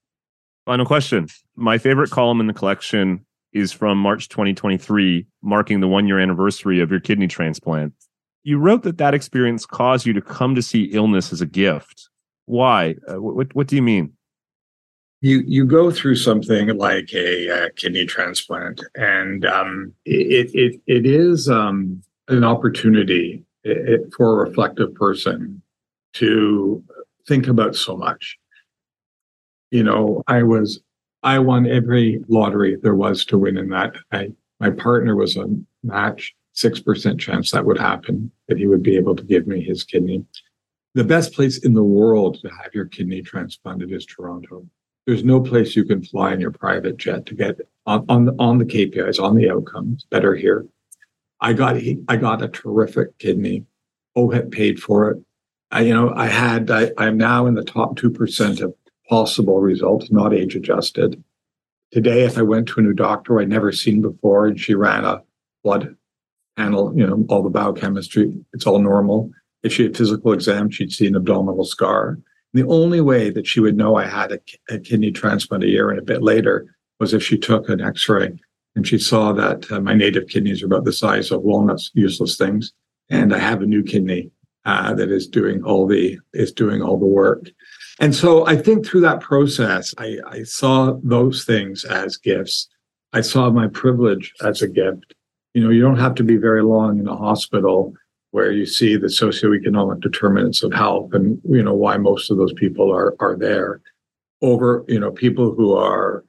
Final 0.66 0.84
question. 0.84 1.26
My 1.56 1.78
favorite 1.78 2.10
column 2.10 2.40
in 2.40 2.46
the 2.46 2.52
collection 2.52 3.24
is 3.52 3.72
from 3.72 3.98
March 3.98 4.28
2023, 4.28 5.26
marking 5.42 5.80
the 5.80 5.88
one 5.88 6.06
year 6.06 6.20
anniversary 6.20 6.80
of 6.80 6.90
your 6.90 7.00
kidney 7.00 7.26
transplant. 7.26 7.94
You 8.42 8.58
wrote 8.58 8.82
that 8.82 8.98
that 8.98 9.14
experience 9.14 9.66
caused 9.66 10.06
you 10.06 10.12
to 10.12 10.20
come 10.20 10.54
to 10.54 10.62
see 10.62 10.84
illness 10.84 11.32
as 11.32 11.40
a 11.40 11.46
gift 11.46 12.09
why? 12.50 12.96
Uh, 13.08 13.20
what 13.20 13.54
What 13.54 13.66
do 13.68 13.76
you 13.76 13.82
mean? 13.82 14.12
You 15.22 15.42
you 15.46 15.64
go 15.64 15.90
through 15.90 16.16
something 16.16 16.76
like 16.76 17.12
a, 17.14 17.70
kidney 17.76 18.06
transplant, 18.06 18.82
and 18.94 19.44
um, 19.44 19.92
it 20.04 20.50
it 20.54 20.80
it 20.86 21.06
is 21.06 21.48
um, 21.48 22.02
an 22.28 22.42
opportunity 22.42 23.44
it, 23.64 24.12
for 24.16 24.32
a 24.32 24.48
reflective 24.48 24.94
person 24.94 25.62
to 26.14 26.82
think 27.28 27.46
about 27.48 27.76
so 27.76 27.96
much. 27.96 28.38
You 29.70 29.84
know, 29.84 30.22
I 30.26 30.42
was 30.42 30.80
I 31.22 31.38
won 31.38 31.66
every 31.66 32.24
lottery 32.28 32.76
there 32.82 32.94
was 32.94 33.24
to 33.26 33.38
win 33.38 33.58
in 33.58 33.68
that. 33.70 33.94
I 34.10 34.32
my 34.58 34.70
partner 34.70 35.14
was 35.14 35.36
a 35.36 35.46
match 35.82 36.34
six 36.54 36.80
percent 36.80 37.20
chance 37.20 37.50
that 37.50 37.64
would 37.64 37.78
happen 37.78 38.30
that 38.48 38.58
he 38.58 38.66
would 38.66 38.82
be 38.82 38.96
able 38.96 39.14
to 39.14 39.22
give 39.22 39.46
me 39.46 39.62
his 39.62 39.84
kidney 39.84 40.24
the 40.94 41.04
best 41.04 41.32
place 41.32 41.58
in 41.58 41.74
the 41.74 41.82
world 41.82 42.40
to 42.40 42.48
have 42.48 42.74
your 42.74 42.86
kidney 42.86 43.22
transplanted 43.22 43.92
is 43.92 44.04
Toronto. 44.04 44.66
There's 45.06 45.24
no 45.24 45.40
place 45.40 45.76
you 45.76 45.84
can 45.84 46.02
fly 46.02 46.32
in 46.32 46.40
your 46.40 46.50
private 46.50 46.96
jet 46.96 47.26
to 47.26 47.34
get 47.34 47.58
on, 47.86 48.04
on, 48.08 48.24
the, 48.26 48.34
on 48.38 48.58
the 48.58 48.64
KPIs, 48.64 49.22
on 49.22 49.36
the 49.36 49.50
outcomes 49.50 50.06
are 50.12 50.34
here. 50.34 50.66
I 51.40 51.54
got 51.54 51.76
I 52.08 52.16
got 52.16 52.42
a 52.42 52.48
terrific 52.48 53.16
kidney. 53.18 53.64
OHIP 54.16 54.50
paid 54.50 54.82
for 54.82 55.10
it. 55.10 55.22
I, 55.70 55.82
you 55.82 55.94
know, 55.94 56.12
I 56.14 56.26
had 56.26 56.70
I, 56.70 56.90
I'm 56.98 57.16
now 57.16 57.46
in 57.46 57.54
the 57.54 57.64
top 57.64 57.96
two 57.96 58.10
percent 58.10 58.60
of 58.60 58.74
possible 59.08 59.60
results, 59.60 60.10
not 60.10 60.34
age 60.34 60.54
adjusted. 60.54 61.22
Today, 61.92 62.24
if 62.24 62.36
I 62.36 62.42
went 62.42 62.68
to 62.68 62.80
a 62.80 62.82
new 62.82 62.92
doctor 62.92 63.40
I'd 63.40 63.48
never 63.48 63.72
seen 63.72 64.02
before, 64.02 64.46
and 64.46 64.60
she 64.60 64.74
ran 64.74 65.04
a 65.04 65.22
blood 65.64 65.96
panel, 66.56 66.92
you 66.94 67.06
know, 67.06 67.24
all 67.30 67.42
the 67.42 67.48
biochemistry, 67.48 68.34
it's 68.52 68.66
all 68.66 68.78
normal 68.78 69.32
if 69.62 69.72
she 69.72 69.82
had 69.82 69.96
physical 69.96 70.32
exam, 70.32 70.70
she'd 70.70 70.92
see 70.92 71.06
an 71.06 71.16
abdominal 71.16 71.64
scar. 71.64 72.18
The 72.52 72.66
only 72.66 73.00
way 73.00 73.30
that 73.30 73.46
she 73.46 73.60
would 73.60 73.76
know 73.76 73.96
I 73.96 74.06
had 74.06 74.32
a, 74.32 74.40
a, 74.68 74.78
kidney 74.78 75.12
transplant 75.12 75.64
a 75.64 75.68
year 75.68 75.90
and 75.90 75.98
a 75.98 76.04
bit 76.04 76.22
later 76.22 76.74
was 76.98 77.14
if 77.14 77.22
she 77.22 77.38
took 77.38 77.68
an 77.68 77.80
X-ray 77.80 78.32
and 78.74 78.86
she 78.86 78.98
saw 78.98 79.32
that 79.32 79.70
uh, 79.70 79.80
my 79.80 79.94
native 79.94 80.28
kidneys 80.28 80.62
are 80.62 80.66
about 80.66 80.84
the 80.84 80.92
size 80.92 81.30
of 81.30 81.42
walnuts, 81.42 81.90
useless 81.94 82.36
things, 82.36 82.72
and 83.08 83.34
I 83.34 83.38
have 83.38 83.62
a 83.62 83.66
new 83.66 83.82
kidney 83.82 84.30
uh, 84.64 84.94
that 84.94 85.10
is 85.10 85.26
doing 85.26 85.62
all 85.64 85.86
the 85.86 86.18
is 86.32 86.52
doing 86.52 86.82
all 86.82 86.98
the 86.98 87.06
work. 87.06 87.48
And 87.98 88.14
so 88.14 88.46
I 88.46 88.56
think 88.56 88.84
through 88.84 89.02
that 89.02 89.20
process, 89.20 89.94
I, 89.98 90.18
I 90.26 90.42
saw 90.42 90.98
those 91.02 91.44
things 91.44 91.84
as 91.84 92.16
gifts. 92.16 92.68
I 93.12 93.20
saw 93.20 93.50
my 93.50 93.68
privilege 93.68 94.32
as 94.42 94.62
a 94.62 94.68
gift. 94.68 95.14
You 95.54 95.64
know, 95.64 95.70
you 95.70 95.82
don't 95.82 95.98
have 95.98 96.14
to 96.16 96.24
be 96.24 96.36
very 96.36 96.62
long 96.62 96.98
in 96.98 97.08
a 97.08 97.16
hospital 97.16 97.94
where 98.32 98.52
you 98.52 98.64
see 98.64 98.96
the 98.96 99.08
socioeconomic 99.08 100.00
determinants 100.00 100.62
of 100.62 100.72
health 100.72 101.12
and 101.12 101.40
you 101.48 101.62
know 101.62 101.74
why 101.74 101.96
most 101.96 102.30
of 102.30 102.36
those 102.36 102.52
people 102.54 102.92
are 102.92 103.14
are 103.20 103.36
there. 103.36 103.80
Over 104.42 104.84
you 104.88 104.98
know 104.98 105.10
people 105.10 105.54
who 105.54 105.74
are 105.74 106.24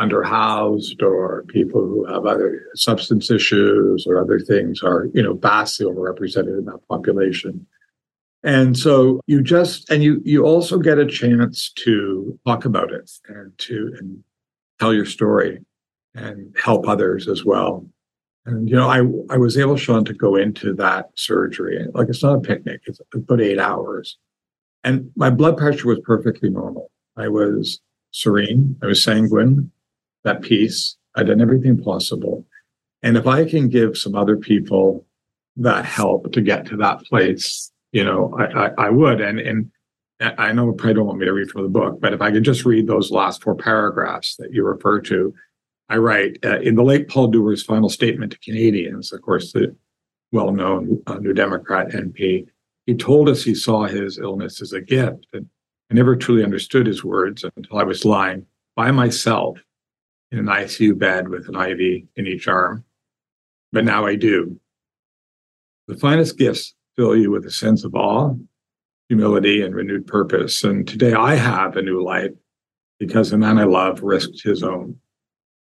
underhoused 0.00 1.02
or 1.02 1.44
people 1.48 1.80
who 1.80 2.04
have 2.04 2.24
other 2.24 2.64
substance 2.74 3.30
issues 3.30 4.06
or 4.06 4.20
other 4.20 4.38
things 4.38 4.82
are 4.82 5.08
you 5.14 5.22
know 5.22 5.34
vastly 5.34 5.86
overrepresented 5.86 6.58
in 6.58 6.64
that 6.66 6.86
population. 6.88 7.66
And 8.44 8.78
so 8.78 9.20
you 9.26 9.42
just 9.42 9.90
and 9.90 10.02
you 10.02 10.22
you 10.24 10.44
also 10.44 10.78
get 10.78 10.98
a 10.98 11.06
chance 11.06 11.72
to 11.72 12.38
talk 12.46 12.64
about 12.64 12.92
it 12.92 13.10
and 13.28 13.56
to 13.58 13.94
and 13.98 14.22
tell 14.78 14.94
your 14.94 15.06
story 15.06 15.64
and 16.14 16.54
help 16.56 16.86
others 16.86 17.26
as 17.26 17.44
well 17.44 17.84
and 18.48 18.68
you 18.68 18.76
know, 18.76 18.88
I 18.88 18.98
I 19.32 19.36
was 19.36 19.58
able, 19.58 19.76
Sean, 19.76 20.04
to 20.06 20.14
go 20.14 20.36
into 20.36 20.72
that 20.74 21.10
surgery. 21.14 21.86
Like 21.92 22.08
it's 22.08 22.22
not 22.22 22.38
a 22.38 22.40
picnic; 22.40 22.80
it's 22.86 23.00
about 23.14 23.40
eight 23.40 23.58
hours, 23.58 24.16
and 24.84 25.10
my 25.16 25.30
blood 25.30 25.56
pressure 25.58 25.88
was 25.88 26.00
perfectly 26.00 26.48
normal. 26.48 26.90
I 27.16 27.28
was 27.28 27.80
serene. 28.10 28.76
I 28.82 28.86
was 28.86 29.04
sanguine, 29.04 29.70
at 30.24 30.42
peace. 30.42 30.96
I'd 31.14 31.26
done 31.26 31.42
everything 31.42 31.82
possible, 31.82 32.46
and 33.02 33.16
if 33.16 33.26
I 33.26 33.44
can 33.44 33.68
give 33.68 33.98
some 33.98 34.14
other 34.14 34.36
people 34.36 35.06
that 35.56 35.84
help 35.84 36.32
to 36.32 36.40
get 36.40 36.64
to 36.66 36.76
that 36.78 37.04
place, 37.04 37.70
you 37.92 38.04
know, 38.04 38.34
I 38.38 38.44
I, 38.44 38.70
I 38.86 38.90
would. 38.90 39.20
And 39.20 39.38
and 39.40 39.70
I 40.20 40.52
know 40.52 40.66
you 40.66 40.72
probably 40.72 40.94
don't 40.94 41.06
want 41.06 41.18
me 41.18 41.26
to 41.26 41.32
read 41.32 41.50
from 41.50 41.64
the 41.64 41.68
book, 41.68 42.00
but 42.00 42.14
if 42.14 42.22
I 42.22 42.32
could 42.32 42.44
just 42.44 42.64
read 42.64 42.86
those 42.86 43.10
last 43.10 43.42
four 43.42 43.54
paragraphs 43.54 44.36
that 44.36 44.52
you 44.52 44.64
refer 44.64 45.00
to, 45.02 45.34
I 45.88 45.96
write 45.96 46.38
uh, 46.44 46.60
in 46.60 46.74
the 46.74 46.82
late 46.82 47.08
Paul 47.08 47.28
Dewar's 47.28 47.62
final 47.62 47.88
statement 47.88 48.32
to 48.32 48.38
Canadians, 48.38 49.12
of 49.12 49.22
course, 49.22 49.52
the 49.52 49.74
well 50.32 50.52
known 50.52 51.02
uh, 51.06 51.14
New 51.14 51.32
Democrat 51.32 51.88
MP, 51.88 52.46
he 52.86 52.94
told 52.94 53.28
us 53.28 53.42
he 53.42 53.54
saw 53.54 53.84
his 53.84 54.18
illness 54.18 54.60
as 54.60 54.72
a 54.72 54.80
gift. 54.80 55.26
And 55.32 55.46
I 55.90 55.94
never 55.94 56.16
truly 56.16 56.44
understood 56.44 56.86
his 56.86 57.04
words 57.04 57.44
until 57.56 57.78
I 57.78 57.84
was 57.84 58.04
lying 58.04 58.46
by 58.76 58.90
myself 58.90 59.58
in 60.30 60.38
an 60.38 60.46
ICU 60.46 60.98
bed 60.98 61.28
with 61.28 61.48
an 61.48 61.56
IV 61.56 62.06
in 62.16 62.26
each 62.26 62.48
arm. 62.48 62.84
But 63.72 63.84
now 63.84 64.06
I 64.06 64.16
do. 64.16 64.60
The 65.86 65.96
finest 65.96 66.36
gifts 66.36 66.74
fill 66.96 67.16
you 67.16 67.30
with 67.30 67.46
a 67.46 67.50
sense 67.50 67.84
of 67.84 67.94
awe, 67.94 68.34
humility, 69.08 69.62
and 69.62 69.74
renewed 69.74 70.06
purpose. 70.06 70.64
And 70.64 70.86
today 70.86 71.14
I 71.14 71.34
have 71.34 71.76
a 71.76 71.82
new 71.82 72.02
life 72.02 72.32
because 72.98 73.30
the 73.30 73.38
man 73.38 73.58
I 73.58 73.64
love 73.64 74.02
risked 74.02 74.42
his 74.42 74.62
own. 74.62 74.98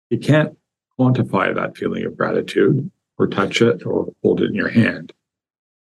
You 0.10 0.20
can't 0.20 0.58
quantify 1.00 1.54
that 1.54 1.78
feeling 1.78 2.06
of 2.06 2.18
gratitude 2.18 2.90
or 3.18 3.28
touch 3.28 3.62
it 3.62 3.86
or 3.86 4.14
hold 4.24 4.42
it 4.42 4.46
in 4.46 4.56
your 4.56 4.70
hand, 4.70 5.14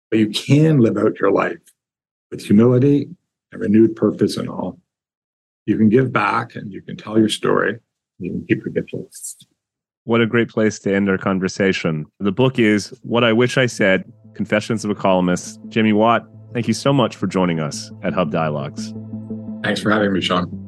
but 0.09 0.20
you 0.20 0.30
can 0.30 0.80
live 0.80 0.97
out 0.97 1.20
your 1.20 1.32
life 1.32 1.59
with 2.32 2.43
humility 2.43 3.09
and 3.51 3.61
renewed 3.61 3.95
purpose 3.95 4.38
and 4.38 4.49
all. 4.49 4.80
You 5.65 5.78
can 5.78 5.89
give 5.89 6.11
back 6.11 6.55
and 6.55 6.72
you 6.72 6.82
can 6.82 6.97
tell 6.97 7.17
your 7.20 7.30
story. 7.30 7.80
You 8.17 8.32
can 8.32 8.45
keep 8.47 8.65
your 8.65 8.84
gifts. 8.84 9.38
What 10.03 10.22
a 10.22 10.26
great 10.26 10.49
place 10.49 10.80
to 10.80 10.93
end 10.93 11.09
our 11.09 11.17
conversation. 11.17 12.05
The 12.20 12.32
book 12.32 12.57
is 12.57 12.93
What 13.03 13.24
I 13.24 13.34
Wish 13.34 13.57
I 13.57 13.67
Said 13.67 14.11
Confessions 14.34 14.84
of 14.84 14.91
a 14.91 14.95
Columnist. 14.95 15.59
Jaime 15.74 15.93
Watt, 15.93 16.26
thank 16.53 16.67
you 16.67 16.74
so 16.74 16.91
much 16.91 17.15
for 17.15 17.28
joining 17.28 17.59
us 17.59 17.91
at 18.01 18.13
Hub 18.13 18.32
Dialogues. 18.32 18.93
Thanks 19.63 19.82
for 19.82 19.91
having 19.91 20.11
me, 20.13 20.22
Sean. 20.22 20.59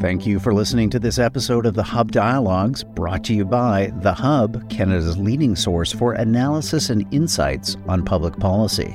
Thank 0.00 0.26
you 0.26 0.38
for 0.38 0.52
listening 0.52 0.90
to 0.90 0.98
this 0.98 1.18
episode 1.18 1.64
of 1.64 1.72
the 1.72 1.82
Hub 1.82 2.12
Dialogues, 2.12 2.84
brought 2.84 3.24
to 3.24 3.32
you 3.34 3.46
by 3.46 3.90
The 4.02 4.12
Hub, 4.12 4.68
Canada's 4.68 5.16
leading 5.16 5.56
source 5.56 5.90
for 5.90 6.12
analysis 6.12 6.90
and 6.90 7.06
insights 7.14 7.78
on 7.88 8.04
public 8.04 8.36
policy. 8.38 8.94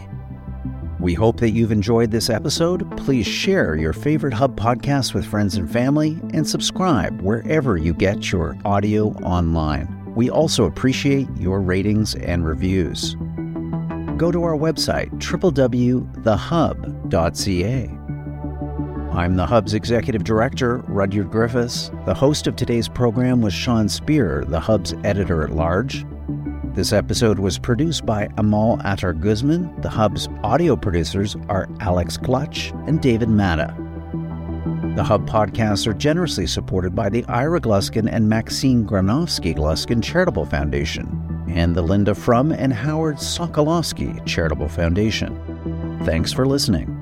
We 1.00 1.16
hope 1.16 1.40
that 1.40 1.50
you've 1.52 1.72
enjoyed 1.72 2.12
this 2.12 2.30
episode. 2.30 2.96
Please 2.98 3.26
share 3.26 3.76
your 3.76 3.94
favorite 3.94 4.36
Hub 4.36 4.56
podcast 4.56 5.16
with 5.16 5.26
friends 5.26 5.56
and 5.56 5.70
family 5.70 6.20
and 6.36 6.48
subscribe 6.48 7.20
wherever 7.22 7.78
you 7.78 7.96
get 7.96 8.32
your 8.32 8.56
audio 8.64 9.08
online. 9.24 10.14
We 10.14 10.30
also 10.30 10.66
appreciate 10.66 11.28
your 11.36 11.62
ratings 11.62 12.14
and 12.14 12.46
reviews. 12.46 13.16
Go 14.18 14.32
to 14.32 14.44
our 14.44 14.56
website, 14.56 15.10
www.thehub.ca. 15.20 16.02
I'm 19.14 19.36
the 19.36 19.46
Hub's 19.46 19.74
Executive 19.74 20.24
Director, 20.24 20.78
Rudyard 20.88 21.32
Griffiths. 21.32 21.92
The 22.06 22.14
host 22.14 22.48
of 22.48 22.56
today's 22.56 22.88
program 22.88 23.42
was 23.42 23.54
Sean 23.54 23.90
Speer, 23.90 24.46
the 24.48 24.60
Hub's 24.60 24.94
editor 25.04 25.44
at 25.44 25.52
large. 25.52 26.06
This 26.74 26.94
episode 26.94 27.38
was 27.38 27.60
produced 27.60 28.06
by 28.06 28.30
Amal 28.38 28.80
Attar 28.86 29.12
Guzman. 29.12 29.82
The 29.82 29.90
Hub's 29.90 30.30
audio 30.46 30.78
producers 30.78 31.36
are 31.50 31.68
Alex 31.82 32.16
Clutch 32.16 32.72
and 32.88 33.02
David 33.02 33.28
Matta. 33.28 33.76
The 34.96 35.04
Hub 35.04 35.30
podcasts 35.30 35.88
are 35.88 35.94
generously 35.94 36.48
supported 36.48 36.96
by 36.96 37.10
the 37.10 37.26
Ira 37.26 37.60
Gluskin 37.60 38.08
and 38.10 38.30
Maxine 38.30 38.88
Granovsky 38.88 39.54
Gluskin 39.54 40.02
Charitable 40.02 40.46
Foundation 40.46 41.46
and 41.50 41.76
the 41.76 41.82
Linda 41.82 42.16
Frum 42.16 42.54
and 42.54 42.72
Howard 42.72 43.18
Sokolowski 43.18 44.26
Charitable 44.26 44.70
Foundation. 44.70 46.00
Thanks 46.06 46.32
for 46.32 46.46
listening. 46.46 47.01